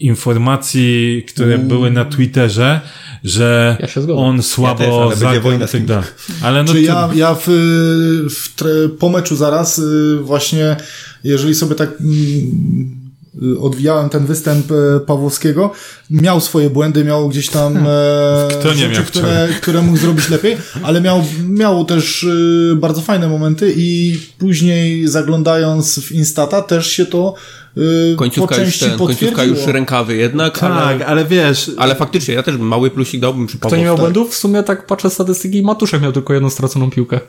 informacji, 0.00 1.24
które 1.28 1.58
były 1.58 1.90
na 1.90 2.04
Twitterze, 2.04 2.80
że 3.24 3.76
Ja 3.80 4.14
on 4.14 4.42
słabo 4.42 4.78
też, 4.78 4.88
ale 4.88 5.08
będzie 5.08 5.20
zagrał 5.20 5.42
wojna 5.42 5.66
tak. 5.88 6.14
Ale 6.42 6.62
no 6.62 6.68
Czy 6.72 6.74
ty- 6.74 6.82
ja, 6.82 7.10
ja 7.14 7.34
w, 7.34 7.44
w 8.30 8.54
tre, 8.56 8.70
po 8.98 9.08
meczu 9.08 9.36
zaraz 9.36 9.78
y, 9.78 10.18
właśnie, 10.22 10.76
jeżeli 11.24 11.54
sobie 11.54 11.74
tak 11.74 11.90
mm, 12.00 13.12
y, 13.42 13.58
odwijałem 13.60 14.10
ten 14.10 14.26
występ 14.26 14.72
e, 14.72 15.00
Pawłowskiego, 15.00 15.72
miał 16.10 16.40
swoje 16.40 16.70
błędy, 16.70 17.04
miał 17.04 17.28
gdzieś 17.28 17.48
tam 17.48 17.76
e, 17.76 18.48
Kto 18.60 18.68
nie 18.68 18.74
rzeczy, 18.74 18.94
miał 18.94 19.04
które, 19.04 19.48
które 19.60 19.82
mógł 19.82 19.98
zrobić 19.98 20.28
lepiej, 20.28 20.56
ale 20.82 21.00
miał, 21.00 21.24
miał 21.48 21.84
też 21.84 22.22
y, 22.22 22.76
bardzo 22.76 23.00
fajne 23.00 23.28
momenty 23.28 23.74
i 23.76 24.18
później 24.38 25.08
zaglądając 25.08 26.00
w 26.00 26.12
Instata 26.12 26.62
też 26.62 26.86
się 26.86 27.06
to 27.06 27.34
y, 27.36 27.63
Końcówka 28.16 28.56
już, 28.56 28.78
ten, 28.78 28.98
końcówka 28.98 29.44
już 29.44 29.58
rękawy 29.66 30.16
jednak, 30.16 30.58
tak, 30.58 30.72
ale, 30.72 31.06
ale 31.06 31.24
wiesz, 31.24 31.70
ale 31.76 31.94
faktycznie 31.94 32.34
ja 32.34 32.42
też 32.42 32.56
mały 32.56 32.90
plusik 32.90 33.20
dałbym 33.20 33.46
przy 33.46 33.58
Kto 33.58 33.76
nie 33.76 33.84
miał 33.84 33.96
błędów? 33.96 34.30
W 34.34 34.36
sumie 34.36 34.62
tak 34.62 34.86
patrzę 34.86 35.10
statystyki, 35.10 35.62
Matuszek 35.62 36.02
miał 36.02 36.12
tylko 36.12 36.34
jedną 36.34 36.50
straconą 36.50 36.90
piłkę. 36.90 37.20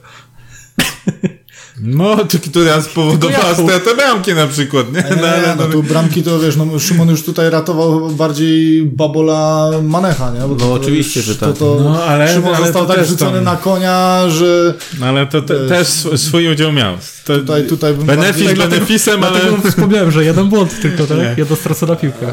No, 1.82 2.16
to 2.16 2.40
która 2.50 2.82
spowodowała 2.82 3.54
stratę 3.56 3.96
bramki 3.96 4.34
na 4.34 4.48
przykład, 4.48 4.94
nie? 4.94 5.02
Nie, 5.02 5.16
nie, 5.22 5.56
no 5.58 5.66
tu 5.68 5.84
bramki 5.84 6.24
to 6.24 6.40
wiesz, 6.40 6.56
no 6.56 6.80
Szymon 6.80 7.10
już 7.10 7.24
tutaj 7.24 7.50
ratował 7.50 8.10
bardziej 8.10 8.86
Babola 8.86 9.70
Manecha, 9.84 10.32
nie? 10.32 10.40
Bo 10.40 10.48
No 10.48 10.56
to 10.56 10.74
oczywiście, 10.74 11.20
już- 11.20 11.28
że 11.28 11.36
to, 11.36 11.48
tak. 11.48 11.58
to 11.58 11.78
No, 11.84 12.04
ale- 12.04 12.34
Szymon 12.34 12.56
ale 12.56 12.66
został 12.66 12.86
to 12.86 12.94
tak 12.94 13.06
rzucony 13.06 13.36
tam- 13.38 13.44
na 13.44 13.56
konia, 13.56 14.24
że 14.30 14.74
No, 15.00 15.06
ale 15.06 15.28
to 15.28 15.42
te, 15.42 15.68
też 15.68 15.88
sw- 15.88 16.18
swój 16.18 16.48
udział 16.52 16.72
miał. 16.72 16.94
To 17.26 17.38
tutaj, 17.40 17.68
tutaj 17.68 17.94
bym 17.94 18.06
benefit 18.06 18.46
bardziej- 18.46 18.70
benefisem, 18.70 19.24
ale... 19.24 19.40
Dlatego 19.40 19.70
wspomniałem, 19.70 20.12
że 20.12 20.26
jeden 20.26 20.50
błąd 20.50 20.82
tylko, 20.82 21.08
tak? 21.08 21.18
Nie. 21.18 21.36
Jedna 21.38 21.56
stracona 21.56 21.96
piłka. 21.96 22.28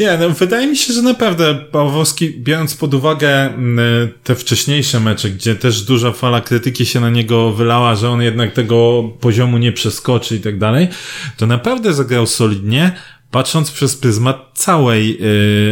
Nie, 0.00 0.18
no 0.18 0.30
wydaje 0.30 0.66
mi 0.66 0.76
się, 0.76 0.92
że 0.92 1.02
naprawdę 1.02 1.54
Pawłowski, 1.54 2.30
biorąc 2.38 2.74
pod 2.74 2.94
uwagę 2.94 3.54
m, 3.54 3.80
te 4.24 4.34
wcześniejsze 4.34 5.00
mecze, 5.00 5.30
gdzie 5.30 5.54
też 5.54 5.82
duża 5.82 6.12
fala 6.12 6.40
krytyki 6.40 6.86
się 6.86 7.00
na 7.00 7.10
niego 7.10 7.52
wylała, 7.52 7.94
że 7.94 8.10
on 8.10 8.22
jednak 8.22 8.52
tego 8.52 9.02
poziomu 9.20 9.58
nie 9.58 9.72
przeskoczy 9.72 10.36
i 10.36 10.40
tak 10.40 10.58
dalej, 10.58 10.88
to 11.36 11.46
naprawdę 11.46 11.94
zagrał 11.94 12.26
solidnie, 12.26 12.92
patrząc 13.30 13.70
przez 13.70 13.96
pryzmat 13.96 14.50
całej 14.54 15.18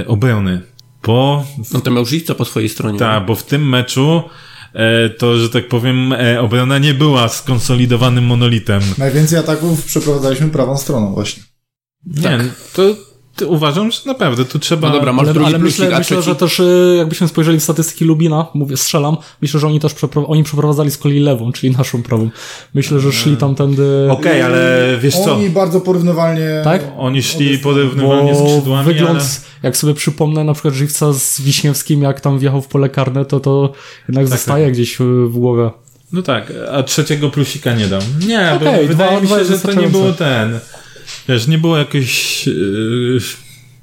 y, 0.00 0.04
obrony. 0.06 0.60
Bo 1.06 1.44
No 1.74 1.80
to 1.80 1.90
miał 1.90 2.04
po 2.38 2.44
swojej 2.44 2.68
stronie. 2.68 2.98
Tak, 2.98 3.26
bo 3.26 3.34
w 3.34 3.42
tym 3.42 3.68
meczu 3.68 4.22
to, 5.18 5.38
że 5.38 5.50
tak 5.50 5.68
powiem, 5.68 6.12
e, 6.12 6.40
obrona 6.40 6.78
nie 6.78 6.94
była 6.94 7.28
skonsolidowanym 7.28 8.24
monolitem. 8.24 8.82
Najwięcej 8.98 9.38
ataków 9.38 9.84
przeprowadzaliśmy 9.84 10.48
prawą 10.48 10.78
stroną 10.78 11.14
właśnie. 11.14 11.42
Nie, 12.06 12.38
to, 12.72 12.94
to 12.94 13.13
uważam, 13.46 13.90
że 13.90 14.00
naprawdę 14.06 14.44
tu 14.44 14.58
trzeba... 14.58 14.88
No 14.88 14.94
dobra, 14.94 15.12
masz 15.12 15.24
Ale, 15.24 15.32
drugi 15.34 15.48
ale 15.48 15.58
plusik, 15.58 15.80
myślę, 15.80 15.96
a 15.96 15.98
myślę 15.98 16.22
że 16.22 16.34
też 16.34 16.60
y, 16.60 16.94
jakbyśmy 16.98 17.28
spojrzeli 17.28 17.60
w 17.60 17.62
statystyki 17.62 18.04
Lubina, 18.04 18.46
mówię, 18.54 18.76
strzelam, 18.76 19.16
myślę, 19.42 19.60
że 19.60 19.66
oni 19.66 19.80
też 19.80 19.94
przepro- 19.94 20.24
oni 20.28 20.44
przeprowadzali 20.44 20.90
z 20.90 20.98
kolei 20.98 21.20
lewą, 21.20 21.52
czyli 21.52 21.76
naszą 21.76 22.02
prawą. 22.02 22.30
Myślę, 22.74 23.00
że 23.00 23.12
szli 23.12 23.36
tamtędy... 23.36 24.08
Okej, 24.10 24.42
ale 24.42 24.88
wiesz 25.00 25.14
co? 25.14 25.34
Oni 25.34 25.50
bardzo 25.50 25.80
porównywalnie... 25.80 26.60
Tak? 26.64 26.82
Oni 26.98 27.22
szli 27.22 27.58
porównywalnie 27.58 28.34
skrzydłami, 28.34 28.86
wygląd, 28.86 29.20
ale... 29.20 29.28
jak 29.62 29.76
sobie 29.76 29.94
przypomnę 29.94 30.44
na 30.44 30.52
przykład 30.52 30.74
Żywca 30.74 31.12
z 31.12 31.40
Wiśniewskim, 31.40 32.02
jak 32.02 32.20
tam 32.20 32.38
wjechał 32.38 32.62
w 32.62 32.68
pole 32.68 32.88
karne, 32.88 33.24
to 33.24 33.40
to 33.40 33.72
jednak 34.08 34.24
Tak, 34.24 34.32
zostaje 34.32 34.72
gdzieś 34.72 35.00
y, 35.00 35.04
w 35.04 35.38
głowie. 35.38 35.70
No 36.12 36.22
tak, 36.22 36.52
a 36.72 36.82
trzeciego 36.82 37.30
plusika 37.30 37.74
nie 37.74 37.86
dam. 37.86 38.02
Nie, 38.26 38.52
Okej, 38.56 38.82
bo 38.82 38.88
wydaje 38.88 39.18
dwa- 39.18 39.22
mi 39.22 39.28
się, 39.28 39.44
że 39.44 39.58
to 39.58 39.72
nie 39.72 39.88
było 39.88 40.12
ten... 40.12 40.60
Wiesz, 41.28 41.46
nie 41.46 41.58
było 41.58 41.76
jakoś... 41.76 42.46
Yy, 42.46 43.20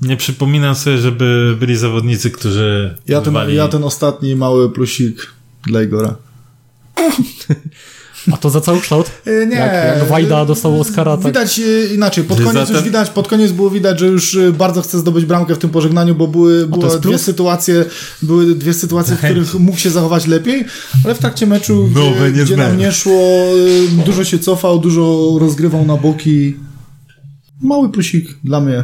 Nie 0.02 0.18
przypominam 0.18 0.76
sobie, 0.76 0.98
żeby 0.98 1.56
byli 1.60 1.78
zawodnicy, 1.78 2.32
którzy. 2.32 2.96
Ja 3.08 3.22
ten, 3.22 3.36
ja 3.50 3.68
ten 3.68 3.84
ostatni 3.84 4.36
mały 4.36 4.70
plusik 4.72 5.28
dla 5.68 5.84
Igora. 5.84 6.16
A 8.32 8.38
to 8.38 8.50
za 8.50 8.62
cały 8.62 8.82
kształt? 8.82 9.12
E, 9.26 9.46
Nie. 9.46 9.56
Jak, 9.56 9.74
jak 9.74 10.08
Wajda 10.08 10.46
dostał 10.46 10.82
Oscara, 10.82 11.18
tak. 11.18 11.26
Widać 11.26 11.60
e, 11.60 11.94
inaczej. 11.94 12.24
Pod 12.24 12.38
koniec, 12.38 12.54
zatem- 12.54 12.76
już 12.76 12.84
widać, 12.84 13.10
pod 13.10 13.28
koniec 13.28 13.52
było 13.52 13.70
widać, 13.70 14.00
że 14.00 14.08
już 14.08 14.36
e, 14.36 14.52
bardzo 14.52 14.82
chce 14.82 15.00
zdobyć 15.00 15.26
bramkę 15.26 15.56
w 15.56 15.58
tym 15.58 15.70
pożegnaniu, 15.70 16.16
bo 16.16 16.28
były, 16.28 16.68
były 16.68 16.90
dwie 16.90 17.00
plus? 17.00 17.22
sytuacje, 17.22 17.86
były 18.22 18.56
dwie 18.56 18.74
sytuacje, 18.74 19.16
w 19.16 19.20
których 19.20 19.54
mógł 19.56 19.78
się 19.78 19.90
zachować 19.90 20.28
lepiej, 20.28 20.66
ale 21.06 21.16
w 21.16 21.20
trakcie 21.20 21.48
meczu, 21.48 21.90
Nowe 21.96 22.32
gdzie, 22.32 22.44
gdzie 22.44 22.58
nam 22.58 22.78
nie 22.78 22.92
szło, 22.92 23.44
dużo 24.06 24.24
się 24.24 24.40
cofał, 24.40 24.80
dużo 24.80 25.38
rozgrywał 25.40 25.86
na 25.86 25.98
boki. 25.98 26.56
Mały 27.62 27.90
plusik 27.92 28.38
dla 28.44 28.62
mnie. 28.62 28.84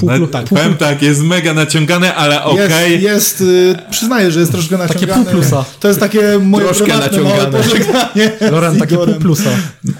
Pół, 0.00 0.08
Na, 0.08 0.16
plu- 0.18 0.28
tak, 0.28 0.46
pół, 0.46 0.58
powiem 0.58 0.74
tak, 0.76 1.02
jest 1.02 1.22
mega 1.22 1.54
naciągane, 1.54 2.14
ale 2.14 2.44
okej. 2.44 2.92
Jest, 2.92 3.02
jest 3.02 3.40
y, 3.40 3.76
przyznaję, 3.90 4.30
że 4.30 4.40
jest 4.40 4.52
troszkę 4.52 4.78
naciągane. 4.78 5.24
pół 5.24 5.32
plusa. 5.32 5.64
To 5.80 5.88
jest 5.88 6.00
takie 6.00 6.38
moje 6.38 6.64
Troszkę 6.64 6.84
prywatne 6.84 7.20
małe 7.20 7.36
naciągane. 7.36 7.64
pożegnanie 7.64 8.32
Loren, 8.52 8.78
takie 8.78 8.96
pół 8.96 9.14
plusa. 9.14 9.50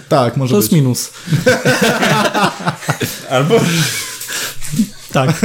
Tak, 0.08 0.36
może 0.36 0.50
To 0.50 0.56
być. 0.56 0.64
jest 0.64 0.72
minus. 0.72 1.10
Albo. 3.30 3.60
Tak. 5.12 5.30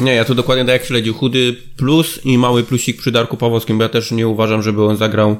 Nie, 0.00 0.14
ja 0.14 0.24
tu 0.24 0.34
dokładnie 0.34 0.64
tak 0.64 0.72
jak 0.72 0.84
śledził. 0.84 1.14
Chudy 1.14 1.56
plus 1.76 2.18
i 2.24 2.38
mały 2.38 2.62
plusik 2.64 2.98
przy 3.00 3.12
Darku 3.12 3.36
Pawłowskim, 3.36 3.78
bo 3.78 3.82
ja 3.82 3.88
też 3.88 4.10
nie 4.10 4.28
uważam, 4.28 4.62
żeby 4.62 4.84
on 4.84 4.96
zagrał 4.96 5.36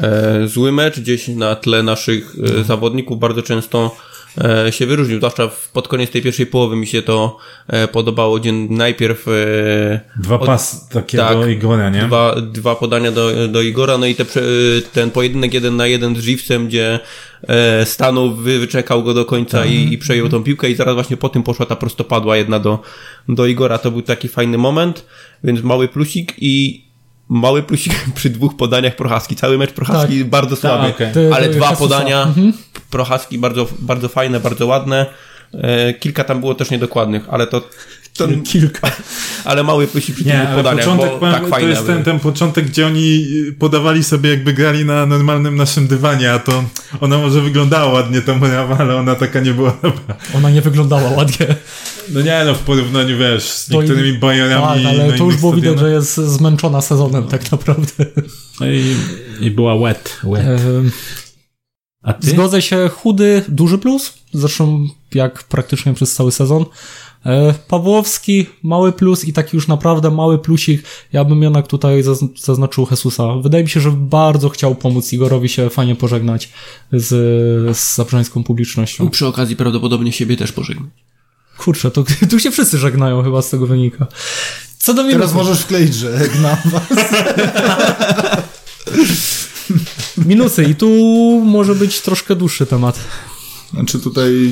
e, 0.00 0.48
zły 0.48 0.72
mecz. 0.72 1.00
Gdzieś 1.00 1.28
na 1.28 1.56
tle 1.56 1.82
naszych 1.82 2.36
e, 2.60 2.64
zawodników 2.64 3.18
bardzo 3.18 3.42
często 3.42 3.96
się 4.70 4.86
wyróżnił. 4.86 5.16
Zwłaszcza 5.18 5.50
pod 5.72 5.88
koniec 5.88 6.10
tej 6.10 6.22
pierwszej 6.22 6.46
połowy 6.46 6.76
mi 6.76 6.86
się 6.86 7.02
to 7.02 7.36
e, 7.68 7.88
podobało, 7.88 8.38
gdzie 8.40 8.52
najpierw 8.52 9.28
e, 9.28 10.00
Dwa 10.20 10.34
od- 10.40 10.46
pas 10.46 10.88
takie 10.88 11.18
tak, 11.18 11.36
do 11.38 11.46
Igora, 11.46 11.90
nie? 11.90 12.02
Dwa, 12.02 12.36
dwa 12.40 12.76
podania 12.76 13.12
do, 13.12 13.48
do 13.48 13.62
Igora, 13.62 13.98
no 13.98 14.06
i 14.06 14.14
te, 14.14 14.24
ten 14.92 15.10
pojedynek 15.10 15.54
jeden 15.54 15.76
na 15.76 15.86
jeden 15.86 16.16
z 16.16 16.18
Żywcem, 16.18 16.66
gdzie 16.66 17.00
e, 17.48 17.86
stanął, 17.86 18.34
wy, 18.34 18.58
wyczekał 18.58 19.02
go 19.02 19.14
do 19.14 19.24
końca 19.24 19.64
i, 19.66 19.92
i 19.92 19.98
przejął 19.98 20.28
tą 20.28 20.42
piłkę 20.44 20.70
i 20.70 20.74
zaraz 20.74 20.94
właśnie 20.94 21.16
po 21.16 21.28
tym 21.28 21.42
poszła 21.42 21.66
ta 21.66 21.76
prostopadła 21.76 22.36
jedna 22.36 22.58
do, 22.58 22.78
do 23.28 23.46
Igora. 23.46 23.78
To 23.78 23.90
był 23.90 24.02
taki 24.02 24.28
fajny 24.28 24.58
moment, 24.58 25.06
więc 25.44 25.62
mały 25.62 25.88
plusik 25.88 26.34
i 26.38 26.85
mały 27.28 27.62
plusik 27.62 27.92
przy 28.14 28.30
dwóch 28.30 28.56
podaniach 28.56 28.96
Prochaski. 28.96 29.36
Cały 29.36 29.58
mecz 29.58 29.72
Prochaski 29.72 30.24
bardzo 30.24 30.56
słaby, 30.56 30.88
okej. 30.88 31.12
Ty- 31.12 31.30
ale 31.34 31.48
dwa 31.48 31.76
podania 31.76 32.28
Prochaski 32.90 33.38
bardzo, 33.38 33.66
bardzo 33.78 34.08
fajne, 34.08 34.40
bardzo 34.40 34.66
ładne. 34.66 35.06
E, 35.54 35.94
kilka 35.94 36.24
tam 36.24 36.40
było 36.40 36.54
też 36.54 36.70
niedokładnych, 36.70 37.22
ale 37.30 37.46
to, 37.46 37.62
to 38.16 38.28
Kilka. 38.52 38.90
ale 39.44 39.62
mały 39.62 39.86
plusik 39.86 40.14
przy 40.14 40.24
tych 40.24 40.48
podaniach, 40.54 40.84
początek, 40.84 41.10
bo 41.10 41.18
powiem, 41.18 41.34
tak 41.34 41.42
to 41.44 41.48
fajne 41.48 41.70
jest 41.70 41.86
ten, 41.86 42.04
ten 42.04 42.20
początek, 42.20 42.66
gdzie 42.66 42.86
oni 42.86 43.26
podawali 43.58 44.04
sobie 44.04 44.30
jakby 44.30 44.52
grali 44.52 44.84
na 44.84 45.06
normalnym 45.06 45.56
naszym 45.56 45.86
dywanie, 45.88 46.32
a 46.32 46.38
to 46.38 46.64
ona 47.00 47.18
może 47.18 47.40
wyglądała 47.40 47.92
ładnie 47.92 48.20
ta 48.22 48.34
moja, 48.34 48.68
ale 48.78 48.96
ona 48.96 49.14
taka 49.14 49.40
nie 49.40 49.54
była 49.54 49.76
dobra. 49.82 50.16
Ona 50.34 50.50
nie 50.50 50.60
wyglądała 50.62 51.10
ładnie. 51.10 51.46
No 52.12 52.20
nie 52.20 52.42
no, 52.46 52.54
w 52.54 52.58
porównaniu 52.58 53.18
wiesz, 53.18 53.42
z 53.42 53.66
To 53.66 53.74
i- 53.74 53.78
niektórymi 53.78 54.18
bajorami 54.18 54.84
Tak, 54.84 54.92
ale 54.94 55.12
to 55.12 55.24
już 55.24 55.36
było 55.36 55.52
widać, 55.52 55.78
że 55.78 55.90
jest 55.90 56.14
zmęczona 56.16 56.80
sezonem 56.80 57.24
tak 57.28 57.52
naprawdę. 57.52 58.06
No 58.60 58.66
i, 58.66 58.96
i 59.40 59.50
była 59.50 59.78
wet, 59.78 60.20
wet. 60.24 60.46
Ehm, 60.46 60.90
A 62.02 62.12
ty? 62.12 62.30
Zgodzę 62.30 62.62
się, 62.62 62.88
chudy, 62.88 63.42
duży 63.48 63.78
plus. 63.78 64.12
Zresztą 64.32 64.88
jak 65.14 65.42
praktycznie 65.44 65.94
przez 65.94 66.14
cały 66.14 66.32
sezon. 66.32 66.64
E, 67.26 67.54
Pawłowski, 67.68 68.46
mały 68.62 68.92
plus 68.92 69.24
i 69.24 69.32
taki 69.32 69.56
już 69.56 69.68
naprawdę 69.68 70.10
mały 70.10 70.38
plusik. 70.38 70.82
Ja 71.12 71.24
bym 71.24 71.42
jednak 71.42 71.66
tutaj 71.66 72.02
zaz- 72.02 72.44
zaznaczył 72.44 72.86
Jesusa. 72.90 73.24
Wydaje 73.42 73.64
mi 73.64 73.70
się, 73.70 73.80
że 73.80 73.90
bardzo 73.90 74.48
chciał 74.48 74.74
pomóc 74.74 75.12
Igorowi 75.12 75.48
się 75.48 75.70
fajnie 75.70 75.96
pożegnać 75.96 76.48
z, 76.92 77.06
z 77.76 77.94
zabrzeńską 77.94 78.44
publicznością. 78.44 79.10
Przy 79.10 79.26
okazji 79.26 79.56
prawdopodobnie 79.56 80.12
siebie 80.12 80.36
też 80.36 80.52
pożegnał. 80.52 80.88
Kurczę, 81.58 81.90
to 81.90 82.04
tu 82.30 82.40
się 82.40 82.50
wszyscy 82.50 82.78
żegnają 82.78 83.22
chyba 83.22 83.42
z 83.42 83.50
tego 83.50 83.66
wynika. 83.66 84.06
Co 84.78 84.94
do 84.94 85.02
mnie 85.02 85.12
Teraz 85.12 85.34
możesz 85.34 85.60
wkleić, 85.60 85.94
że 85.94 86.28
gnam 86.28 86.56
was. 86.64 86.82
minusy 90.26 90.64
i 90.64 90.74
tu 90.74 90.88
może 91.44 91.74
być 91.74 92.00
troszkę 92.00 92.36
dłuższy 92.36 92.66
temat. 92.66 92.98
Znaczy 93.76 93.98
tutaj 93.98 94.50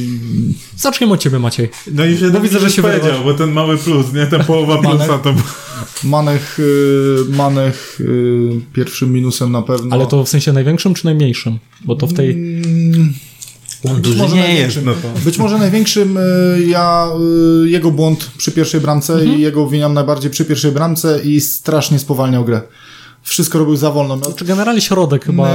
Zaczniemy 0.76 1.12
od 1.12 1.20
ciebie, 1.20 1.38
Maciej. 1.38 1.68
No 1.92 2.04
i 2.04 2.18
się 2.18 2.30
Bo 2.30 2.40
widzę, 2.40 2.60
że 2.60 2.70
się 2.70 2.82
powiedział, 2.82 3.02
wyrywasz. 3.04 3.24
bo 3.24 3.34
ten 3.34 3.52
mały 3.52 3.78
plus, 3.78 4.12
nie? 4.12 4.26
Ta 4.26 4.44
połowa 4.44 4.78
plusa 4.78 5.18
to... 5.18 5.34
Manech, 6.04 6.58
y, 6.58 7.16
Manech 7.28 8.00
y, 8.00 8.60
pierwszym 8.72 9.12
minusem 9.12 9.52
na 9.52 9.62
pewno. 9.62 9.94
Ale 9.96 10.06
to 10.06 10.24
w 10.24 10.28
sensie 10.28 10.52
największym 10.52 10.94
czy 10.94 11.04
najmniejszym? 11.04 11.58
Bo 11.84 11.96
to 11.96 12.06
w 12.06 12.12
tej... 12.12 12.62
On 13.90 14.02
Być 14.02 14.16
może 14.16 14.36
największym. 14.36 14.84
no 14.84 14.92
to... 14.94 15.20
Być 15.24 15.38
może 15.38 15.58
największym 15.58 16.16
y, 16.16 16.20
ja 16.66 17.08
y, 17.64 17.68
jego 17.70 17.90
błąd 17.90 18.30
przy 18.36 18.52
pierwszej 18.52 18.80
bramce 18.80 19.26
i 19.26 19.40
jego 19.40 19.68
winiam 19.68 19.94
najbardziej 19.94 20.30
przy 20.30 20.44
pierwszej 20.44 20.72
bramce 20.72 21.20
i 21.24 21.40
strasznie 21.40 21.98
spowalniał 21.98 22.44
grę. 22.44 22.60
Wszystko 23.22 23.58
robił 23.58 23.76
za 23.76 23.90
wolno. 23.90 24.16
Miał, 24.16 24.32
Czy 24.32 24.44
generalnie 24.44 24.80
środek 24.80 25.24
chyba... 25.24 25.50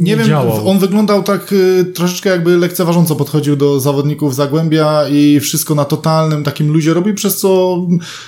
nie, 0.00 0.16
wiem, 0.16 0.26
działał. 0.26 0.68
on 0.68 0.78
wyglądał 0.78 1.22
tak 1.22 1.52
y, 1.52 1.84
troszeczkę 1.84 2.30
jakby 2.30 2.56
lekceważąco 2.56 3.16
podchodził 3.16 3.56
do 3.56 3.80
zawodników 3.80 4.34
Zagłębia 4.34 5.08
i 5.08 5.40
wszystko 5.40 5.74
na 5.74 5.84
totalnym 5.84 6.44
takim 6.44 6.72
luzie 6.72 6.94
robił, 6.94 7.14
przez 7.14 7.38
co 7.38 7.78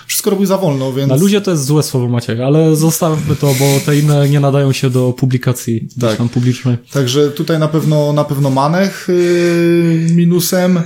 wszystko 0.06 0.30
robił 0.30 0.46
za 0.46 0.58
wolno, 0.58 0.92
więc... 0.92 1.08
Na 1.08 1.16
ludzie 1.16 1.40
to 1.40 1.50
jest 1.50 1.64
złe 1.64 1.82
słowo, 1.82 2.08
Maciej, 2.08 2.42
ale 2.42 2.76
zostawmy 2.76 3.36
to, 3.36 3.54
bo 3.58 3.80
te 3.86 3.96
inne 3.96 4.28
nie 4.28 4.40
nadają 4.40 4.72
się 4.72 4.90
do 4.90 5.12
publikacji 5.12 5.88
Tak. 6.00 6.16
tam 6.16 6.28
publicznej. 6.28 6.76
Także 6.92 7.30
tutaj 7.30 7.58
na 7.58 7.68
pewno, 7.68 8.12
na 8.12 8.24
pewno 8.24 8.50
Manech 8.50 9.08
y, 9.08 10.06
minusem. 10.14 10.80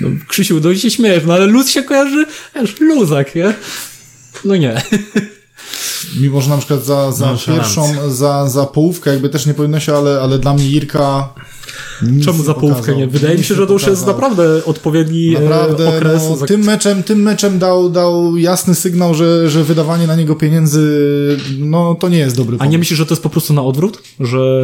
No, 0.00 0.08
Krzysiu, 0.28 0.60
no 0.64 0.70
i 0.70 0.78
się 0.78 0.90
śmiejesz, 0.90 1.24
no 1.26 1.34
ale 1.34 1.46
luz 1.46 1.70
się 1.70 1.82
kojarzy, 1.82 2.26
wiesz, 2.54 2.80
luzak, 2.80 3.34
nie? 3.34 3.54
No 4.44 4.56
nie. 4.56 4.82
Mimo, 6.20 6.40
że 6.40 6.50
na 6.50 6.56
przykład 6.58 6.84
za, 6.84 7.12
za 7.12 7.36
pierwszą, 7.46 8.10
za, 8.10 8.48
za 8.48 8.66
połówkę 8.66 9.10
jakby 9.10 9.28
też 9.28 9.46
nie 9.46 9.54
powinno 9.54 9.80
się, 9.80 9.94
ale, 9.96 10.20
ale 10.20 10.38
dla 10.38 10.54
mnie 10.54 10.66
Irka 10.68 11.28
Czemu 12.24 12.42
za 12.42 12.54
połówkę 12.54 12.80
pokazał. 12.80 12.98
nie? 12.98 13.06
Wydaje 13.06 13.38
mi 13.38 13.44
się, 13.44 13.54
że 13.54 13.66
to 13.66 13.72
już 13.72 13.86
jest 13.86 14.06
naprawdę 14.06 14.64
odpowiedni 14.64 15.36
e, 15.36 15.40
Naprawdę, 15.40 15.88
okres. 15.88 16.22
no, 16.40 16.46
tym 16.46 16.60
meczem, 16.64 17.02
tym 17.02 17.22
meczem 17.22 17.58
dał, 17.58 17.90
dał 17.90 18.36
jasny 18.36 18.74
sygnał, 18.74 19.14
że, 19.14 19.50
że 19.50 19.64
wydawanie 19.64 20.06
na 20.06 20.16
niego 20.16 20.34
pieniędzy, 20.36 21.36
no 21.58 21.94
to 21.94 22.08
nie 22.08 22.18
jest 22.18 22.36
dobry 22.36 22.56
A 22.56 22.58
pomysł. 22.58 22.72
nie 22.72 22.78
myślisz, 22.78 22.98
że 22.98 23.06
to 23.06 23.12
jest 23.14 23.22
po 23.22 23.30
prostu 23.30 23.52
na 23.54 23.62
odwrót? 23.62 24.02
Że 24.20 24.62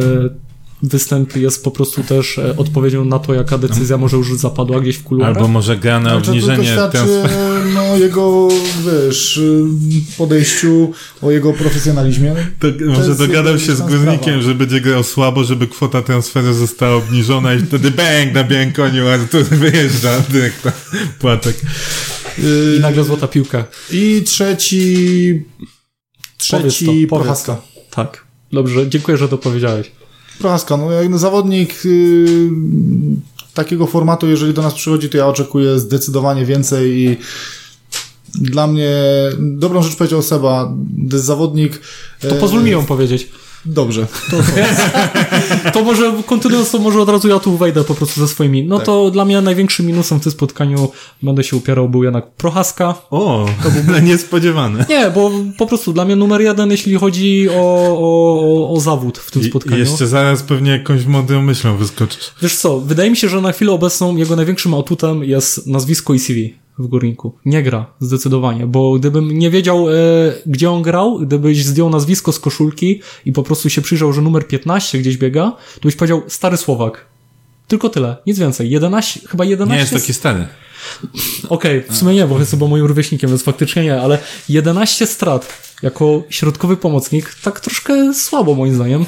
występ 0.83 1.35
jest 1.35 1.63
po 1.63 1.71
prostu 1.71 2.03
też 2.03 2.37
e, 2.37 2.57
odpowiedzią 2.57 3.05
na 3.05 3.19
to, 3.19 3.33
jaka 3.33 3.57
decyzja 3.57 3.97
może 3.97 4.17
już 4.17 4.37
zapadła 4.37 4.79
gdzieś 4.79 4.95
w 4.95 5.03
kuluarach? 5.03 5.37
Albo 5.37 5.47
może 5.47 5.77
gra 5.77 5.99
na 5.99 6.09
Znaczy, 6.09 6.25
to 6.25 6.31
obniżenie 6.31 6.65
świadczy 6.65 6.97
transfer... 6.97 7.31
no, 7.73 7.97
jego, 7.97 8.47
wiesz, 8.85 9.37
y, 9.37 9.63
podejściu, 10.17 10.91
o 11.21 11.31
jego 11.31 11.53
profesjonalizmie. 11.53 12.35
To, 12.59 12.67
może 12.85 13.07
jest 13.07 13.19
dogadał 13.19 13.45
jakby 13.45 13.59
się 13.59 13.75
z 13.75 13.81
górnikiem, 13.81 14.17
sprawa. 14.17 14.41
że 14.41 14.55
będzie 14.55 14.81
grał 14.81 15.03
słabo, 15.03 15.43
żeby 15.43 15.67
kwota 15.67 16.01
transferu 16.01 16.53
została 16.53 16.95
obniżona 16.95 17.53
i 17.53 17.59
wtedy 17.59 17.91
bang 17.91 18.33
na 18.33 18.43
białym 18.43 18.73
koniu, 18.73 19.07
a 19.07 19.17
tu 19.17 19.43
wyjeżdża 19.43 20.19
dyrektor 20.29 20.71
Płatek. 21.19 21.55
I 22.37 22.79
nagle 22.81 23.03
złota 23.03 23.27
piłka. 23.27 23.65
I 23.91 24.23
trzeci... 24.25 25.43
Powiedz 26.51 26.73
Trzeci 26.73 26.85
to, 26.85 26.91
powiedz 26.91 27.09
Prochaska. 27.09 27.61
Tak. 27.91 28.25
Dobrze, 28.51 28.89
dziękuję, 28.89 29.17
że 29.17 29.29
to 29.29 29.37
powiedziałeś. 29.37 29.91
Prochaska, 30.39 30.77
no 30.77 30.91
jak 30.91 31.17
zawodnik 31.17 31.85
y, 31.85 32.49
takiego 33.53 33.87
formatu, 33.87 34.27
jeżeli 34.27 34.53
do 34.53 34.61
nas 34.61 34.73
przychodzi, 34.73 35.09
to 35.09 35.17
ja 35.17 35.27
oczekuję 35.27 35.79
zdecydowanie 35.79 36.45
więcej 36.45 36.91
i 36.91 37.17
dla 38.35 38.67
mnie 38.67 38.91
dobrą 39.39 39.83
rzecz 39.83 39.95
powiedział 39.95 40.21
Seba, 40.21 40.73
zawodnik... 41.09 41.81
To 42.19 42.35
pozwól 42.35 42.63
mi 42.63 42.71
ją 42.71 42.85
powiedzieć. 42.85 43.31
Dobrze. 43.65 44.07
To, 44.31 44.37
To 45.73 45.83
może 45.83 46.13
kontynuując, 46.25 46.71
to 46.71 46.79
może 46.79 47.01
od 47.01 47.09
razu 47.09 47.27
ja 47.27 47.39
tu 47.39 47.57
wejdę 47.57 47.83
po 47.83 47.95
prostu 47.95 48.19
ze 48.19 48.27
swoimi. 48.27 48.63
No 48.63 48.77
Tak. 48.77 48.85
to 48.85 49.11
dla 49.11 49.25
mnie 49.25 49.41
największym 49.41 49.85
minusem 49.85 50.19
w 50.19 50.23
tym 50.23 50.31
spotkaniu, 50.31 50.91
będę 51.23 51.43
się 51.43 51.57
upierał, 51.57 51.89
był 51.89 52.03
jednak 52.03 52.31
Prochaska. 52.31 52.95
O, 53.11 53.45
to 53.63 53.71
był 53.71 53.99
niespodziewane. 54.09 54.85
Nie, 54.89 55.11
bo 55.11 55.31
po 55.57 55.65
prostu 55.67 55.93
dla 55.93 56.05
mnie 56.05 56.15
numer 56.15 56.41
jeden, 56.41 56.71
jeśli 56.71 56.95
chodzi 56.95 57.47
o, 57.49 57.55
o, 57.99 58.73
o, 58.73 58.79
zawód 58.79 59.17
w 59.17 59.31
tym 59.31 59.41
I, 59.41 59.45
spotkaniu. 59.45 59.77
Jeszcze 59.77 60.07
zaraz 60.07 60.43
pewnie 60.43 60.71
jakąś 60.71 61.05
mądrą 61.05 61.41
myślą 61.41 61.77
wyskoczysz. 61.77 62.31
Wiesz 62.41 62.55
co, 62.57 62.79
wydaje 62.79 63.09
mi 63.09 63.17
się, 63.17 63.29
że 63.29 63.41
na 63.41 63.51
chwilę 63.51 63.71
obecną 63.71 64.17
jego 64.17 64.35
największym 64.35 64.73
atutem 64.73 65.23
jest 65.23 65.67
nazwisko 65.67 66.13
i 66.13 66.19
CV 66.19 66.53
w 66.79 66.87
Górniku. 66.87 67.35
Nie 67.45 67.63
gra, 67.63 67.85
zdecydowanie, 67.99 68.67
bo 68.67 68.93
gdybym 68.93 69.39
nie 69.39 69.49
wiedział, 69.49 69.89
e, 69.89 69.93
gdzie 70.45 70.71
on 70.71 70.81
grał, 70.81 71.19
gdybyś 71.19 71.65
zdjął 71.65 71.89
nazwisko 71.89 72.31
z 72.31 72.39
koszulki 72.39 73.01
i 73.25 73.31
po 73.31 73.43
prostu 73.43 73.69
się 73.69 73.81
przyjrzał, 73.81 74.13
że 74.13 74.21
numer 74.21 74.47
15 74.47 74.99
gdzieś 74.99 75.17
biega, 75.17 75.51
to 75.75 75.81
byś 75.81 75.95
powiedział 75.95 76.21
stary 76.27 76.57
Słowak. 76.57 77.05
Tylko 77.67 77.89
tyle, 77.89 78.17
nic 78.27 78.39
więcej. 78.39 78.69
11, 78.69 79.19
chyba 79.27 79.45
11... 79.45 79.75
Nie 79.75 79.81
jest 79.81 79.93
taki 79.93 80.13
stary. 80.13 80.47
Okej, 81.49 81.79
okay, 81.79 81.93
w 81.93 81.97
sumie 81.97 82.13
nie, 82.13 82.27
bo 82.27 82.39
jest 82.39 82.51
chyba 82.51 82.67
moim 82.67 82.85
rówieśnikiem, 82.85 83.29
więc 83.29 83.43
faktycznie 83.43 83.83
nie, 83.83 84.01
ale 84.01 84.19
11 84.49 85.07
strat 85.07 85.57
jako 85.83 86.23
środkowy 86.29 86.77
pomocnik, 86.77 87.35
tak 87.43 87.59
troszkę 87.59 88.13
słabo 88.13 88.55
moim 88.55 88.75
zdaniem. 88.75 89.05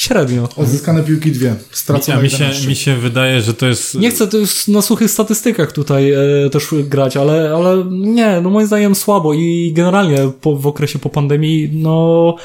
Średnio. 0.00 0.48
Odzyskane 0.56 1.02
piłki 1.02 1.32
dwie. 1.32 1.54
Stracone 1.70 2.22
mi, 2.22 2.30
się, 2.30 2.50
mi 2.68 2.76
się 2.76 2.96
wydaje, 2.96 3.40
że 3.40 3.54
to 3.54 3.66
jest... 3.66 3.94
Nie 3.94 4.10
chcę 4.10 4.28
też 4.28 4.68
na 4.68 4.82
suchych 4.82 5.10
statystykach 5.10 5.72
tutaj 5.72 6.12
e, 6.12 6.50
też 6.50 6.68
grać, 6.84 7.16
ale, 7.16 7.52
ale 7.54 7.84
nie, 7.90 8.40
no 8.40 8.50
moim 8.50 8.66
zdaniem 8.66 8.94
słabo 8.94 9.34
i 9.34 9.72
generalnie 9.74 10.16
po, 10.40 10.56
w 10.56 10.66
okresie 10.66 10.98
po 10.98 11.10
pandemii, 11.10 11.70
no 11.72 12.36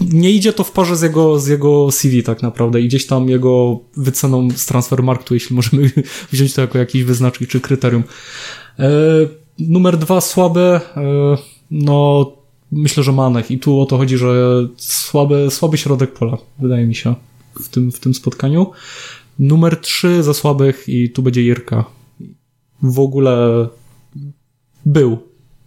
nie 0.00 0.30
idzie 0.30 0.52
to 0.52 0.64
w 0.64 0.72
parze 0.72 0.96
z 0.96 1.02
jego, 1.02 1.40
z 1.40 1.46
jego 1.46 1.90
CV 1.92 2.22
tak 2.22 2.42
naprawdę 2.42 2.80
i 2.80 2.88
gdzieś 2.88 3.06
tam 3.06 3.28
jego 3.28 3.80
wyceną 3.96 4.48
z 4.56 4.66
Transfermarktu, 4.66 5.34
jeśli 5.34 5.56
możemy 5.56 5.90
wziąć 6.32 6.54
to 6.54 6.60
jako 6.60 6.78
jakiś 6.78 7.04
wyznacznik 7.04 7.50
czy 7.50 7.60
kryterium. 7.60 8.04
E, 8.78 8.88
numer 9.58 9.98
dwa 9.98 10.20
słabe, 10.20 10.80
e, 10.96 11.36
no 11.70 12.43
myślę, 12.74 13.02
że 13.02 13.12
Manek 13.12 13.50
i 13.50 13.58
tu 13.58 13.80
o 13.80 13.86
to 13.86 13.98
chodzi, 13.98 14.18
że 14.18 14.34
słaby, 14.76 15.46
słaby 15.50 15.78
środek 15.78 16.12
pola, 16.12 16.38
wydaje 16.58 16.86
mi 16.86 16.94
się, 16.94 17.14
w 17.62 17.68
tym, 17.68 17.92
w 17.92 18.00
tym 18.00 18.14
spotkaniu. 18.14 18.70
Numer 19.38 19.80
trzy 19.80 20.22
za 20.22 20.34
słabych 20.34 20.88
i 20.88 21.10
tu 21.10 21.22
będzie 21.22 21.42
Jirka. 21.42 21.84
W 22.82 22.98
ogóle 22.98 23.66
był. 24.86 25.18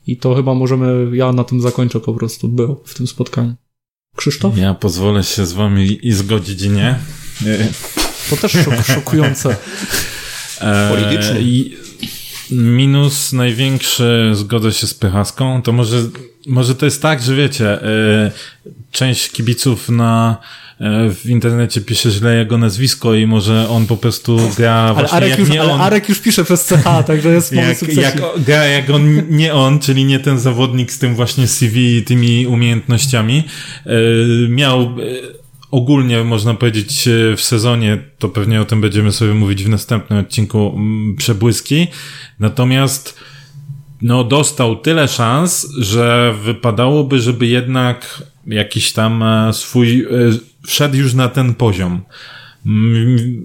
I 0.07 0.17
to 0.17 0.35
chyba 0.35 0.53
możemy, 0.53 1.17
ja 1.17 1.31
na 1.31 1.43
tym 1.43 1.61
zakończę 1.61 1.99
po 1.99 2.13
prostu, 2.13 2.47
był 2.47 2.81
w 2.85 2.93
tym 2.93 3.07
spotkaniu. 3.07 3.55
Krzysztof? 4.15 4.57
Ja 4.57 4.73
pozwolę 4.73 5.23
się 5.23 5.45
z 5.45 5.53
wami 5.53 5.99
i 6.07 6.11
zgodzić, 6.13 6.63
nie? 6.63 6.99
To 8.29 8.37
też 8.37 8.51
szok, 8.51 8.85
szokujące. 8.95 9.55
Politycznie. 10.89 11.39
minus 12.51 13.33
największy, 13.33 14.31
zgodzę 14.33 14.73
się 14.73 14.87
z 14.87 14.93
Pychaską, 14.93 15.61
to 15.61 15.71
może, 15.71 15.97
może 16.47 16.75
to 16.75 16.85
jest 16.85 17.01
tak, 17.01 17.21
że 17.21 17.35
wiecie, 17.35 17.83
e, 17.83 18.31
część 18.91 19.31
kibiców 19.31 19.89
na 19.89 20.37
E, 20.79 21.09
w 21.09 21.29
internecie 21.29 21.81
pisze 21.81 22.11
źle 22.11 22.35
jego 22.35 22.57
nazwisko 22.57 23.13
i 23.13 23.27
może 23.27 23.69
on 23.69 23.87
po 23.87 23.97
prostu 23.97 24.51
gra 24.57 24.73
ale 24.73 24.93
właśnie 24.93 25.17
Arek 25.17 25.29
jak 25.29 25.39
już, 25.39 25.49
nie 25.49 25.61
ale 25.61 25.73
on. 25.73 25.81
Arek 25.81 26.09
już 26.09 26.19
pisze 26.19 26.43
przez 26.43 26.67
CH, 26.67 26.83
także 27.07 27.29
jest 27.29 27.53
jak, 27.53 27.95
jak 27.95 28.21
gra 28.45 28.65
jak 28.65 28.89
on, 28.89 29.29
nie 29.29 29.53
on, 29.53 29.79
czyli 29.79 30.05
nie 30.05 30.19
ten 30.19 30.39
zawodnik 30.39 30.91
z 30.91 30.99
tym 30.99 31.15
właśnie 31.15 31.47
CV 31.47 31.97
i 31.97 32.03
tymi 32.03 32.47
umiejętnościami. 32.47 33.43
E, 33.85 33.91
miał 34.49 34.95
ogólnie 35.71 36.23
można 36.23 36.53
powiedzieć 36.53 37.09
w 37.37 37.41
sezonie, 37.41 37.97
to 38.19 38.29
pewnie 38.29 38.61
o 38.61 38.65
tym 38.65 38.81
będziemy 38.81 39.11
sobie 39.11 39.33
mówić 39.33 39.63
w 39.63 39.69
następnym 39.69 40.19
odcinku, 40.19 40.79
przebłyski. 41.17 41.87
Natomiast 42.39 43.19
no 44.01 44.23
dostał 44.23 44.75
tyle 44.75 45.07
szans, 45.07 45.67
że 45.77 46.33
wypadałoby, 46.43 47.19
żeby 47.19 47.47
jednak 47.47 48.23
jakiś 48.47 48.93
tam 48.93 49.23
swój 49.51 50.07
wszedł 50.67 50.95
już 50.95 51.13
na 51.13 51.29
ten 51.29 51.55
poziom. 51.55 52.01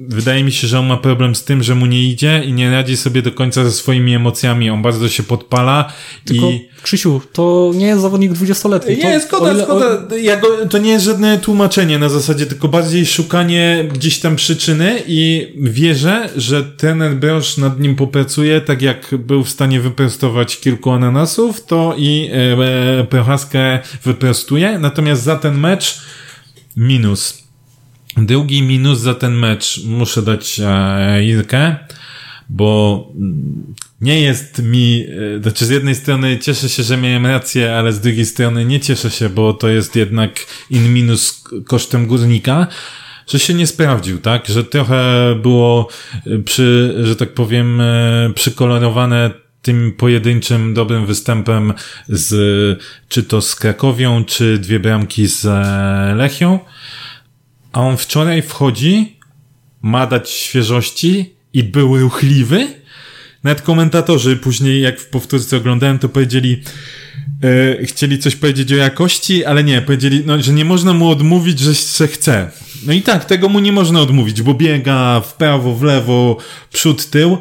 Wydaje 0.08 0.44
mi 0.44 0.52
się, 0.52 0.66
że 0.66 0.78
on 0.78 0.86
ma 0.86 0.96
problem 0.96 1.34
z 1.34 1.44
tym, 1.44 1.62
że 1.62 1.74
mu 1.74 1.86
nie 1.86 2.02
idzie 2.02 2.42
i 2.46 2.52
nie 2.52 2.70
radzi 2.70 2.96
sobie 2.96 3.22
do 3.22 3.32
końca 3.32 3.64
ze 3.64 3.72
swoimi 3.72 4.14
emocjami. 4.14 4.70
On 4.70 4.82
bardzo 4.82 5.08
się 5.08 5.22
podpala 5.22 5.92
Tylko, 6.24 6.50
i... 6.50 6.68
Krzysiu, 6.82 7.20
to 7.32 7.72
nie 7.74 7.86
jest 7.86 8.02
zawodnik 8.02 8.32
dwudziestoletni. 8.32 8.96
Nie, 8.96 9.20
to, 9.20 9.26
szkoda, 9.26 9.52
ile, 9.52 9.64
szkoda. 9.64 9.86
O... 9.86 10.16
Ja 10.16 10.36
go, 10.36 10.48
to 10.70 10.78
nie 10.78 10.90
jest 10.90 11.04
żadne 11.04 11.38
tłumaczenie 11.38 11.98
na 11.98 12.08
zasadzie, 12.08 12.46
tylko 12.46 12.68
bardziej 12.68 13.06
szukanie 13.06 13.88
gdzieś 13.94 14.20
tam 14.20 14.36
przyczyny 14.36 15.02
i 15.06 15.52
wierzę, 15.56 16.28
że 16.36 16.64
ten 16.64 17.20
Broż 17.20 17.56
nad 17.56 17.80
nim 17.80 17.96
popracuje, 17.96 18.60
tak 18.60 18.82
jak 18.82 19.14
był 19.18 19.44
w 19.44 19.48
stanie 19.48 19.80
wyprostować 19.80 20.60
kilku 20.60 20.90
ananasów, 20.90 21.64
to 21.64 21.94
i 21.98 22.30
e, 22.32 23.00
e 23.00 23.04
Prochaskę 23.04 23.78
wyprostuje. 24.04 24.78
Natomiast 24.78 25.22
za 25.22 25.36
ten 25.36 25.58
mecz 25.58 26.00
minus. 26.76 27.41
Drugi 28.16 28.62
minus 28.62 28.98
za 28.98 29.14
ten 29.14 29.34
mecz 29.34 29.80
muszę 29.84 30.22
dać 30.22 30.60
e, 30.64 31.24
Irkę, 31.24 31.76
bo 32.48 33.08
nie 34.00 34.20
jest 34.20 34.62
mi, 34.62 35.06
e, 35.36 35.42
znaczy 35.42 35.66
z 35.66 35.70
jednej 35.70 35.94
strony 35.94 36.38
cieszę 36.38 36.68
się, 36.68 36.82
że 36.82 36.96
miałem 36.96 37.26
rację, 37.26 37.76
ale 37.76 37.92
z 37.92 38.00
drugiej 38.00 38.26
strony 38.26 38.64
nie 38.64 38.80
cieszę 38.80 39.10
się, 39.10 39.28
bo 39.28 39.54
to 39.54 39.68
jest 39.68 39.96
jednak 39.96 40.46
in 40.70 40.92
minus 40.92 41.44
kosztem 41.66 42.06
górnika, 42.06 42.66
że 43.26 43.38
się 43.38 43.54
nie 43.54 43.66
sprawdził, 43.66 44.18
tak? 44.18 44.46
Że 44.46 44.64
trochę 44.64 45.04
było 45.42 45.88
e, 46.26 46.38
przy, 46.38 46.94
że 47.02 47.16
tak 47.16 47.34
powiem, 47.34 47.82
przykolorowane 48.34 49.30
tym 49.62 49.92
pojedynczym 49.92 50.74
dobrym 50.74 51.06
występem 51.06 51.72
z, 52.08 52.34
czy 53.08 53.22
to 53.22 53.40
z 53.40 53.56
Krakowią, 53.56 54.24
czy 54.24 54.58
dwie 54.58 54.80
bramki 54.80 55.26
z 55.26 55.46
Lechią. 56.16 56.58
A 57.72 57.80
on 57.80 57.96
wczoraj 57.96 58.42
wchodzi, 58.42 59.16
ma 59.82 60.06
dać 60.06 60.30
świeżości 60.30 61.34
i 61.52 61.62
był 61.64 61.98
ruchliwy. 61.98 62.68
Nawet 63.44 63.62
komentatorzy 63.62 64.36
później, 64.36 64.82
jak 64.82 65.00
w 65.00 65.08
powtórce 65.08 65.56
oglądałem, 65.56 65.98
to 65.98 66.08
powiedzieli, 66.08 66.62
e, 67.80 67.86
chcieli 67.86 68.18
coś 68.18 68.36
powiedzieć 68.36 68.72
o 68.72 68.76
jakości, 68.76 69.44
ale 69.44 69.64
nie, 69.64 69.82
powiedzieli, 69.82 70.22
no, 70.26 70.42
że 70.42 70.52
nie 70.52 70.64
można 70.64 70.92
mu 70.92 71.08
odmówić, 71.08 71.58
że 71.58 71.74
się 71.74 72.06
chce. 72.06 72.50
No 72.86 72.92
i 72.92 73.02
tak, 73.02 73.24
tego 73.24 73.48
mu 73.48 73.60
nie 73.60 73.72
można 73.72 74.00
odmówić, 74.00 74.42
bo 74.42 74.54
biega 74.54 75.20
w 75.20 75.34
prawo, 75.34 75.74
w 75.74 75.82
lewo, 75.82 76.36
przód, 76.72 77.10
tył. 77.10 77.38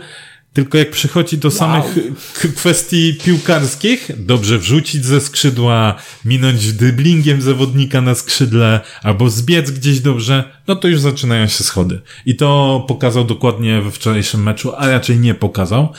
Tylko 0.53 0.77
jak 0.77 0.91
przychodzi 0.91 1.37
do 1.37 1.51
samych 1.51 1.85
wow. 1.85 2.53
kwestii 2.55 3.17
piłkarskich, 3.23 4.11
dobrze 4.17 4.57
wrzucić 4.59 5.05
ze 5.05 5.21
skrzydła, 5.21 5.95
minąć 6.25 6.73
dryblingiem 6.73 7.41
zawodnika 7.41 8.01
na 8.01 8.15
skrzydle, 8.15 8.81
albo 9.03 9.29
zbiec 9.29 9.71
gdzieś 9.71 9.99
dobrze, 9.99 10.43
no 10.67 10.75
to 10.75 10.87
już 10.87 10.99
zaczynają 10.99 11.47
się 11.47 11.63
schody. 11.63 12.01
I 12.25 12.35
to 12.35 12.83
pokazał 12.87 13.25
dokładnie 13.25 13.81
we 13.81 13.91
wczorajszym 13.91 14.43
meczu, 14.43 14.73
a 14.77 14.87
raczej 14.87 15.19
nie 15.19 15.33
pokazał. 15.33 15.93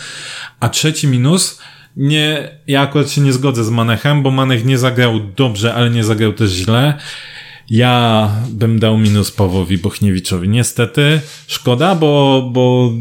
A 0.60 0.68
trzeci 0.68 1.08
minus, 1.08 1.58
nie, 1.96 2.58
ja 2.66 2.80
akurat 2.80 3.10
się 3.10 3.20
nie 3.20 3.32
zgodzę 3.32 3.64
z 3.64 3.70
Manechem, 3.70 4.22
bo 4.22 4.30
Manech 4.30 4.64
nie 4.64 4.78
zagrał 4.78 5.20
dobrze, 5.36 5.74
ale 5.74 5.90
nie 5.90 6.04
zagrał 6.04 6.32
też 6.32 6.50
źle. 6.50 6.98
Ja 7.70 8.30
bym 8.50 8.78
dał 8.78 8.98
minus 8.98 9.30
Pawłowi 9.30 9.78
Bochniewiczowi. 9.78 10.48
Niestety, 10.48 11.20
szkoda, 11.46 11.94
bo, 11.94 12.42
bo 12.52 12.92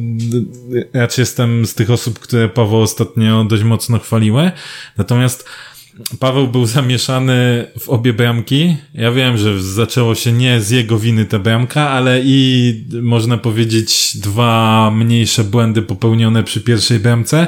raczej 0.93 1.22
jestem 1.22 1.66
z 1.66 1.74
tych 1.74 1.91
osób, 1.91 2.20
które 2.20 2.49
Paweł 2.49 2.82
ostatnio 2.82 3.43
dość 3.43 3.64
mocno 3.64 3.99
chwaliły. 3.99 4.51
Natomiast 4.97 5.49
Paweł 6.20 6.47
był 6.47 6.66
zamieszany 6.66 7.68
w 7.80 7.89
obie 7.89 8.14
bramki. 8.14 8.76
Ja 8.93 9.12
wiem, 9.12 9.38
że 9.38 9.64
zaczęło 9.64 10.16
się 10.16 10.32
nie 10.32 10.62
z 10.62 10.70
jego 10.70 10.99
winy 10.99 11.26
ta 11.26 11.39
bramka, 11.39 11.89
ale 11.89 12.22
i 12.24 12.74
można 13.01 13.38
powiedzieć 13.38 14.18
dwa 14.18 14.91
mniejsze 14.91 15.43
błędy 15.43 15.82
popełnione 15.82 16.43
przy 16.43 16.62
pierwszej 16.62 16.99
bramce. 16.99 17.47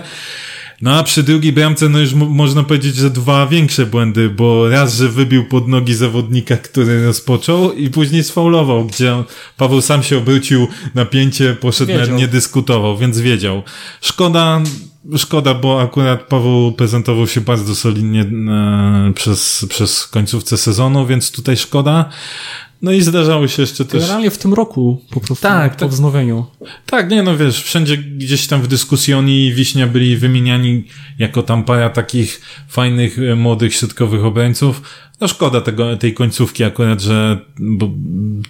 No 0.83 0.93
a 0.93 1.03
przy 1.03 1.23
drugiej 1.23 1.53
bramce, 1.53 1.89
no 1.89 1.99
już 1.99 2.13
można 2.13 2.63
powiedzieć, 2.63 2.95
że 2.95 3.09
dwa 3.09 3.47
większe 3.47 3.85
błędy, 3.85 4.29
bo 4.29 4.69
raz, 4.69 4.95
że 4.95 5.09
wybił 5.09 5.45
pod 5.45 5.67
nogi 5.67 5.93
zawodnika, 5.93 6.57
który 6.57 7.05
rozpoczął 7.05 7.73
i 7.73 7.89
później 7.89 8.23
sfaulował, 8.23 8.85
gdzie 8.85 9.23
Paweł 9.57 9.81
sam 9.81 10.03
się 10.03 10.17
obrócił 10.17 10.67
na 10.95 11.05
pięcie, 11.05 11.55
poszedł, 11.55 11.91
wiedział. 11.91 12.17
nie 12.17 12.27
dyskutował, 12.27 12.97
więc 12.97 13.19
wiedział. 13.19 13.63
Szkoda, 14.01 14.61
szkoda, 15.17 15.53
bo 15.53 15.81
akurat 15.81 16.27
Paweł 16.27 16.71
prezentował 16.71 17.27
się 17.27 17.41
bardzo 17.41 17.75
solidnie 17.75 18.21
e, 18.21 19.13
przez, 19.15 19.65
przez 19.69 20.07
końcówce 20.07 20.57
sezonu, 20.57 21.05
więc 21.05 21.31
tutaj 21.31 21.57
szkoda. 21.57 22.09
No 22.83 22.91
i 22.91 23.01
zdarzały 23.01 23.49
się 23.49 23.61
jeszcze 23.61 23.85
też... 23.85 24.01
Generalnie 24.01 24.31
w 24.31 24.37
tym 24.37 24.53
roku 24.53 25.01
po 25.09 25.19
prostu, 25.19 25.43
tak, 25.43 25.73
po 25.73 25.79
tak. 25.79 25.89
wznowieniu. 25.89 26.45
Tak, 26.85 27.11
nie 27.11 27.23
no 27.23 27.37
wiesz, 27.37 27.63
wszędzie 27.63 27.97
gdzieś 27.97 28.47
tam 28.47 28.61
w 28.61 28.67
dyskusji 28.67 29.13
oni 29.13 29.45
i 29.45 29.53
Wiśnia 29.53 29.87
byli 29.87 30.17
wymieniani 30.17 30.83
jako 31.19 31.43
tam 31.43 31.63
para 31.63 31.89
takich 31.89 32.41
fajnych, 32.67 33.19
e, 33.19 33.35
młodych, 33.35 33.75
środkowych 33.75 34.25
obrońców. 34.25 34.81
No 35.21 35.27
szkoda 35.27 35.61
tego, 35.61 35.97
tej 35.97 36.13
końcówki 36.13 36.63
akurat, 36.63 37.01
że 37.01 37.39
bo 37.59 37.89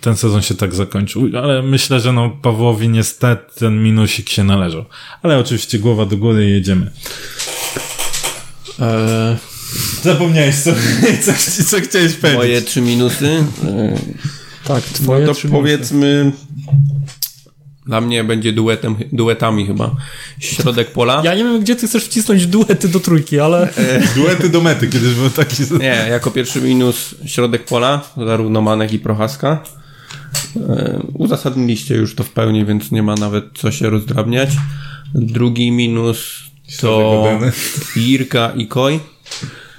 ten 0.02 0.18
sezon 0.18 0.42
się 0.42 0.56
tak 0.56 0.76
zakończył, 0.76 1.30
ale 1.44 1.62
myślę, 1.62 2.00
że 2.00 2.14
no 2.14 2.30
Pawłowi 2.30 2.90
niestety 2.90 3.60
ten 3.60 3.84
minusik 3.84 4.30
się 4.30 4.44
należał. 4.44 4.86
Ale 5.24 5.38
oczywiście 5.38 5.80
głowa 5.80 6.06
do 6.06 6.18
góry 6.18 6.50
i 6.50 6.52
jedziemy. 6.52 6.92
Eee... 8.80 9.53
Zapomniałeś, 10.04 10.56
co, 10.56 10.72
co, 11.26 11.64
co 11.64 11.82
chciałeś 11.82 12.14
powiedzieć. 12.14 12.38
Moje 12.38 12.62
trzy 12.62 12.82
minusy. 12.82 13.44
tak, 14.64 14.84
twoje 14.84 15.26
no 15.26 15.34
to 15.34 15.48
powiedzmy... 15.52 16.32
Dla 17.86 18.02
mnie 18.02 18.24
będzie 18.24 18.54
duetem, 18.54 18.96
duetami 19.12 19.68
chyba. 19.68 19.96
Środek 20.40 20.92
pola. 20.92 21.22
Ja 21.26 21.36
nie 21.36 21.44
wiem, 21.44 21.62
gdzie 21.62 21.76
ty 21.76 21.88
chcesz 21.88 22.06
wcisnąć 22.06 22.48
duety 22.48 22.88
do 22.88 23.00
trójki, 23.00 23.40
ale... 23.40 23.76
E, 23.76 24.04
duety 24.16 24.50
do 24.50 24.62
mety, 24.62 24.88
kiedyś 24.88 25.14
był 25.14 25.30
taki... 25.30 25.64
Nie, 25.80 26.06
jako 26.10 26.32
pierwszy 26.32 26.62
minus 26.62 27.16
środek 27.26 27.66
pola, 27.66 28.02
zarówno 28.18 28.62
Manek 28.62 28.94
i 28.94 29.00
Prochaska. 29.00 29.64
E, 30.56 31.00
Uzasadniliście 31.14 31.96
już 31.96 32.16
to 32.16 32.24
w 32.24 32.30
pełni, 32.30 32.66
więc 32.66 32.92
nie 32.92 33.04
ma 33.04 33.16
nawet 33.16 33.46
co 33.58 33.72
się 33.72 33.90
rozdrabniać. 33.90 34.50
Drugi 35.16 35.72
minus 35.72 36.44
to. 36.82 37.40
Jirka 37.96 38.52
i 38.56 38.68
Koi. 38.68 39.00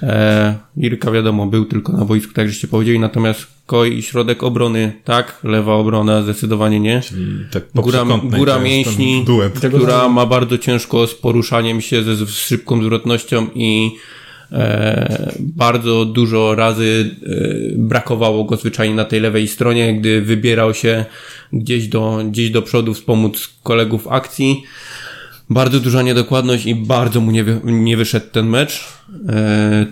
E, 0.03 0.55
Jirka 0.77 1.11
wiadomo, 1.11 1.45
był 1.45 1.65
tylko 1.65 1.93
na 1.93 2.05
boisku, 2.05 2.33
tak 2.33 2.47
żeście 2.47 2.67
powiedzieli, 2.67 2.99
natomiast 2.99 3.47
Koi 3.65 3.93
i 3.97 4.03
środek 4.03 4.43
obrony, 4.43 4.93
tak, 5.03 5.39
lewa 5.43 5.73
obrona 5.73 6.21
zdecydowanie 6.21 6.79
nie. 6.79 7.01
I 7.17 7.51
tak 7.51 7.65
po 7.65 7.81
Góra, 7.81 8.05
góra 8.37 8.59
mięśni, 8.59 9.25
która 9.67 10.09
ma 10.09 10.25
bardzo 10.25 10.57
ciężko 10.57 11.07
z 11.07 11.15
poruszaniem 11.15 11.81
się 11.81 12.03
ze 12.03 12.15
z 12.15 12.29
szybką 12.29 12.83
zwrotnością 12.83 13.47
i 13.55 13.91
e, 14.51 15.33
bardzo 15.39 16.05
dużo 16.05 16.55
razy 16.55 17.15
e, 17.25 17.77
brakowało 17.77 18.43
go 18.43 18.57
zwyczajnie 18.57 18.95
na 18.95 19.05
tej 19.05 19.19
lewej 19.19 19.47
stronie, 19.47 19.93
gdy 19.99 20.21
wybierał 20.21 20.73
się 20.73 21.05
gdzieś 21.53 21.87
do, 21.87 22.19
gdzieś 22.29 22.49
do 22.49 22.61
przodu 22.61 22.93
wspomóc 22.93 23.49
kolegów 23.63 24.07
akcji. 24.07 24.63
Bardzo 25.49 25.79
duża 25.79 26.01
niedokładność 26.01 26.65
i 26.65 26.75
bardzo 26.75 27.21
mu 27.21 27.31
nie, 27.31 27.43
wy, 27.43 27.61
nie 27.63 27.97
wyszedł 27.97 28.25
ten 28.31 28.47
mecz. 28.47 28.83
E, 29.29 29.85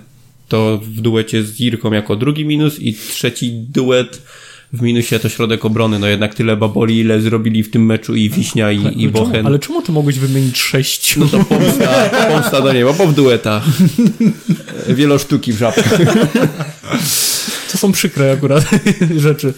to 0.48 0.78
w 0.84 1.02
duecie 1.02 1.44
z 1.44 1.60
Irką 1.60 1.92
jako 1.92 2.16
drugi 2.16 2.46
minus 2.46 2.80
i 2.80 2.94
trzeci 2.94 3.52
duet 3.52 4.22
w 4.74 4.82
minusie 4.82 5.20
to 5.20 5.30
środek 5.30 5.66
obrony. 5.66 6.00
No 6.00 6.08
jednak 6.08 6.36
tyle 6.36 6.58
baboli, 6.58 7.00
ile 7.00 7.22
zrobili 7.22 7.64
w 7.64 7.72
tym 7.72 7.86
meczu 7.86 8.16
i 8.16 8.30
Wiśnia 8.30 8.72
i, 8.72 8.78
i 8.78 8.86
ale, 8.86 8.94
czemu, 8.94 9.12
Bochen. 9.12 9.48
ale 9.48 9.60
czemu 9.60 9.82
ty 9.82 9.92
mogłeś 9.92 10.20
wymienić 10.20 10.58
sześć? 10.58 11.18
No 11.18 11.28
to 11.28 11.46
pomsta, 11.46 12.10
pomsta 12.28 12.62
do 12.62 12.74
nieba, 12.74 12.94
bo 12.94 13.08
w 13.08 13.14
duetach. 13.14 13.64
Wielosztuki 14.88 15.54
w 15.54 15.58
żabkach. 15.58 16.00
To 17.72 17.78
są 17.78 17.92
przykre 17.92 18.32
akurat 18.32 18.70
rzeczy. 19.18 19.54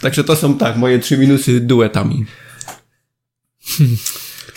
Także 0.00 0.24
to 0.24 0.36
są 0.36 0.58
tak, 0.58 0.76
moje 0.76 0.98
trzy 0.98 1.18
minusy 1.18 1.60
duetami. 1.60 2.24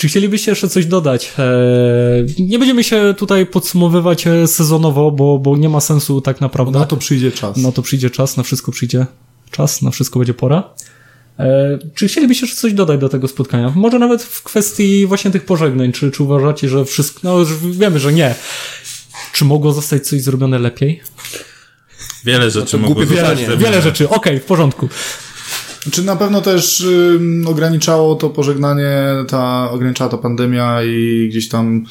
Czy 0.02 0.08
chcielibyście 0.08 0.52
jeszcze 0.52 0.70
coś 0.70 0.86
dodać? 0.86 1.34
Eee, 1.38 2.47
nie 2.47 2.60
będziemy 2.60 2.84
się 2.84 3.14
tutaj 3.18 3.45
podsumowywać 3.45 4.28
e, 4.28 4.47
sezonowo, 4.47 5.12
bo, 5.12 5.39
bo 5.39 5.58
nie 5.58 5.70
ma 5.70 5.80
sensu 5.82 6.22
tak 6.22 6.41
naprawdę. 6.41 6.80
Na 6.80 6.86
to 6.86 6.97
przyjdzie 6.97 7.32
czas. 7.32 7.58
Na 7.58 7.72
to 7.72 7.82
przyjdzie 7.82 8.10
czas, 8.10 8.38
na 8.38 8.43
wszystko 8.43 8.72
przyjdzie 8.72 9.06
czas, 9.52 9.82
na 9.82 9.91
wszystko 9.91 10.20
będzie 10.20 10.34
pora. 10.34 10.74
E, 11.39 11.80
czy 11.95 12.08
chcielibyście 12.08 12.45
jeszcze 12.45 12.62
coś 12.62 12.74
dodać 12.74 12.99
do 12.99 13.10
tego 13.10 13.28
spotkania? 13.28 13.74
Może 13.76 13.99
nawet 13.99 14.24
w 14.24 14.43
kwestii 14.43 15.08
właśnie 15.08 15.32
tych 15.32 15.45
pożegnań. 15.45 15.91
Czy, 15.91 16.12
czy 16.12 16.24
uważacie, 16.24 16.70
że 16.70 16.86
wszystko. 16.86 17.20
No, 17.24 17.39
już 17.39 17.49
wiemy, 17.58 17.99
że 17.99 18.14
nie. 18.14 18.36
Czy 19.34 19.45
mogło 19.45 19.74
zostać 19.74 20.08
coś 20.08 20.22
zrobione 20.22 20.60
lepiej? 20.60 21.02
Wiele 22.26 22.52
rzeczy 22.52 22.72
to 22.72 22.78
mogło 22.78 23.06
zostać 23.06 23.38
zrobione. 23.38 23.58
Wiele 23.58 23.82
rzeczy, 23.82 24.10
okej, 24.10 24.39
w 24.39 24.45
porządku. 24.45 24.89
Czy 25.92 26.04
na 26.04 26.16
pewno 26.16 26.42
też 26.42 26.86
ograniczało 27.46 28.16
to 28.16 28.30
pożegnanie, 28.30 29.04
ta, 29.28 29.72
ograniczała 29.72 30.10
to 30.10 30.18
pandemia 30.18 30.84
i 30.84 31.28
gdzieś 31.30 31.50
tam 31.50 31.86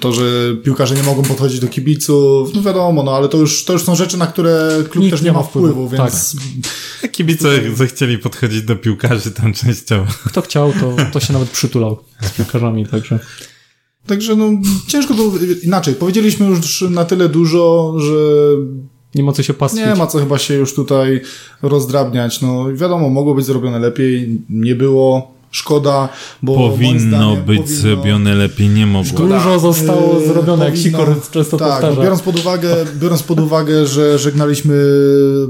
to, 0.00 0.12
że 0.12 0.22
piłkarze 0.64 0.94
nie 0.94 1.02
mogą 1.02 1.22
podchodzić 1.22 1.60
do 1.60 1.68
kibiców, 1.68 2.54
no 2.54 2.62
wiadomo, 2.62 3.02
no 3.02 3.16
ale 3.16 3.28
to 3.28 3.38
już, 3.38 3.64
to 3.64 3.72
już 3.72 3.82
są 3.82 3.94
rzeczy, 3.94 4.16
na 4.16 4.26
które 4.26 4.84
klub 4.90 5.04
Nikt 5.04 5.14
też 5.14 5.22
nie 5.22 5.30
nie 5.30 5.32
ma 5.32 5.42
wpływu, 5.42 5.68
wpływu, 5.68 5.88
więc 5.88 6.36
Kibice 7.12 7.48
zechcieli 7.74 8.18
podchodzić 8.18 8.62
do 8.62 8.76
piłkarzy 8.76 9.30
tam 9.30 9.52
częściowo. 9.52 10.12
Kto 10.26 10.42
chciał, 10.42 10.72
to, 10.72 10.96
to 11.12 11.20
się 11.20 11.32
nawet 11.32 11.50
przytulał 11.50 11.98
z 12.22 12.30
piłkarzami, 12.30 12.86
także. 12.86 13.18
także 14.06 14.36
no 14.36 14.50
ciężko 14.86 15.14
to 15.14 15.32
inaczej. 15.62 15.94
Powiedzieliśmy 15.94 16.46
już 16.46 16.82
na 16.90 17.04
tyle 17.04 17.28
dużo, 17.28 17.94
że 17.98 18.14
Nie 19.14 19.22
ma 19.22 19.32
co 19.32 19.42
się 19.42 19.54
pastwić. 19.54 19.86
nie 19.86 19.94
ma 19.94 20.06
co 20.06 20.18
chyba 20.18 20.38
się 20.38 20.54
już 20.54 20.74
tutaj 20.74 21.20
rozdrabniać. 21.62 22.42
No 22.42 22.64
wiadomo, 22.74 23.08
mogło 23.08 23.34
być 23.34 23.44
zrobione 23.46 23.78
lepiej, 23.78 24.40
nie 24.50 24.74
było. 24.74 25.32
Szkoda, 25.54 26.08
bo 26.42 26.54
Powinno 26.54 27.00
zdaniem 27.00 27.44
być 27.44 27.58
powinno- 27.60 27.80
zrobione 27.80 28.34
lepiej, 28.34 28.68
nie 28.68 28.86
mogło. 28.86 29.18
Dużo 29.26 29.58
zostało 29.58 30.20
Yy, 30.20 30.26
zrobione, 30.26 30.64
jak 30.64 30.74
powinno- 30.74 30.98
Sikor 30.98 31.30
często 31.30 31.56
tak, 31.56 31.68
powtarza. 31.68 32.02
biorąc 32.02 32.22
pod 32.22 32.38
uwagę, 32.38 32.76
biorąc 32.96 33.22
pod 33.22 33.40
uwagę, 33.40 33.86
że 33.86 34.18
żegnaliśmy 34.18 34.74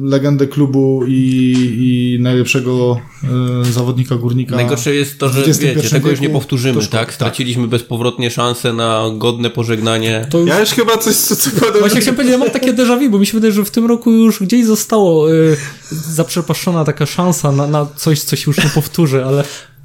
legendę 0.02 0.46
klubu 0.46 1.00
i, 1.06 1.52
i 1.78 2.22
najlepszego 2.22 2.96
e, 3.24 3.72
zawodnika 3.72 4.16
górnika. 4.16 4.56
Najgorsze 4.56 4.94
jest 4.94 5.18
to, 5.18 5.28
że 5.28 5.42
wiecie, 5.42 5.90
tego 5.90 6.10
już 6.10 6.20
nie 6.20 6.28
wieku 6.28 6.38
powtórzymy, 6.40 6.82
szkoda, 6.82 6.98
tak? 6.98 7.06
tak. 7.06 7.14
Straciliśmy 7.14 7.68
bezpowrotnie 7.68 8.30
szansę 8.30 8.72
na 8.72 9.04
godne 9.18 9.50
pożegnanie. 9.50 10.26
To 10.30 10.38
już... 10.38 10.48
Ja 10.48 10.60
już 10.60 10.70
chyba 10.70 10.98
coś, 10.98 11.14
co, 11.16 11.36
co. 11.36 11.50
Właśnie 11.80 12.00
chciałem 12.00 12.16
powiedzieć, 12.16 12.32
ja 12.32 12.38
mam 12.38 12.50
takie 12.50 12.72
déjà 12.72 12.98
vu, 13.00 13.10
bo 13.10 13.18
mi 13.18 13.26
się 13.26 13.32
wydaje, 13.32 13.52
że 13.52 13.64
w 13.64 13.70
tym 13.70 13.86
roku 13.86 14.10
już 14.10 14.42
gdzieś 14.42 14.64
zostało 14.66 15.32
y, 15.34 15.56
zaprzepaszczona 15.92 16.84
taka 16.84 17.06
szansa 17.06 17.52
na, 17.52 17.66
na 17.66 17.86
coś, 17.96 18.20
co 18.22 18.36
się 18.36 18.44
już 18.46 18.64
nie 18.64 18.70
powtórzy, 18.70 19.24
ale 19.24 19.44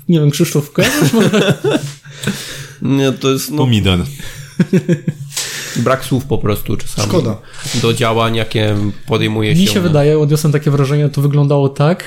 nie 0.10 0.20
wiem, 0.20 0.32
Krzysztof, 0.32 0.72
kojarzysz 0.72 1.14
może? 1.14 1.54
Nie, 2.82 3.12
to 3.12 3.32
jest 3.32 3.52
no, 3.52 3.58
Pomidor. 3.58 4.00
brak 5.78 6.06
słów 6.06 6.26
po 6.26 6.38
prostu 6.38 6.78
czasami. 6.78 7.08
Szkoda. 7.08 7.38
Do 7.82 7.94
działań, 7.94 8.36
jakie 8.36 8.76
podejmuje 9.06 9.56
się. 9.56 9.62
Mi 9.62 9.68
się 9.68 9.82
wydaje, 9.82 10.20
odniosłem 10.20 10.54
takie 10.54 10.72
wrażenie, 10.72 11.10
to 11.10 11.22
wyglądało 11.22 11.70
tak, 11.70 12.04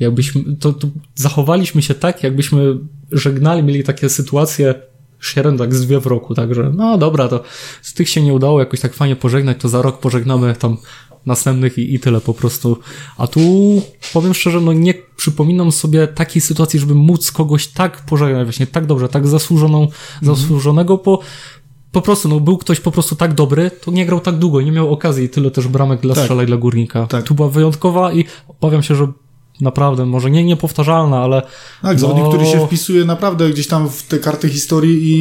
jakbyśmy, 0.00 0.56
to, 0.56 0.72
to 0.72 0.88
zachowaliśmy 1.14 1.82
się 1.82 1.94
tak, 1.94 2.22
jakbyśmy 2.22 2.74
żegnali, 3.12 3.62
mieli 3.62 3.84
takie 3.84 4.08
sytuacje 4.08 4.74
średnio 5.20 5.58
tak 5.58 5.74
z 5.74 5.86
dwie 5.86 6.00
w 6.00 6.06
roku, 6.06 6.34
także 6.34 6.72
no 6.76 6.98
dobra, 6.98 7.28
to 7.28 7.42
z 7.82 7.94
tych 7.94 8.08
się 8.08 8.22
nie 8.22 8.34
udało 8.34 8.60
jakoś 8.60 8.80
tak 8.80 8.94
fajnie 8.94 9.16
pożegnać, 9.16 9.56
to 9.60 9.68
za 9.68 9.82
rok 9.82 10.00
pożegnamy 10.00 10.54
tam 10.54 10.76
następnych 11.26 11.78
i, 11.78 11.94
i 11.94 12.00
tyle 12.00 12.20
po 12.20 12.34
prostu. 12.34 12.76
A 13.18 13.26
tu 13.26 13.40
powiem 14.12 14.34
szczerze, 14.34 14.60
no 14.60 14.72
nie 14.72 14.94
przypominam 15.16 15.72
sobie 15.72 16.06
takiej 16.06 16.42
sytuacji, 16.42 16.80
żeby 16.80 16.94
móc 16.94 17.32
kogoś 17.32 17.66
tak 17.66 18.04
pożegnać, 18.04 18.44
właśnie 18.44 18.66
tak 18.66 18.86
dobrze, 18.86 19.08
tak 19.08 19.26
zasłużoną, 19.26 19.88
zasłużonego, 20.22 20.96
bo 21.04 21.20
po 21.92 22.02
prostu, 22.02 22.28
no 22.28 22.40
był 22.40 22.58
ktoś 22.58 22.80
po 22.80 22.90
prostu 22.90 23.16
tak 23.16 23.34
dobry, 23.34 23.70
to 23.70 23.90
nie 23.90 24.06
grał 24.06 24.20
tak 24.20 24.36
długo, 24.36 24.60
nie 24.60 24.72
miał 24.72 24.92
okazji, 24.92 25.28
tyle 25.28 25.50
też 25.50 25.68
bramek 25.68 26.00
dla 26.00 26.14
Tak. 26.14 26.24
strzela 26.24 26.42
i 26.42 26.46
dla 26.46 26.56
górnika. 26.56 27.06
Tak. 27.06 27.24
Tu 27.24 27.34
była 27.34 27.48
wyjątkowa 27.48 28.12
i 28.12 28.24
obawiam 28.48 28.82
się, 28.82 28.94
że 28.94 29.08
naprawdę, 29.60 30.06
może 30.06 30.30
nie 30.30 30.44
niepowtarzalna, 30.44 31.18
ale 31.18 31.42
Tak, 31.82 31.92
no, 31.92 31.98
zawodnik, 31.98 32.28
który 32.28 32.46
się 32.46 32.66
wpisuje 32.66 33.04
naprawdę 33.04 33.50
gdzieś 33.50 33.66
tam 33.66 33.90
w 33.90 34.02
te 34.02 34.18
karty 34.18 34.48
historii 34.48 35.12
i 35.12 35.20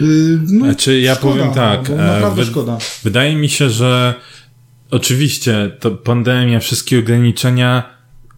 yy, 0.00 0.40
no, 0.52 0.64
Znaczy, 0.64 1.00
ja 1.00 1.14
szkoda, 1.14 1.32
powiem 1.34 1.54
tak, 1.54 1.88
No, 1.88 1.94
e, 1.94 2.06
naprawdę 2.06 2.44
wy- 2.44 2.50
szkoda. 2.50 2.78
Wydaje 3.04 3.36
mi 3.36 3.48
się, 3.48 3.70
że 3.70 4.14
oczywiście 4.90 5.70
to 5.80 5.90
pandemia, 5.90 6.60
wszystkie 6.60 6.98
ograniczenia 6.98 7.82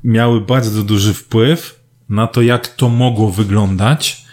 miały 0.05 0.41
bardzo 0.41 0.83
duży 0.83 1.15
wpływ 1.15 1.81
na 2.09 2.27
to, 2.27 2.43
jak 2.43 2.69
to 2.69 2.89
mogło 2.89 3.31
wyglądać, 3.31 4.25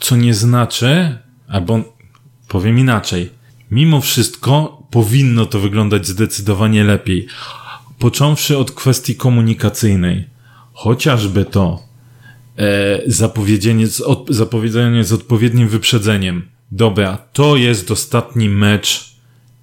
co 0.00 0.16
nie 0.16 0.34
znaczy, 0.34 1.18
albo 1.48 1.80
powiem 2.48 2.78
inaczej, 2.78 3.30
mimo 3.70 4.00
wszystko 4.00 4.82
powinno 4.90 5.46
to 5.46 5.60
wyglądać 5.60 6.06
zdecydowanie 6.06 6.84
lepiej. 6.84 7.26
Począwszy 7.98 8.58
od 8.58 8.70
kwestii 8.70 9.14
komunikacyjnej, 9.14 10.24
chociażby 10.82 11.44
to, 11.44 11.82
e, 12.58 13.02
zapowiedzenie 13.06 13.86
z, 13.86 14.00
od, 14.00 14.30
zapowiedzenie 14.30 15.04
z 15.04 15.12
odpowiednim 15.12 15.68
wyprzedzeniem. 15.68 16.48
Dobra, 16.70 17.18
to 17.32 17.56
jest 17.56 17.90
ostatni 17.90 18.48
mecz 18.48 19.14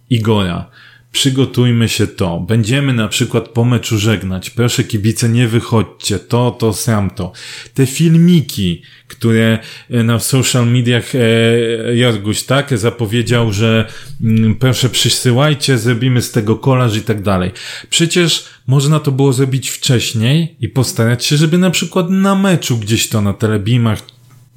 Igora. 0.09 0.69
Przygotujmy 1.11 1.89
się 1.89 2.07
to. 2.07 2.39
Będziemy 2.39 2.93
na 2.93 3.07
przykład 3.07 3.49
po 3.49 3.65
meczu 3.65 3.97
żegnać. 3.97 4.49
Proszę 4.49 4.83
kibice, 4.83 5.29
nie 5.29 5.47
wychodźcie. 5.47 6.19
To, 6.19 6.51
to, 6.51 6.73
sam 6.73 7.09
to. 7.09 7.31
Te 7.73 7.85
filmiki, 7.85 8.81
które 9.07 9.59
e, 9.89 10.03
na 10.03 10.19
social 10.19 10.67
mediach 10.67 11.15
e, 11.15 11.19
Jorguś, 11.95 12.43
tak, 12.43 12.77
zapowiedział, 12.77 13.53
że 13.53 13.87
mm, 14.21 14.55
proszę 14.55 14.89
przysyłajcie, 14.89 15.77
zrobimy 15.77 16.21
z 16.21 16.31
tego 16.31 16.55
kolaż 16.55 16.97
i 16.97 17.01
tak 17.01 17.21
dalej. 17.21 17.51
Przecież 17.89 18.45
można 18.67 18.99
to 18.99 19.11
było 19.11 19.33
zrobić 19.33 19.69
wcześniej 19.69 20.55
i 20.59 20.69
postarać 20.69 21.25
się, 21.25 21.37
żeby 21.37 21.57
na 21.57 21.71
przykład 21.71 22.09
na 22.09 22.35
meczu 22.35 22.77
gdzieś 22.77 23.09
to 23.09 23.21
na 23.21 23.33
telebimach 23.33 24.01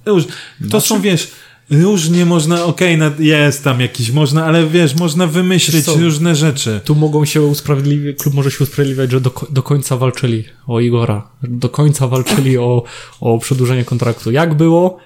już, 0.06 0.24
to 0.70 0.80
są, 0.80 1.00
wiesz, 1.00 1.30
różnie 1.72 2.26
można, 2.26 2.64
okej, 2.64 2.98
no 2.98 3.10
jest 3.18 3.64
tam 3.64 3.80
jakiś, 3.80 4.10
można, 4.10 4.44
ale 4.44 4.66
wiesz, 4.66 4.94
można 4.94 5.26
wymyślić 5.26 5.84
co? 5.84 5.94
różne 5.94 6.34
rzeczy. 6.36 6.80
tu 6.84 6.94
mogą 6.94 7.24
się 7.24 7.42
usprawiedliwić, 7.42 8.18
klub 8.18 8.34
może 8.34 8.50
się 8.50 8.64
usprawiedliwiać, 8.64 9.10
że 9.10 9.20
do, 9.20 9.30
do 9.50 9.62
końca 9.62 9.96
walczyli 9.96 10.44
o 10.66 10.80
Igora. 10.80 11.28
Do 11.42 11.68
końca 11.68 12.08
walczyli 12.08 12.58
o, 12.58 12.82
o 13.20 13.38
przedłużenie 13.38 13.84
kontraktu. 13.84 14.30
Jak 14.30 14.54
było? 14.54 14.98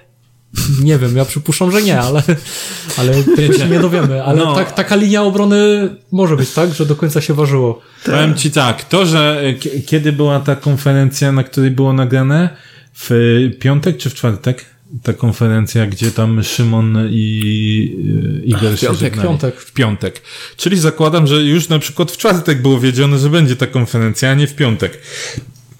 Nie 0.83 0.97
wiem, 0.97 1.17
ja 1.17 1.25
przypuszczam, 1.25 1.71
że 1.71 1.81
nie, 1.81 1.99
ale, 1.99 2.23
ale 2.97 3.23
tego 3.23 3.53
się 3.53 3.67
nie 3.69 3.79
dowiemy. 3.79 4.23
Ale 4.23 4.37
No. 4.45 4.55
tak, 4.55 4.71
taka 4.71 4.95
linia 4.95 5.23
obrony 5.23 5.89
może 6.11 6.35
być, 6.37 6.51
tak? 6.51 6.73
Że 6.73 6.85
do 6.85 6.95
końca 6.95 7.21
się 7.21 7.33
ważyło. 7.33 7.81
Powiem 8.05 8.35
ci 8.35 8.51
tak, 8.51 8.83
to, 8.83 9.05
że 9.05 9.41
e, 9.43 9.53
kiedy 9.81 10.11
była 10.11 10.39
ta 10.39 10.55
konferencja, 10.55 11.31
na 11.31 11.43
której 11.43 11.71
było 11.71 11.93
nagrane? 11.93 12.49
W 12.99 13.11
piątek 13.59 13.97
czy 13.97 14.09
w 14.09 14.13
czwartek? 14.13 14.65
Ta 15.03 15.13
konferencja, 15.13 15.85
gdzie 15.87 16.11
tam 16.11 16.43
Szymon 16.43 16.97
i 17.11 17.95
e, 18.41 18.45
Igor 18.45 18.79
się 18.79 18.87
piątek, 18.87 18.99
żegnali. 18.99 19.27
piątek. 19.27 19.59
W 19.59 19.73
piątek. 19.73 20.21
Czyli 20.57 20.79
zakładam, 20.79 21.27
że 21.27 21.35
już 21.35 21.69
na 21.69 21.79
przykład 21.79 22.11
w 22.11 22.17
czwartek 22.17 22.61
było 22.61 22.79
wiedziane, 22.79 23.19
że 23.19 23.29
będzie 23.29 23.55
ta 23.55 23.67
konferencja, 23.67 24.31
a 24.31 24.33
nie 24.33 24.47
w 24.47 24.55
piątek. 24.55 25.01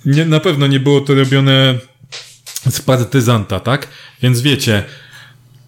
nie, 0.06 0.26
na 0.26 0.40
pewno 0.40 0.68
nie 0.68 0.80
było 0.80 1.02
to 1.02 1.16
robione 1.16 1.76
z 2.70 2.82
partyzanta, 2.82 3.60
tak? 3.60 3.88
Więc 4.22 4.42
wiecie, 4.42 4.84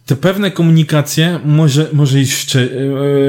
te 0.09 0.15
pewne 0.15 0.51
komunikacje 0.51 1.39
może, 1.45 1.89
może 1.93 2.17
wcze- 2.17 2.69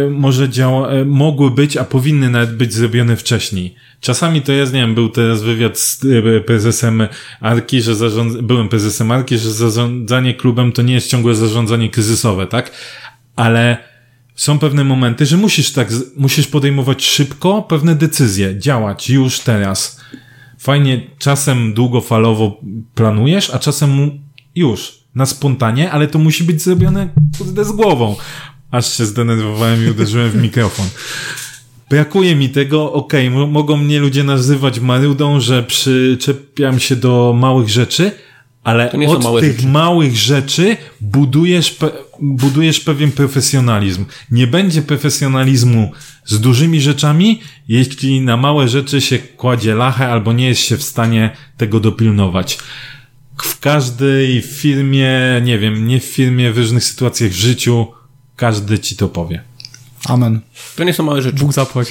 e, 0.06 0.10
może 0.10 0.48
działa, 0.48 0.88
e, 0.90 1.04
mogły 1.04 1.50
być, 1.50 1.76
a 1.76 1.84
powinny 1.84 2.30
nawet 2.30 2.56
być 2.56 2.72
zrobione 2.72 3.16
wcześniej. 3.16 3.74
Czasami 4.00 4.42
to 4.42 4.52
jest, 4.52 4.72
nie 4.72 4.80
wiem, 4.80 4.94
był 4.94 5.08
teraz 5.08 5.42
wywiad 5.42 5.78
z 5.78 6.04
e, 6.04 6.40
prezesem 6.40 7.08
Arki, 7.40 7.82
że 7.82 7.94
zarząd, 7.94 8.40
byłem 8.40 8.68
prezesem 8.68 9.10
Arki, 9.10 9.38
że 9.38 9.52
zarządzanie 9.52 10.34
klubem 10.34 10.72
to 10.72 10.82
nie 10.82 10.94
jest 10.94 11.10
ciągłe 11.10 11.34
zarządzanie 11.34 11.90
kryzysowe, 11.90 12.46
tak? 12.46 12.70
Ale 13.36 13.76
są 14.34 14.58
pewne 14.58 14.84
momenty, 14.84 15.26
że 15.26 15.36
musisz 15.36 15.72
tak, 15.72 15.88
musisz 16.16 16.46
podejmować 16.46 17.04
szybko 17.06 17.62
pewne 17.62 17.94
decyzje, 17.94 18.58
działać 18.58 19.10
już 19.10 19.40
teraz. 19.40 20.00
Fajnie, 20.58 21.00
czasem 21.18 21.74
długofalowo 21.74 22.60
planujesz, 22.94 23.50
a 23.50 23.58
czasem 23.58 24.10
już, 24.54 24.99
na 25.14 25.26
spontanie, 25.26 25.90
ale 25.90 26.06
to 26.08 26.18
musi 26.18 26.44
być 26.44 26.62
zrobione 26.62 27.08
kurde 27.38 27.64
z 27.64 27.72
głową. 27.72 28.16
Aż 28.70 28.92
się 28.96 29.06
zdenerwowałem 29.06 29.86
i 29.86 29.90
uderzyłem 29.90 30.30
w 30.30 30.36
mikrofon. 30.42 30.86
Brakuje 31.90 32.36
mi 32.36 32.48
tego, 32.48 32.92
okej, 32.92 33.30
mo- 33.30 33.46
mogą 33.46 33.76
mnie 33.76 33.98
ludzie 34.00 34.24
nazywać 34.24 34.80
marudą, 34.80 35.40
że 35.40 35.62
przyczepiam 35.62 36.80
się 36.80 36.96
do 36.96 37.34
małych 37.38 37.68
rzeczy, 37.68 38.12
ale 38.64 38.92
od 39.08 39.24
małe 39.24 39.40
tych 39.40 39.56
rzeczy. 39.56 39.68
małych 39.68 40.16
rzeczy 40.16 40.76
budujesz, 41.00 41.78
pe- 41.78 41.90
budujesz 42.20 42.80
pewien 42.80 43.12
profesjonalizm. 43.12 44.04
Nie 44.30 44.46
będzie 44.46 44.82
profesjonalizmu 44.82 45.92
z 46.24 46.40
dużymi 46.40 46.80
rzeczami, 46.80 47.40
jeśli 47.68 48.20
na 48.20 48.36
małe 48.36 48.68
rzeczy 48.68 49.00
się 49.00 49.18
kładzie 49.18 49.74
lachę 49.74 50.08
albo 50.12 50.32
nie 50.32 50.48
jest 50.48 50.60
się 50.60 50.76
w 50.76 50.82
stanie 50.82 51.30
tego 51.56 51.80
dopilnować. 51.80 52.58
W 53.60 53.62
każdej 53.62 54.42
firmie, 54.42 55.10
nie 55.42 55.58
wiem, 55.58 55.86
nie 55.86 56.00
w 56.00 56.04
firmie, 56.04 56.52
w 56.52 56.58
różnych 56.58 56.84
sytuacjach 56.84 57.30
w 57.30 57.34
życiu, 57.34 57.86
każdy 58.36 58.78
ci 58.78 58.96
to 58.96 59.08
powie. 59.08 59.42
Amen. 60.04 60.40
To 60.76 60.84
nie 60.84 60.94
są 60.94 61.02
małe 61.02 61.22
rzeczy. 61.22 61.36
Bóg 61.36 61.52
zapłać. 61.52 61.88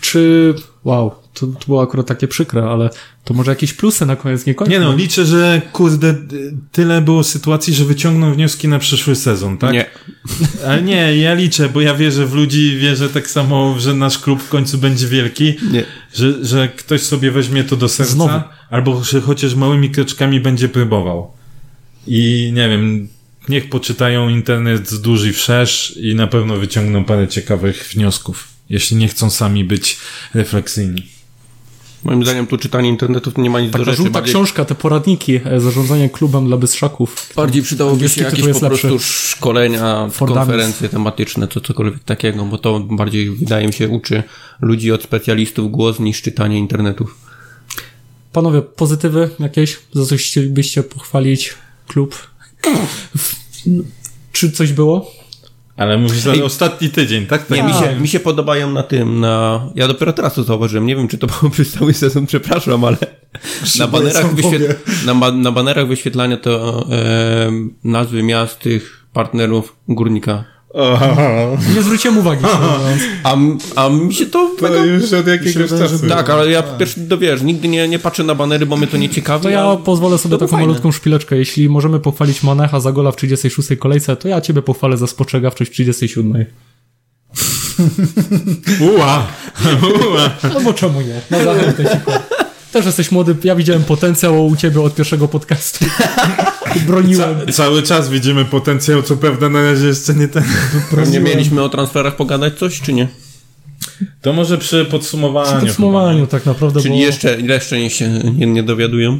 Czy, 0.00 0.54
wow, 0.84 1.14
to, 1.34 1.46
to 1.46 1.66
było 1.66 1.82
akurat 1.82 2.06
takie 2.06 2.28
przykre, 2.28 2.62
ale 2.62 2.90
to 3.24 3.34
może 3.34 3.50
jakieś 3.50 3.72
plusy 3.72 4.06
na 4.06 4.16
koniec, 4.16 4.46
nie 4.46 4.54
kończą. 4.54 4.70
Nie 4.70 4.80
no, 4.80 4.96
liczę, 4.96 5.26
że 5.26 5.62
kurde, 5.72 6.14
tyle 6.72 7.00
było 7.00 7.24
sytuacji, 7.24 7.74
że 7.74 7.84
wyciągną 7.84 8.34
wnioski 8.34 8.68
na 8.68 8.78
przyszły 8.78 9.14
sezon, 9.16 9.58
tak? 9.58 9.72
Nie. 9.72 9.86
Ale 10.66 10.82
nie, 10.82 11.16
ja 11.16 11.34
liczę, 11.34 11.68
bo 11.68 11.80
ja 11.80 11.94
wierzę 11.94 12.26
w 12.26 12.34
ludzi, 12.34 12.76
wierzę 12.76 13.08
tak 13.08 13.30
samo, 13.30 13.76
że 13.78 13.94
nasz 13.94 14.18
klub 14.18 14.42
w 14.42 14.48
końcu 14.48 14.78
będzie 14.78 15.06
wielki, 15.06 15.54
Nie. 15.72 15.84
że, 16.14 16.44
że 16.44 16.68
ktoś 16.68 17.02
sobie 17.02 17.30
weźmie 17.30 17.64
to 17.64 17.76
do 17.76 17.88
serca, 17.88 18.12
Znowu. 18.12 18.40
albo 18.70 19.04
że 19.04 19.20
chociaż 19.20 19.54
małymi 19.54 19.90
kroczkami 19.90 20.40
będzie 20.40 20.68
próbował. 20.68 21.30
I 22.06 22.50
nie 22.54 22.68
wiem, 22.68 23.08
niech 23.48 23.68
poczytają 23.68 24.28
internet 24.28 24.90
z 24.90 25.00
duży 25.00 25.32
wszerz 25.32 25.96
i 25.96 26.14
na 26.14 26.26
pewno 26.26 26.56
wyciągną 26.56 27.04
parę 27.04 27.28
ciekawych 27.28 27.90
wniosków, 27.94 28.48
jeśli 28.70 28.96
nie 28.96 29.08
chcą 29.08 29.30
sami 29.30 29.64
być 29.64 29.98
refleksyjni. 30.34 31.13
Moim 32.04 32.24
zdaniem 32.24 32.46
tu 32.46 32.58
czytanie 32.58 32.88
internetu 32.88 33.32
to 33.32 33.40
nie 33.42 33.50
ma 33.50 33.60
nic 33.60 33.70
do 33.70 33.78
Taka 33.78 33.84
rzeczy. 33.84 33.96
żółta 33.96 34.12
Bardziej, 34.12 34.34
książka, 34.34 34.64
te 34.64 34.74
poradniki, 34.74 35.40
e, 35.44 35.60
zarządzanie 35.60 36.10
klubem 36.10 36.46
dla 36.46 36.56
byszaków. 36.56 37.32
bardziej 37.36 37.62
przydałoby 37.62 38.08
się 38.08 38.22
jakieś 38.24 38.40
po 38.40 38.60
prostu 38.60 38.88
lepszy. 38.88 38.98
szkolenia, 39.06 40.08
For 40.10 40.28
konferencje 40.32 40.88
tematyczne, 40.88 41.48
to 41.48 41.60
cokolwiek 41.60 42.04
takiego, 42.04 42.44
bo 42.44 42.58
to 42.58 42.80
bardziej 42.80 43.30
wydaje 43.30 43.66
mi 43.66 43.72
się 43.72 43.88
uczy 43.88 44.22
ludzi 44.60 44.92
od 44.92 45.02
specjalistów 45.02 45.70
głos 45.70 46.00
niż 46.00 46.22
czytanie 46.22 46.58
internetów. 46.58 47.18
Panowie, 48.32 48.62
pozytywy 48.62 49.30
jakieś? 49.38 49.78
Za 49.92 50.06
coś 50.06 50.22
chcielibyście 50.26 50.82
pochwalić 50.82 51.54
klub? 51.88 52.28
Czy 54.32 54.52
coś 54.52 54.72
było? 54.72 55.10
Ale 55.76 55.98
mówisz 55.98 56.26
Ej. 56.26 56.42
ostatni 56.42 56.90
tydzień, 56.90 57.26
tak? 57.26 57.46
tak 57.46 57.58
Nie, 57.58 57.62
mi 57.62 57.72
się, 57.72 58.00
mi 58.00 58.08
się 58.08 58.20
podobają 58.20 58.70
na 58.70 58.82
tym, 58.82 59.20
na... 59.20 59.66
Ja 59.74 59.88
dopiero 59.88 60.12
teraz 60.12 60.34
to 60.34 60.42
zauważyłem, 60.42 60.86
nie 60.86 60.96
wiem, 60.96 61.08
czy 61.08 61.18
to 61.18 61.26
było 61.26 61.50
przez 61.50 61.72
cały 61.72 61.94
sezon, 61.94 62.26
przepraszam, 62.26 62.84
ale 62.84 62.96
na 63.78 63.86
banerach, 63.86 64.22
sam 64.22 64.34
wyświet... 64.34 64.52
powie. 64.52 64.74
na, 65.06 65.14
ba- 65.14 65.32
na 65.32 65.52
banerach 65.52 65.88
wyświetlania 65.88 66.36
to 66.36 66.86
e, 66.92 67.50
nazwy 67.84 68.22
miast 68.22 68.58
tych 68.58 69.06
partnerów 69.12 69.76
górnika. 69.88 70.53
Nie 71.74 71.82
zwróciłem 71.82 72.18
uwagi. 72.18 72.44
A, 73.22 73.36
a 73.76 73.88
mi 73.88 74.14
się 74.14 74.26
to... 74.26 74.50
mega... 74.62 74.74
To 74.74 74.84
już 74.84 75.12
od 75.12 75.26
jakiegoś 75.26 75.68
czasu. 75.68 76.08
Tak, 76.08 76.30
ale 76.30 76.50
ja 76.50 76.62
pierwszy, 76.62 77.00
to 77.00 77.18
wiesz, 77.18 77.42
nigdy 77.42 77.68
nie, 77.68 77.88
nie 77.88 77.98
patrzę 77.98 78.24
na 78.24 78.34
banery, 78.34 78.66
bo 78.66 78.76
mnie 78.76 78.86
to 78.86 78.96
nie 78.96 79.08
ciekawi. 79.08 79.42
To 79.42 79.50
ja 79.50 79.76
pozwolę 79.76 80.18
sobie 80.18 80.32
to 80.32 80.38
było 80.38 80.48
taką 80.48 80.56
fajne. 80.56 80.66
malutką 80.66 80.92
szpileczkę. 80.92 81.36
Jeśli 81.36 81.68
możemy 81.68 82.00
pochwalić 82.00 82.42
Manecha 82.42 82.80
za 82.80 82.92
gola 82.92 83.12
w 83.12 83.16
36 83.16 83.68
kolejce, 83.78 84.16
to 84.16 84.28
ja 84.28 84.40
ciebie 84.40 84.62
pochwalę 84.62 84.96
za 84.96 85.06
spostrzegawczość 85.06 85.70
w 85.70 85.74
37. 85.74 86.44
Uła! 88.80 89.26
Uła! 90.10 90.30
No 90.54 90.60
bo 90.60 90.72
czemu 90.72 91.00
nie? 91.00 91.20
Na 91.30 91.44
zachętę 91.44 92.00
chłop. 92.04 92.43
Też 92.74 92.86
jesteś 92.86 93.10
młody, 93.10 93.36
ja 93.44 93.56
widziałem 93.56 93.84
potencjał 93.84 94.46
u 94.46 94.56
ciebie 94.56 94.80
od 94.80 94.94
pierwszego 94.94 95.28
podcastu. 95.28 95.84
Broniłem. 96.86 97.52
Cały 97.52 97.82
czas 97.82 98.08
widzimy 98.08 98.44
potencjał, 98.44 99.02
co 99.02 99.16
prawda 99.16 99.48
na 99.48 99.62
razie 99.62 99.86
jeszcze 99.86 100.14
nie 100.14 100.28
ten. 100.28 100.44
Nie 101.10 101.20
mieliśmy 101.20 101.62
o 101.62 101.68
transferach 101.68 102.16
pogadać 102.16 102.58
coś, 102.58 102.80
czy 102.80 102.92
nie? 102.92 103.08
To 104.20 104.32
może 104.32 104.58
przy 104.58 104.84
podsumowaniu. 104.84 105.60
W 105.60 105.64
podsumowaniu 105.66 106.26
tak 106.26 106.46
naprawdę, 106.46 106.80
Czyli 106.82 106.94
bo 106.94 107.00
jeszcze, 107.00 107.40
jeszcze 107.40 107.78
nie 107.78 107.90
się 107.90 108.08
nie, 108.08 108.46
nie 108.46 108.62
dowiadują? 108.62 109.18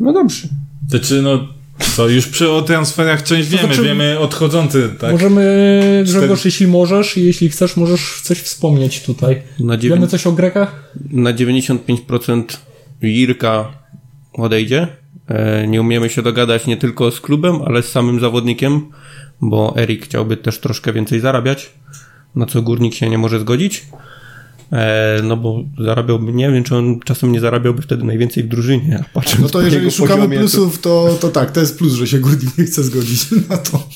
No 0.00 0.12
dobrze. 0.12 0.40
chyba. 0.42 0.52
To 0.90 0.98
czy 1.00 1.22
no, 1.22 1.48
co, 1.96 2.08
już 2.08 2.26
przy 2.26 2.50
o 2.50 2.62
transferach 2.62 3.22
część 3.22 3.48
wiemy, 3.48 3.64
znaczy- 3.66 3.82
wiemy 3.82 4.18
odchodzący, 4.18 4.90
tak? 5.00 5.12
możemy, 5.12 6.02
Grzegorz, 6.06 6.44
jeśli 6.44 6.66
możesz 6.66 7.16
i 7.16 7.24
jeśli 7.24 7.48
chcesz, 7.48 7.76
możesz 7.76 8.20
coś 8.22 8.38
wspomnieć 8.38 9.02
tutaj. 9.02 9.42
Na, 9.60 9.78
Wiemy 9.78 9.96
dziewię- 9.96 10.08
coś 10.08 10.26
o 10.26 10.32
Grekach? 10.32 10.92
na 11.10 11.32
95% 11.32 12.60
Jirka 13.02 13.68
odejdzie. 14.32 14.86
E, 15.28 15.66
nie 15.66 15.80
umiemy 15.80 16.10
się 16.10 16.22
dogadać 16.22 16.66
nie 16.66 16.76
tylko 16.76 17.10
z 17.10 17.20
klubem, 17.20 17.62
ale 17.66 17.82
z 17.82 17.88
samym 17.88 18.20
zawodnikiem, 18.20 18.86
bo 19.40 19.74
Erik 19.76 20.04
chciałby 20.04 20.36
też 20.36 20.58
troszkę 20.60 20.92
więcej 20.92 21.20
zarabiać, 21.20 21.70
na 22.34 22.46
co 22.46 22.62
górnik 22.62 22.94
się 22.94 23.10
nie 23.10 23.18
może 23.18 23.40
zgodzić. 23.40 23.86
E, 24.72 25.20
no 25.22 25.36
bo 25.36 25.64
zarabiałby, 25.78 26.32
nie 26.32 26.50
wiem, 26.50 26.64
czy 26.64 26.76
on 26.76 27.00
czasem 27.00 27.32
nie 27.32 27.40
zarabiałby 27.40 27.82
wtedy 27.82 28.04
najwięcej 28.04 28.42
w 28.42 28.48
drużynie. 28.48 29.04
No 29.40 29.48
to 29.48 29.62
jeżeli 29.62 29.84
jego 29.84 29.96
szukamy 29.96 30.16
poziomie, 30.16 30.38
plusów, 30.38 30.80
to, 30.80 31.18
to 31.20 31.28
tak, 31.28 31.50
to 31.50 31.60
jest 31.60 31.78
plus, 31.78 31.92
że 31.92 32.06
się 32.06 32.18
górnik 32.18 32.58
nie 32.58 32.64
chce 32.64 32.82
zgodzić 32.82 33.26
na 33.50 33.56
to. 33.56 33.88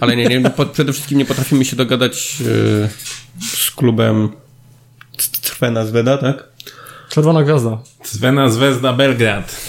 Ale 0.00 0.16
nie, 0.16 0.24
nie, 0.24 0.50
po, 0.50 0.66
przede 0.66 0.92
wszystkim 0.92 1.18
nie 1.18 1.24
potrafimy 1.24 1.64
się 1.64 1.76
dogadać 1.76 2.36
e, 2.40 2.88
z 3.40 3.70
klubem 3.70 4.28
Crvena 5.42 5.86
Zweda, 5.86 6.18
tak? 6.18 6.52
Czerwona 7.10 7.42
Gwiazda. 7.42 7.78
Svena 8.02 8.48
Zvezda 8.48 8.92
Belgrad. 8.92 9.66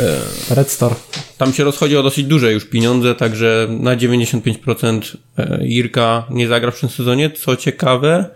Red 0.49 0.71
Star. 0.71 0.95
Tam 1.37 1.53
się 1.53 1.63
rozchodzi 1.63 1.97
o 1.97 2.03
dosyć 2.03 2.25
duże 2.25 2.53
już 2.53 2.65
pieniądze, 2.65 3.15
także 3.15 3.67
na 3.69 3.97
95% 3.97 5.17
e, 5.37 5.67
Irka 5.67 6.25
nie 6.29 6.47
zagra 6.47 6.71
w 6.71 6.79
tym 6.79 6.89
sezonie. 6.89 7.31
Co 7.31 7.55
ciekawe, 7.55 8.29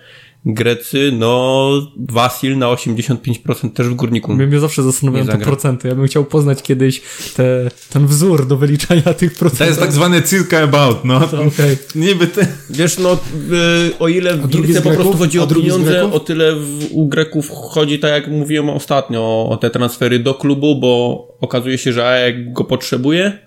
Grecy, 0.45 1.11
no 1.13 1.71
Wasil 2.09 2.57
na 2.57 2.65
85% 2.65 3.71
też 3.73 3.87
w 3.87 3.93
Górniku. 3.93 4.33
Mnie, 4.33 4.47
mnie 4.47 4.59
zawsze 4.59 4.83
zastanawiają 4.83 5.25
te 5.27 5.37
procenty. 5.37 5.87
Ja 5.87 5.95
bym 5.95 6.07
chciał 6.07 6.25
poznać 6.25 6.61
kiedyś 6.61 7.01
te, 7.35 7.71
ten 7.89 8.07
wzór 8.07 8.47
do 8.47 8.57
wyliczania 8.57 9.01
tych 9.01 9.33
procentów. 9.33 9.59
To 9.59 9.65
jest 9.65 9.79
tak 9.79 9.91
zwany 9.91 10.23
circa 10.23 10.63
about, 10.63 11.05
no. 11.05 11.17
Okej. 11.17 11.77
Niby 11.95 12.27
te... 12.27 12.47
Wiesz, 12.69 12.97
no 12.97 13.13
y, 13.13 13.97
o 13.99 14.07
ile 14.07 14.37
w 14.37 14.73
z 14.73 14.81
po 14.81 14.89
prostu 14.89 15.17
chodzi 15.17 15.39
o 15.39 15.47
pieniądze, 15.47 16.11
o 16.11 16.19
tyle 16.19 16.55
w, 16.55 16.87
u 16.91 17.07
Greków 17.07 17.49
chodzi, 17.49 17.99
tak 17.99 18.11
jak 18.11 18.27
mówiłem 18.27 18.69
ostatnio, 18.69 19.19
o, 19.21 19.49
o 19.49 19.57
te 19.57 19.69
transfery 19.69 20.19
do 20.19 20.33
klubu, 20.33 20.79
bo 20.79 21.27
okazuje 21.41 21.77
się, 21.77 21.93
że 21.93 22.07
AEK 22.07 22.53
go 22.53 22.63
potrzebuje, 22.63 23.37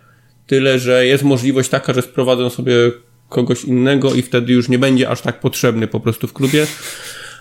tyle, 0.47 0.78
że 0.78 1.07
jest 1.07 1.24
możliwość 1.24 1.68
taka, 1.68 1.93
że 1.93 2.03
sprowadzą 2.03 2.51
sobie 2.51 2.72
kogoś 3.31 3.64
innego 3.64 4.14
i 4.14 4.22
wtedy 4.22 4.53
już 4.53 4.68
nie 4.68 4.78
będzie 4.78 5.09
aż 5.09 5.20
tak 5.20 5.41
potrzebny 5.41 5.87
po 5.87 6.01
prostu 6.01 6.26
w 6.26 6.33
klubie. 6.33 6.66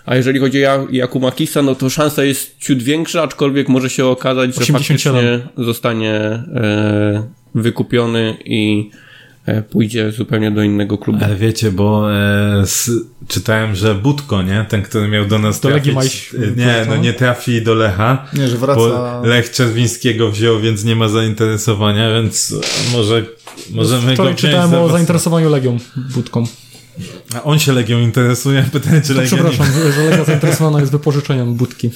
A 0.06 0.16
jeżeli 0.16 0.38
chodzi 0.40 0.58
o 0.58 0.60
Ja- 0.60 0.86
Jakumakisa, 0.90 1.62
no 1.62 1.74
to 1.74 1.90
szansa 1.90 2.24
jest 2.24 2.58
ciut 2.58 2.82
większa, 2.82 3.22
aczkolwiek 3.22 3.68
może 3.68 3.90
się 3.90 4.06
okazać, 4.06 4.54
że 4.54 4.60
87. 4.60 5.40
faktycznie 5.40 5.64
zostanie 5.64 6.14
e, 6.14 7.28
wykupiony 7.54 8.36
i 8.44 8.90
pójdzie 9.70 10.12
zupełnie 10.12 10.50
do 10.50 10.62
innego 10.62 10.98
klubu. 10.98 11.24
Ale 11.24 11.36
wiecie, 11.36 11.72
bo 11.72 12.14
e, 12.14 12.60
s, 12.62 12.90
czytałem, 13.28 13.74
że 13.74 13.94
Budko, 13.94 14.42
nie? 14.42 14.66
Ten, 14.68 14.82
który 14.82 15.08
miał 15.08 15.26
do 15.26 15.38
nas 15.38 15.60
Do 15.60 15.68
trafić. 15.68 15.94
Majś- 15.94 16.42
e, 16.42 16.56
Nie, 16.56 16.86
no 16.88 16.96
nie 16.96 17.12
trafi 17.12 17.62
do 17.62 17.74
Lecha. 17.74 18.26
Nie, 18.32 18.48
że 18.48 18.56
wraca... 18.56 18.80
Bo 18.80 19.20
Lech 19.26 19.50
Czerwińskiego 19.50 20.30
wziął, 20.30 20.60
więc 20.60 20.84
nie 20.84 20.96
ma 20.96 21.08
zainteresowania, 21.08 22.14
więc 22.14 22.54
może 22.92 23.24
możemy 23.70 24.14
Wczoraj 24.14 24.32
go 24.32 24.38
czytałem 24.38 24.70
za 24.70 24.80
o 24.80 24.88
zainteresowaniu 24.88 25.50
Legią 25.50 25.78
Budką. 26.14 26.44
A 27.34 27.42
on 27.42 27.58
się 27.58 27.72
Legią 27.72 28.00
interesuje, 28.00 28.64
pytanie, 28.72 29.00
czy 29.00 29.14
To 29.14 29.20
Legia 29.20 29.36
przepraszam, 29.36 29.66
że 29.96 30.04
Legia 30.04 30.24
zainteresowana 30.24 30.80
jest 30.80 30.92
wypożyczeniem 30.92 31.54
budki. 31.54 31.90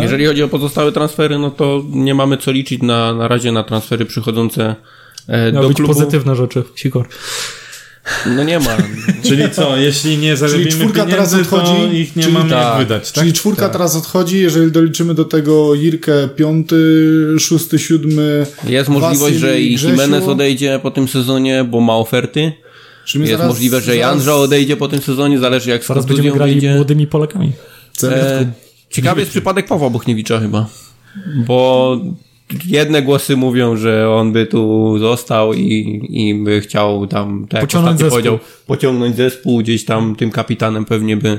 Jeżeli 0.00 0.26
chodzi 0.26 0.42
o 0.42 0.48
pozostałe 0.48 0.92
transfery, 0.92 1.38
no 1.38 1.50
to 1.50 1.84
nie 1.90 2.14
mamy 2.14 2.36
co 2.36 2.52
liczyć 2.52 2.82
na, 2.82 3.14
na 3.14 3.28
razie 3.28 3.52
na 3.52 3.62
transfery 3.62 4.04
przychodzące 4.06 4.76
e, 5.28 5.52
Miały 5.52 5.62
do 5.62 5.68
być 5.68 5.76
klubu. 5.76 5.94
pozytywne 5.94 6.36
rzeczy, 6.36 6.62
Sikor. 6.76 7.08
No 8.26 8.44
nie 8.44 8.58
ma. 8.58 8.76
Czyli 9.28 9.50
co, 9.50 9.76
jeśli 9.76 10.18
nie 10.18 10.36
zarobimy 10.36 10.70
czwórka 10.70 11.04
teraz 11.06 11.30
pieniędzy, 11.30 11.50
to 11.50 11.56
odchodzi, 11.56 11.96
ich 11.96 12.16
nie 12.16 12.22
czyli 12.22 12.34
mamy 12.34 12.50
jak 12.50 12.60
tak. 12.62 12.78
wydać, 12.78 13.12
tak? 13.12 13.22
Czyli 13.24 13.32
czwórka 13.32 13.68
teraz 13.68 13.96
odchodzi, 13.96 14.38
jeżeli 14.40 14.72
doliczymy 14.72 15.14
do 15.14 15.24
tego 15.24 15.74
Jirkę 15.74 16.28
piąty, 16.28 16.76
szósty, 17.38 17.78
siódmy. 17.78 18.46
Jest 18.68 18.88
możliwość, 18.88 19.36
że 19.36 19.60
i. 19.60 19.72
Jimenez 19.82 20.24
odejdzie 20.24 20.80
po 20.82 20.90
tym 20.90 21.08
sezonie, 21.08 21.64
bo 21.64 21.80
ma 21.80 21.96
oferty. 21.96 22.52
Czy 23.04 23.18
my 23.18 23.24
Jest 23.26 23.38
zaraz- 23.38 23.48
możliwe, 23.54 23.80
że 23.80 23.96
Janża 23.96 24.34
odejdzie 24.36 24.76
po 24.76 24.88
tym 24.88 25.02
sezonie, 25.02 25.38
zależy 25.38 25.70
jak 25.70 25.84
z 25.84 25.86
Zaraz 25.86 26.06
będziemy 26.06 26.28
kontuzją 26.28 26.38
grali 26.38 26.52
wyjdzie. 26.52 26.74
młodymi 26.74 27.06
Polakami. 27.06 27.52
E, 28.02 28.52
ciekawy 28.90 29.20
jest 29.20 29.30
przypadek 29.30 29.66
Pawła 29.66 29.90
Bochniewicza 29.90 30.40
chyba, 30.40 30.66
bo 31.46 32.00
jedne 32.66 33.02
głosy 33.02 33.36
mówią, 33.36 33.76
że 33.76 34.10
on 34.10 34.32
by 34.32 34.46
tu 34.46 34.94
został 34.98 35.54
i, 35.54 36.00
i 36.10 36.34
by 36.34 36.60
chciał 36.60 37.06
tam, 37.06 37.46
tak 37.48 37.60
jak 37.60 37.70
Pociągnąć 37.70 37.98
zespół. 37.98 38.10
powiedział, 38.10 38.38
pociągnąć 38.66 39.16
zespół, 39.16 39.58
gdzieś 39.58 39.84
tam 39.84 40.16
tym 40.16 40.30
kapitanem 40.30 40.84
pewnie 40.84 41.16
by, 41.16 41.38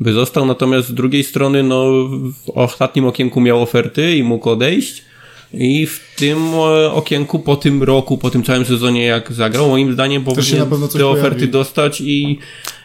by 0.00 0.12
został, 0.12 0.46
natomiast 0.46 0.88
z 0.88 0.94
drugiej 0.94 1.24
strony 1.24 1.62
no 1.62 1.84
w 2.44 2.50
ostatnim 2.54 3.06
okienku 3.06 3.40
miał 3.40 3.62
oferty 3.62 4.16
i 4.16 4.22
mógł 4.22 4.50
odejść 4.50 5.04
i 5.52 5.86
w 5.86 6.00
tym 6.16 6.38
e, 6.54 6.92
okienku 6.92 7.38
po 7.38 7.56
tym 7.56 7.82
roku, 7.82 8.18
po 8.18 8.30
tym 8.30 8.42
całym 8.42 8.64
sezonie 8.64 9.04
jak 9.04 9.32
zagrał, 9.32 9.68
moim 9.68 9.92
zdaniem 9.92 10.24
powinien 10.24 10.58
na 10.58 10.66
pewno 10.66 10.88
coś 10.88 11.00
te 11.00 11.06
oferty 11.06 11.30
pojawi. 11.30 11.52
dostać 11.52 12.00
i, 12.00 12.38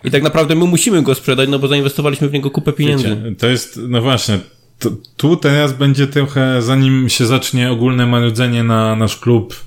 i 0.04 0.12
tak 0.12 0.24
naprawdę 0.24 0.56
my 0.56 0.66
musimy 0.66 1.02
go 1.02 1.16
sprzedać, 1.16 1.50
no 1.50 1.60
bo 1.60 1.68
zainwestowaliśmy 1.68 2.30
w 2.30 2.34
niego 2.34 2.52
kupę 2.52 2.74
pieniędzy. 2.74 3.08
Wiecie, 3.08 3.36
to 3.38 3.48
jest, 3.48 3.80
no 3.88 4.02
właśnie, 4.02 4.40
to, 4.80 4.92
tu 5.18 5.38
teraz 5.38 5.74
będzie 5.74 6.08
trochę, 6.08 6.62
zanim 6.62 7.10
się 7.10 7.26
zacznie 7.26 7.72
ogólne 7.72 8.06
marudzenie 8.06 8.64
na 8.64 8.96
nasz 8.96 9.18
klub, 9.18 9.66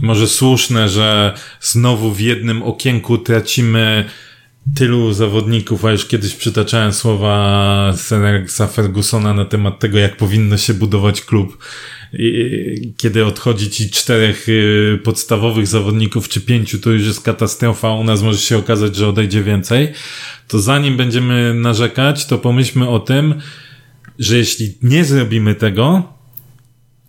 może 0.00 0.28
słuszne, 0.28 0.88
że 0.88 1.34
znowu 1.60 2.12
w 2.12 2.20
jednym 2.20 2.62
okienku 2.62 3.18
tracimy 3.18 4.04
tylu 4.76 5.12
zawodników, 5.12 5.84
a 5.84 5.92
już 5.92 6.06
kiedyś 6.06 6.34
przytaczałem 6.34 6.92
słowa 6.92 7.94
Sir 8.08 8.24
Alexa 8.24 8.66
Fergusona 8.66 9.34
na 9.34 9.44
temat 9.44 9.78
tego, 9.78 9.98
jak 9.98 10.16
powinno 10.16 10.56
się 10.56 10.74
budować 10.74 11.22
klub. 11.22 11.64
Kiedy 12.96 13.26
odchodzi 13.26 13.70
ci 13.70 13.90
czterech 13.90 14.48
y, 14.48 14.98
podstawowych 15.04 15.66
zawodników, 15.66 16.28
czy 16.28 16.40
pięciu, 16.40 16.78
to 16.78 16.90
już 16.90 17.06
jest 17.06 17.20
katastrofa, 17.20 17.92
u 17.92 18.04
nas 18.04 18.22
może 18.22 18.38
się 18.38 18.58
okazać, 18.58 18.96
że 18.96 19.08
odejdzie 19.08 19.42
więcej. 19.42 19.92
To 20.48 20.60
zanim 20.60 20.96
będziemy 20.96 21.54
narzekać, 21.54 22.26
to 22.26 22.38
pomyślmy 22.38 22.88
o 22.88 23.00
tym, 23.00 23.34
że 24.22 24.36
jeśli 24.36 24.74
nie 24.82 25.04
zrobimy 25.04 25.54
tego, 25.54 26.02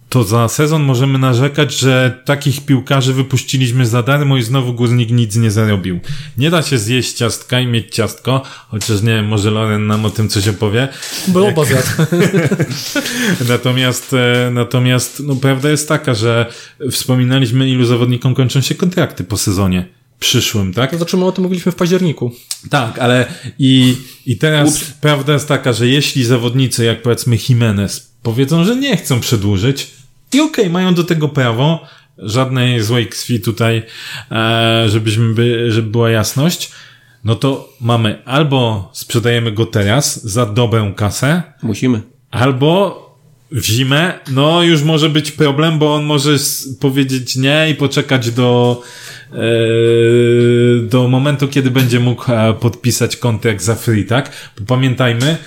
to 0.09 0.23
za 0.23 0.47
sezon 0.47 0.83
możemy 0.83 1.19
narzekać, 1.19 1.79
że 1.79 2.21
takich 2.25 2.65
piłkarzy 2.65 3.13
wypuściliśmy 3.13 3.85
za 3.85 4.03
darmo 4.03 4.37
i 4.37 4.43
znowu 4.43 4.73
górnik 4.73 5.11
nic 5.11 5.35
nie 5.35 5.51
zarobił. 5.51 5.99
Nie 6.37 6.49
da 6.49 6.61
się 6.61 6.77
zjeść 6.77 7.13
ciastka 7.13 7.59
i 7.59 7.67
mieć 7.67 7.95
ciastko, 7.95 8.41
chociaż 8.67 9.01
nie 9.01 9.15
wiem, 9.15 9.25
może 9.25 9.51
Loren 9.51 9.87
nam 9.87 10.05
o 10.05 10.09
tym 10.09 10.29
coś 10.29 10.47
opowie. 10.47 10.87
Był 11.27 11.47
oba 11.47 11.65
zjadł. 11.69 11.87
Natomiast, 13.47 14.13
e, 14.13 14.51
natomiast 14.51 15.19
no, 15.19 15.35
prawda 15.35 15.69
jest 15.69 15.87
taka, 15.87 16.13
że 16.13 16.45
wspominaliśmy, 16.91 17.69
ilu 17.69 17.85
zawodnikom 17.85 18.35
kończą 18.35 18.61
się 18.61 18.75
kontrakty 18.75 19.23
po 19.23 19.37
sezonie 19.37 19.85
przyszłym, 20.19 20.73
tak? 20.73 20.91
To 20.91 20.97
znaczy 20.97 21.17
my 21.17 21.25
o 21.25 21.31
tym 21.31 21.43
mówiliśmy 21.43 21.71
w 21.71 21.75
październiku. 21.75 22.31
Tak, 22.69 22.99
ale 22.99 23.25
i, 23.59 23.95
i 24.25 24.37
teraz 24.37 24.83
prawda 25.01 25.33
jest 25.33 25.47
taka, 25.47 25.73
że 25.73 25.87
jeśli 25.87 26.23
zawodnicy, 26.23 26.85
jak 26.85 27.01
powiedzmy 27.01 27.37
Jimenez, 27.49 28.13
powiedzą, 28.23 28.63
że 28.63 28.75
nie 28.75 28.97
chcą 28.97 29.19
przedłużyć 29.19 29.91
i 30.33 30.39
okej, 30.41 30.69
mają 30.69 30.93
do 30.93 31.03
tego 31.03 31.29
prawo, 31.29 31.87
żadnej 32.17 32.83
złej 32.83 33.07
krwi 33.07 33.39
tutaj, 33.39 33.83
e, 34.31 34.85
żebyśmy 34.89 35.33
by, 35.33 35.71
żeby 35.71 35.89
była 35.89 36.09
jasność, 36.09 36.71
no 37.23 37.35
to 37.35 37.69
mamy 37.81 38.25
albo 38.25 38.89
sprzedajemy 38.93 39.51
go 39.51 39.65
teraz 39.65 40.23
za 40.23 40.45
dobrą 40.45 40.93
kasę, 40.93 41.43
Musimy. 41.63 42.01
Albo 42.31 43.03
w 43.51 43.65
zimę, 43.65 44.19
no 44.31 44.63
już 44.63 44.83
może 44.83 45.09
być 45.09 45.31
problem, 45.31 45.79
bo 45.79 45.95
on 45.95 46.03
może 46.03 46.37
powiedzieć 46.79 47.35
nie 47.35 47.69
i 47.71 47.75
poczekać 47.75 48.31
do, 48.31 48.81
do 50.81 51.07
momentu, 51.07 51.47
kiedy 51.47 51.71
będzie 51.71 51.99
mógł 51.99 52.31
e, 52.31 52.53
podpisać 52.53 53.17
kontrakt 53.17 53.63
za 53.63 53.75
free, 53.75 54.05
tak? 54.05 54.31
Bo 54.59 54.65
pamiętajmy, 54.65 55.37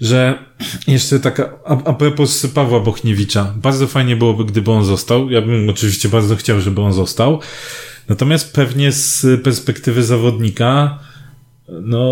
że 0.00 0.38
jeszcze 0.86 1.20
taka, 1.20 1.52
a, 1.64 1.84
a 1.84 1.92
propos 1.92 2.46
Pawła 2.46 2.80
Bochniewicza, 2.80 3.54
bardzo 3.56 3.86
fajnie 3.86 4.16
byłoby, 4.16 4.44
gdyby 4.44 4.70
on 4.70 4.84
został. 4.84 5.30
Ja 5.30 5.42
bym 5.42 5.68
oczywiście 5.68 6.08
bardzo 6.08 6.36
chciał, 6.36 6.60
żeby 6.60 6.80
on 6.80 6.92
został. 6.92 7.40
Natomiast 8.08 8.54
pewnie 8.54 8.92
z 8.92 9.26
perspektywy 9.42 10.02
zawodnika, 10.02 10.98
no, 11.68 12.10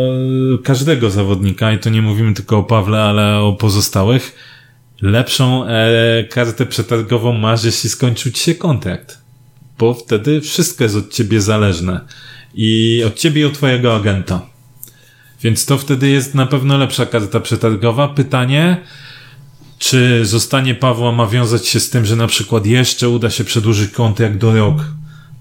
każdego 0.64 1.10
zawodnika, 1.10 1.72
i 1.72 1.78
to 1.78 1.90
nie 1.90 2.02
mówimy 2.02 2.34
tylko 2.34 2.58
o 2.58 2.62
Pawle, 2.62 3.02
ale 3.02 3.38
o 3.38 3.52
pozostałych, 3.52 4.34
lepszą 5.02 5.66
e, 5.66 6.24
kartę 6.30 6.66
przetargową 6.66 7.32
masz, 7.32 7.64
jeśli 7.64 7.90
skończył 7.90 8.32
ci 8.32 8.42
się 8.42 8.54
kontrakt. 8.54 9.23
Bo 9.78 9.94
wtedy 9.94 10.40
wszystko 10.40 10.84
jest 10.84 10.96
od 10.96 11.12
ciebie 11.12 11.40
zależne. 11.40 12.00
I 12.54 13.02
od 13.06 13.14
ciebie 13.14 13.42
i 13.42 13.44
od 13.44 13.52
twojego 13.52 13.96
agenta. 13.96 14.46
Więc 15.42 15.66
to 15.66 15.78
wtedy 15.78 16.08
jest 16.08 16.34
na 16.34 16.46
pewno 16.46 16.78
lepsza 16.78 17.06
karta 17.06 17.40
przetargowa. 17.40 18.08
Pytanie, 18.08 18.80
czy 19.78 20.26
zostanie 20.26 20.74
Pawła 20.74 21.12
ma 21.12 21.26
wiązać 21.26 21.66
się 21.66 21.80
z 21.80 21.90
tym, 21.90 22.04
że 22.04 22.16
na 22.16 22.26
przykład 22.26 22.66
jeszcze 22.66 23.08
uda 23.08 23.30
się 23.30 23.44
przedłużyć 23.44 23.90
kontrakt 23.90 24.36
do 24.36 24.54
rok? 24.54 24.84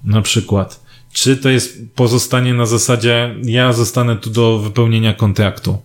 Na 0.04 0.22
przykład. 0.22 0.84
Czy 1.14 1.38
to 1.38 1.50
jest 1.50 1.82
pozostanie 1.96 2.54
na 2.54 2.66
zasadzie, 2.66 3.36
ja 3.44 3.74
zostanę 3.74 4.16
tu 4.16 4.30
do 4.30 4.60
wypełnienia 4.60 5.14
kontraktu? 5.14 5.78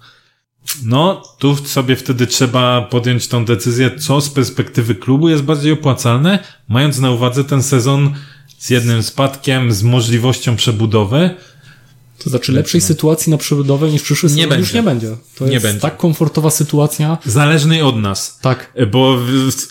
No, 0.85 1.23
tu 1.39 1.57
sobie 1.57 1.97
wtedy 1.97 2.27
trzeba 2.27 2.83
podjąć 2.83 3.29
tą 3.29 3.45
decyzję, 3.45 3.91
co 3.99 4.21
z 4.21 4.31
perspektywy 4.31 4.95
klubu 4.95 5.29
jest 5.29 5.43
bardziej 5.43 5.73
opłacalne, 5.73 6.39
mając 6.69 6.99
na 6.99 7.11
uwadze 7.11 7.45
ten 7.45 7.63
sezon 7.63 8.15
z 8.59 8.71
jednym 8.71 9.03
spadkiem, 9.03 9.73
z 9.73 9.83
możliwością 9.83 10.57
przebudowy. 10.57 11.31
To 12.19 12.31
znaczy 12.31 12.53
lepszej 12.53 12.81
sytuacji 12.81 13.31
na 13.31 13.39
przebudowę 13.39 13.91
niż 13.91 14.03
przyszły 14.03 14.29
sezon 14.29 14.49
będzie. 14.49 14.61
już 14.61 14.73
nie 14.73 14.83
będzie. 14.83 15.17
To 15.35 15.47
Nie 15.47 15.53
jest 15.53 15.67
będzie. 15.67 15.81
tak 15.81 15.97
komfortowa 15.97 16.51
sytuacja. 16.51 17.19
Zależnej 17.27 17.83
od 17.83 17.97
nas. 17.97 18.39
Tak. 18.43 18.73
Bo 18.93 19.19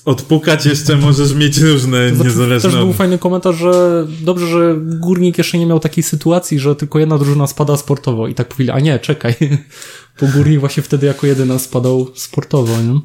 odpukać 0.06 0.66
jeszcze 0.66 0.96
możesz 0.96 1.34
mieć 1.34 1.58
różne 1.58 2.10
To 2.10 2.16
znaczy, 2.16 2.30
niezależne 2.30 2.70
też 2.70 2.80
był 2.80 2.94
fajny 2.94 3.18
komentarz, 3.18 3.56
że 3.56 4.06
dobrze, 4.22 4.48
że 4.48 4.76
Górnik 4.80 5.38
jeszcze 5.38 5.58
nie 5.58 5.66
miał 5.66 5.80
takiej 5.80 6.04
sytuacji, 6.04 6.60
że 6.60 6.76
tylko 6.76 7.00
jedna 7.00 7.18
drużyna 7.18 7.48
spada 7.48 7.78
sportowo 7.78 8.28
i 8.28 8.34
tak 8.34 8.48
powiedzieli, 8.48 8.78
a 8.78 8.80
nie, 8.80 9.00
czekaj, 9.00 9.36
bo 10.22 10.28
Górnik 10.28 10.60
właśnie 10.60 10.84
wtedy 10.84 11.08
jako 11.08 11.28
jedyna 11.28 11.60
spadał 11.60 12.08
sportowo, 12.16 12.82
nie? 12.82 13.00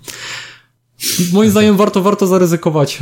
Moim 1.33 1.51
zdaniem 1.51 1.77
warto, 1.77 2.03
warto 2.03 2.27
zaryzykować 2.27 2.97
e, 2.97 2.99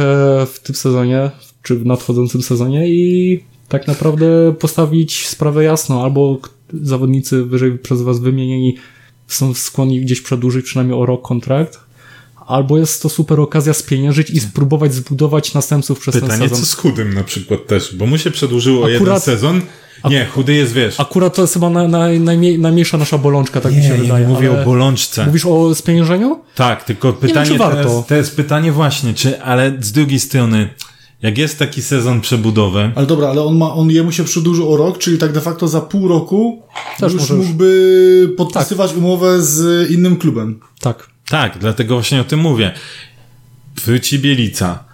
w 0.54 0.58
tym 0.62 0.74
sezonie, 0.74 1.30
czy 1.62 1.76
w 1.76 1.86
nadchodzącym 1.86 2.42
sezonie 2.42 2.88
i 2.88 3.40
tak 3.68 3.86
naprawdę 3.86 4.54
postawić 4.58 5.26
sprawę 5.28 5.64
jasno, 5.64 6.02
albo 6.02 6.38
zawodnicy 6.82 7.44
wyżej 7.44 7.78
przez 7.78 8.02
was 8.02 8.18
wymienieni 8.18 8.76
są 9.28 9.54
skłonni 9.54 10.00
gdzieś 10.00 10.20
przedłużyć 10.20 10.64
przynajmniej 10.64 10.98
o 10.98 11.06
rok 11.06 11.22
kontrakt, 11.22 11.80
albo 12.46 12.78
jest 12.78 13.02
to 13.02 13.08
super 13.08 13.40
okazja 13.40 13.74
spieniężyć 13.74 14.30
i 14.30 14.40
spróbować 14.40 14.94
zbudować 14.94 15.54
następców 15.54 16.00
przez 16.00 16.12
ten 16.14 16.22
Pytanie, 16.22 16.42
sezon. 16.48 16.58
co 16.58 16.66
z 16.66 16.74
chudym 16.74 17.14
na 17.14 17.24
przykład 17.24 17.66
też, 17.66 17.96
bo 17.96 18.06
mu 18.06 18.18
się 18.18 18.30
przedłużyło 18.30 18.84
o 18.84 18.88
jeden 18.88 19.02
Akurat- 19.08 19.22
sezon. 19.22 19.60
Nie, 20.10 20.24
chudy 20.26 20.54
jest, 20.54 20.72
wiesz. 20.72 21.00
Akurat 21.00 21.34
to 21.34 21.42
jest 21.42 21.54
chyba 21.54 21.70
na, 21.70 21.88
na, 21.88 22.08
najmniej, 22.08 22.58
najmniejsza 22.58 22.98
nasza 22.98 23.18
bolączka, 23.18 23.60
tak 23.60 23.74
mi 23.76 23.82
się 23.82 23.88
nie, 23.88 23.94
wydaje. 23.94 24.26
nie 24.26 24.32
mówię 24.34 24.60
o 24.60 24.64
bolączce. 24.64 25.26
Mówisz 25.26 25.46
o 25.46 25.74
spieniężeniu? 25.74 26.40
Tak, 26.54 26.84
tylko 26.84 27.12
wiem, 27.12 27.20
pytanie 27.20 27.50
czy 27.50 27.58
warto. 27.58 27.76
teraz, 27.76 28.06
to 28.06 28.14
jest 28.14 28.36
pytanie 28.36 28.72
właśnie, 28.72 29.14
czy, 29.14 29.42
ale 29.42 29.72
z 29.80 29.92
drugiej 29.92 30.20
strony, 30.20 30.68
jak 31.22 31.38
jest 31.38 31.58
taki 31.58 31.82
sezon 31.82 32.20
przebudowy, 32.20 32.92
Ale 32.94 33.06
dobra, 33.06 33.28
ale 33.28 33.42
on 33.42 33.56
ma, 33.56 33.74
on 33.74 33.90
jemu 33.90 34.12
się 34.12 34.24
przedłużył 34.24 34.72
o 34.72 34.76
rok, 34.76 34.98
czyli 34.98 35.18
tak 35.18 35.32
de 35.32 35.40
facto 35.40 35.68
za 35.68 35.80
pół 35.80 36.08
roku 36.08 36.62
Też 36.98 37.12
już 37.12 37.22
możesz. 37.22 37.36
mógłby 37.46 38.34
podpisywać 38.36 38.94
umowę 38.94 39.42
z 39.42 39.90
innym 39.90 40.16
klubem. 40.16 40.60
Tak. 40.80 41.06
tak, 41.28 41.58
dlatego 41.60 41.94
właśnie 41.94 42.20
o 42.20 42.24
tym 42.24 42.40
mówię. 42.40 42.72
Wróci 43.84 44.18
Bielica, 44.18 44.84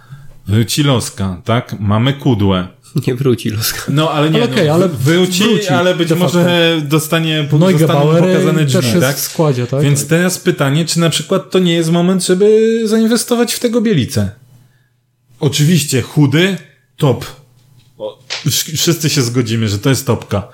wróci 0.47 0.83
Loska, 0.83 1.41
tak? 1.45 1.77
Mamy 1.81 2.12
Kudłę. 2.12 2.68
Nie 3.07 3.14
wróci 3.14 3.51
Loska. 3.51 3.83
No, 3.89 4.11
ale 4.11 4.31
nie, 4.31 4.43
Ale 4.43 4.53
okej, 4.53 4.66
no, 4.68 4.74
ale 4.74 4.89
wróci, 4.89 5.43
wróci, 5.45 5.68
ale 5.68 5.95
być 5.95 6.09
de 6.09 6.16
facto. 6.16 6.39
może 6.39 6.81
dostanie, 6.85 7.49
No 7.59 7.70
i 7.70 7.79
zostaną 7.79 8.01
pokazane 8.14 8.64
drzwi, 8.64 9.01
tak? 9.01 9.16
w 9.16 9.20
składzie, 9.20 9.66
tak? 9.66 9.83
Więc 9.83 10.07
teraz 10.07 10.39
pytanie, 10.39 10.85
czy 10.85 11.01
na 11.01 11.11
przykład 11.11 11.51
to 11.51 11.59
nie 11.59 11.74
jest 11.74 11.91
moment, 11.93 12.24
żeby 12.27 12.81
zainwestować 12.85 13.55
w 13.55 13.61
tego 13.61 13.81
Bielicę? 13.81 14.31
Oczywiście, 15.41 16.03
chudy, 16.03 16.57
top. 16.97 17.24
O, 17.99 18.18
wszyscy 18.76 19.11
się 19.11 19.22
zgodzimy, 19.22 19.68
że 19.68 19.78
to 19.78 19.91
jest 19.91 20.07
topka. 20.07 20.49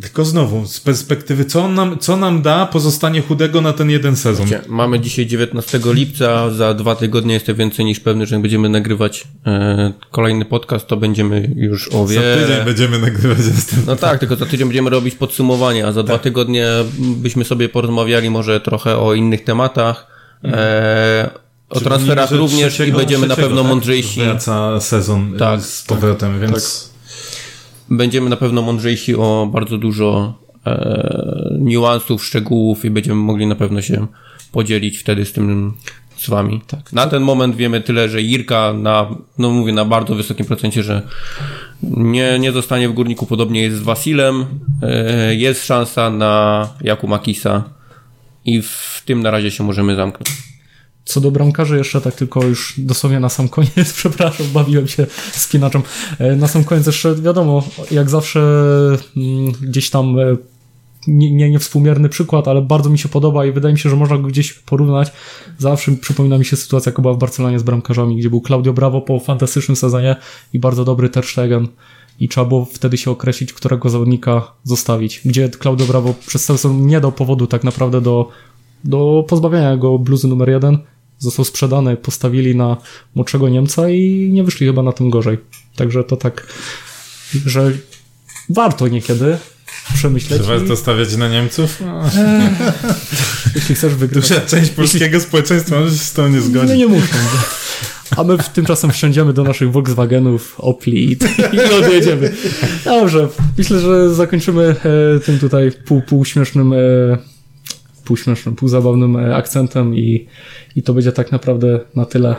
Tylko 0.00 0.24
znowu, 0.24 0.66
z 0.66 0.80
perspektywy, 0.80 1.44
co, 1.44 1.64
on 1.64 1.74
nam, 1.74 1.98
co 1.98 2.16
nam 2.16 2.42
da 2.42 2.66
pozostanie 2.66 3.20
chudego 3.20 3.60
na 3.60 3.72
ten 3.72 3.90
jeden 3.90 4.16
sezon? 4.16 4.46
Mamy 4.68 5.00
dzisiaj 5.00 5.26
19 5.26 5.80
lipca, 5.84 6.50
za 6.50 6.74
dwa 6.74 6.96
tygodnie 6.96 7.34
jestem 7.34 7.56
więcej 7.56 7.84
niż 7.84 8.00
pewny, 8.00 8.26
że 8.26 8.34
jak 8.34 8.42
będziemy 8.42 8.68
nagrywać 8.68 9.28
e, 9.46 9.92
kolejny 10.10 10.44
podcast, 10.44 10.86
to 10.86 10.96
będziemy 10.96 11.50
już 11.56 11.88
o 11.88 12.06
Za 12.06 12.14
wiele... 12.14 12.46
tydzień 12.46 12.64
będziemy 12.64 12.98
nagrywać 12.98 13.38
następny. 13.54 13.86
No 13.86 13.96
tak, 13.96 14.20
tylko 14.20 14.36
za 14.36 14.46
tydzień 14.46 14.66
będziemy 14.66 14.90
robić 14.90 15.14
podsumowanie, 15.14 15.86
a 15.86 15.92
za 15.92 16.02
dwa 16.02 16.18
tygodnie 16.18 16.66
byśmy 16.98 17.44
sobie 17.44 17.68
porozmawiali 17.68 18.30
może 18.30 18.60
trochę 18.60 18.98
o 18.98 19.14
innych 19.14 19.44
tematach, 19.44 20.06
e, 20.44 21.45
o 21.70 21.80
transferach 21.80 22.30
również 22.30 22.72
i 22.72 22.76
trzeciego- 22.76 22.98
będziemy 22.98 23.26
na 23.26 23.36
pewno 23.36 23.62
tak? 23.62 23.70
mądrzejsi. 23.70 24.20
Wraca 24.20 24.80
sezon 24.80 25.30
tak, 25.30 25.38
Tak, 25.38 25.62
z 25.62 25.82
powrotem, 25.82 26.40
więc 26.40 26.90
Będziemy 27.90 28.30
na 28.30 28.36
pewno 28.36 28.62
mądrzejsi 28.62 29.14
o 29.16 29.48
bardzo 29.52 29.78
dużo 29.78 30.38
e, 30.66 31.56
niuansów, 31.60 32.24
szczegółów 32.24 32.84
i 32.84 32.90
będziemy 32.90 33.16
mogli 33.16 33.46
na 33.46 33.54
pewno 33.54 33.82
się 33.82 34.06
podzielić 34.52 34.98
wtedy 34.98 35.24
z 35.24 35.32
tym 35.32 35.74
z 36.16 36.28
wami. 36.30 36.60
Tak. 36.66 36.92
Na 36.92 37.06
ten 37.06 37.22
moment 37.22 37.56
wiemy 37.56 37.80
tyle, 37.80 38.08
że 38.08 38.22
Irka 38.22 38.72
na, 38.72 39.06
no 39.38 39.50
mówię, 39.50 39.72
na 39.72 39.84
bardzo 39.84 40.14
wysokim 40.14 40.46
procencie, 40.46 40.82
że 40.82 41.02
nie, 41.82 42.38
nie 42.38 42.52
zostanie 42.52 42.88
w 42.88 42.92
górniku, 42.92 43.26
podobnie 43.26 43.62
jest 43.62 43.76
z 43.76 43.82
Wasilem. 43.82 44.46
E, 44.82 45.34
jest 45.34 45.66
szansa 45.66 46.10
na 46.10 46.68
Jaku 46.80 47.08
Makisa 47.08 47.64
i 48.44 48.62
w 48.62 49.02
tym 49.04 49.22
na 49.22 49.30
razie 49.30 49.50
się 49.50 49.64
możemy 49.64 49.96
zamknąć. 49.96 50.45
Co 51.06 51.20
do 51.20 51.30
bramkarzy 51.30 51.76
jeszcze 51.76 52.00
tak 52.00 52.14
tylko 52.14 52.44
już 52.44 52.74
dosłownie 52.78 53.20
na 53.20 53.28
sam 53.28 53.48
koniec, 53.48 53.92
przepraszam, 53.96 54.46
bawiłem 54.54 54.88
się 54.88 55.06
spinaczem. 55.32 55.82
E, 56.18 56.36
Na 56.36 56.48
sam 56.48 56.64
koniec 56.64 56.86
jeszcze 56.86 57.14
wiadomo, 57.14 57.62
jak 57.90 58.10
zawsze 58.10 58.40
mm, 59.16 59.52
gdzieś 59.52 59.90
tam 59.90 60.18
e, 60.18 60.36
nie, 61.06 61.34
nie, 61.34 61.50
niewspółmierny 61.50 62.08
przykład, 62.08 62.48
ale 62.48 62.62
bardzo 62.62 62.90
mi 62.90 62.98
się 62.98 63.08
podoba 63.08 63.46
i 63.46 63.52
wydaje 63.52 63.72
mi 63.72 63.78
się, 63.78 63.90
że 63.90 63.96
można 63.96 64.18
go 64.18 64.28
gdzieś 64.28 64.52
porównać. 64.52 65.12
Zawsze 65.58 65.92
przypomina 65.92 66.38
mi 66.38 66.44
się 66.44 66.56
sytuacja, 66.56 66.90
jaka 66.90 67.02
była 67.02 67.14
w 67.14 67.18
Barcelonie 67.18 67.58
z 67.58 67.62
bramkarzami, 67.62 68.16
gdzie 68.16 68.30
był 68.30 68.40
Claudio 68.40 68.72
Bravo 68.72 69.00
po 69.00 69.20
fantastycznym 69.20 69.76
sezonie 69.76 70.16
i 70.52 70.58
bardzo 70.58 70.84
dobry 70.84 71.08
Ter 71.08 71.24
Stegen 71.24 71.68
i 72.20 72.28
trzeba 72.28 72.46
było 72.46 72.64
wtedy 72.64 72.96
się 72.96 73.10
określić, 73.10 73.52
którego 73.52 73.90
zawodnika 73.90 74.52
zostawić. 74.64 75.20
Gdzie 75.24 75.48
Claudio 75.48 75.86
Bravo 75.86 76.14
przez 76.26 76.44
cały 76.44 76.58
sezon 76.58 76.86
nie 76.86 77.00
dał 77.00 77.12
powodu 77.12 77.46
tak 77.46 77.64
naprawdę 77.64 78.00
do, 78.00 78.28
do 78.84 79.24
pozbawienia 79.28 79.76
go 79.76 79.98
bluzy 79.98 80.28
numer 80.28 80.48
jeden. 80.48 80.78
Został 81.18 81.44
sprzedany, 81.44 81.96
postawili 81.96 82.56
na 82.56 82.76
młodszego 83.14 83.48
Niemca 83.48 83.88
i 83.90 84.30
nie 84.32 84.44
wyszli 84.44 84.66
chyba 84.66 84.82
na 84.82 84.92
tym 84.92 85.10
gorzej. 85.10 85.38
Także 85.76 86.04
to 86.04 86.16
tak, 86.16 86.46
że 87.46 87.72
warto 88.48 88.88
niekiedy 88.88 89.38
przemyśleć. 89.94 90.40
czy 90.42 90.46
warto 90.48 90.76
stawiać 90.76 91.16
na 91.16 91.28
Niemców? 91.28 91.80
No, 91.86 92.02
Jeśli 93.54 93.74
chcesz 93.74 93.94
wygrać. 93.94 94.28
duża 94.28 94.40
część 94.40 94.70
polskiego 94.70 95.20
społeczeństwa 95.20 95.80
może 95.80 95.90
się 95.98 96.04
z 96.04 96.12
tą 96.12 96.28
nie 96.28 96.36
No 96.36 96.42
zgodzi. 96.42 96.76
nie 96.78 96.86
muszą. 96.86 97.16
A 98.16 98.24
my 98.24 98.38
w 98.38 98.48
tymczasem 98.48 98.90
wsiądziemy 98.92 99.32
do 99.32 99.44
naszych 99.44 99.72
Volkswagenów, 99.72 100.54
Opli 100.58 101.12
i, 101.12 101.16
i 101.56 101.60
odjedziemy. 101.84 102.34
Dobrze, 102.84 103.28
myślę, 103.58 103.80
że 103.80 104.14
zakończymy 104.14 104.76
e, 105.16 105.20
tym 105.20 105.38
tutaj 105.38 105.72
pół, 105.84 106.02
półśmiesznym, 106.02 106.72
e, 106.72 106.76
półśmiesznym, 108.06 108.56
półzabawnym 108.56 109.16
e, 109.16 109.36
akcentem 109.36 109.94
i, 109.96 110.26
i 110.76 110.82
to 110.82 110.94
będzie 110.94 111.12
tak 111.12 111.32
naprawdę 111.32 111.80
na 111.94 112.04
tyle. 112.04 112.36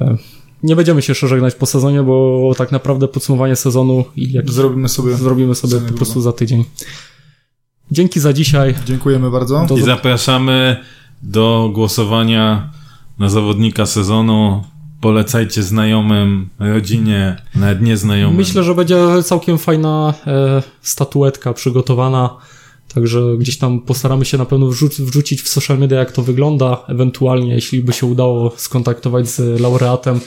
E, 0.00 0.16
nie 0.62 0.76
będziemy 0.76 1.02
się 1.02 1.10
jeszcze 1.10 1.28
żegnać 1.28 1.54
po 1.54 1.66
sezonie, 1.66 2.02
bo 2.02 2.52
tak 2.56 2.72
naprawdę 2.72 3.08
podsumowanie 3.08 3.56
sezonu 3.56 4.04
i 4.16 4.32
jak 4.32 4.50
Zrobimy 4.50 4.88
sobie. 4.88 5.14
zrobimy 5.14 5.54
sobie 5.54 5.80
po 5.80 5.94
prostu 5.94 6.20
za 6.20 6.32
tydzień. 6.32 6.64
Dzięki 7.90 8.20
za 8.20 8.32
dzisiaj. 8.32 8.74
Dziękujemy 8.86 9.30
bardzo. 9.30 9.66
Do 9.68 9.76
I 9.76 9.82
zapraszamy 9.82 10.76
do 11.22 11.70
głosowania 11.74 12.70
na 13.18 13.28
zawodnika 13.28 13.86
sezonu. 13.86 14.64
Polecajcie 15.00 15.62
znajomym, 15.62 16.48
rodzinie, 16.58 17.36
nawet 17.54 17.82
nieznajomym. 17.82 18.36
Myślę, 18.36 18.62
że 18.62 18.74
będzie 18.74 18.96
całkiem 19.24 19.58
fajna 19.58 20.14
e, 20.26 20.62
statuetka 20.82 21.52
przygotowana. 21.52 22.36
Także 22.94 23.20
gdzieś 23.38 23.58
tam 23.58 23.80
postaramy 23.80 24.24
się 24.24 24.38
na 24.38 24.44
pewno 24.44 24.66
wrzuc- 24.66 25.02
wrzucić 25.04 25.42
w 25.42 25.48
social 25.48 25.78
media, 25.78 25.98
jak 25.98 26.12
to 26.12 26.22
wygląda. 26.22 26.82
Ewentualnie, 26.88 27.54
jeśli 27.54 27.82
by 27.82 27.92
się 27.92 28.06
udało 28.06 28.52
skontaktować 28.56 29.28
z 29.28 29.60
laureatem. 29.60 30.20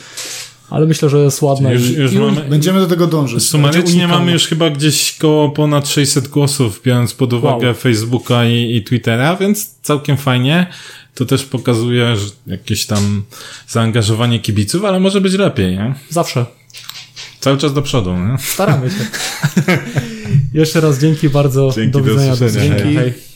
Ale 0.69 0.85
myślę, 0.85 1.09
że 1.09 1.17
jest 1.17 1.41
ładna. 1.41 1.71
Już- 1.71 1.89
już 1.89 2.13
i 2.13 2.19
mamy- 2.19 2.41
Będziemy 2.49 2.79
do 2.79 2.87
tego 2.87 3.07
dążyć. 3.07 3.33
Będzie 3.35 3.47
Sumarycznie 3.47 4.07
mamy 4.07 4.31
już 4.31 4.47
chyba 4.47 4.69
gdzieś 4.69 5.17
koło 5.17 5.49
ponad 5.49 5.87
600 5.89 6.27
głosów, 6.27 6.81
biorąc 6.85 7.13
pod 7.13 7.33
uwagę 7.33 7.67
Wow. 7.67 7.75
Facebooka 7.75 8.45
i, 8.45 8.75
i 8.75 8.83
Twittera, 8.83 9.35
więc 9.35 9.75
całkiem 9.81 10.17
fajnie. 10.17 10.67
To 11.15 11.25
też 11.25 11.43
pokazuje 11.45 12.15
że 12.15 12.25
jakieś 12.47 12.85
tam 12.85 13.23
zaangażowanie 13.67 14.39
kibiców, 14.39 14.85
ale 14.85 14.99
może 14.99 15.21
być 15.21 15.33
lepiej, 15.33 15.71
nie? 15.75 15.95
Zawsze. 16.09 16.45
Cały 17.39 17.57
czas 17.57 17.73
do 17.73 17.81
przodu, 17.81 18.13
nie? 18.17 18.37
Staramy 18.39 18.89
się. 18.89 18.95
Jeszcze 20.53 20.81
raz 20.81 20.99
dzięki 20.99 21.29
bardzo. 21.29 21.71
Dzięki, 21.75 21.91
do 21.91 21.99
do 21.99 22.05
widzenia. 22.05 22.33
usłyszenia. 22.33 22.75
widzenia. 22.75 22.83
Dzięki. 22.83 22.97
Hej. 22.97 23.32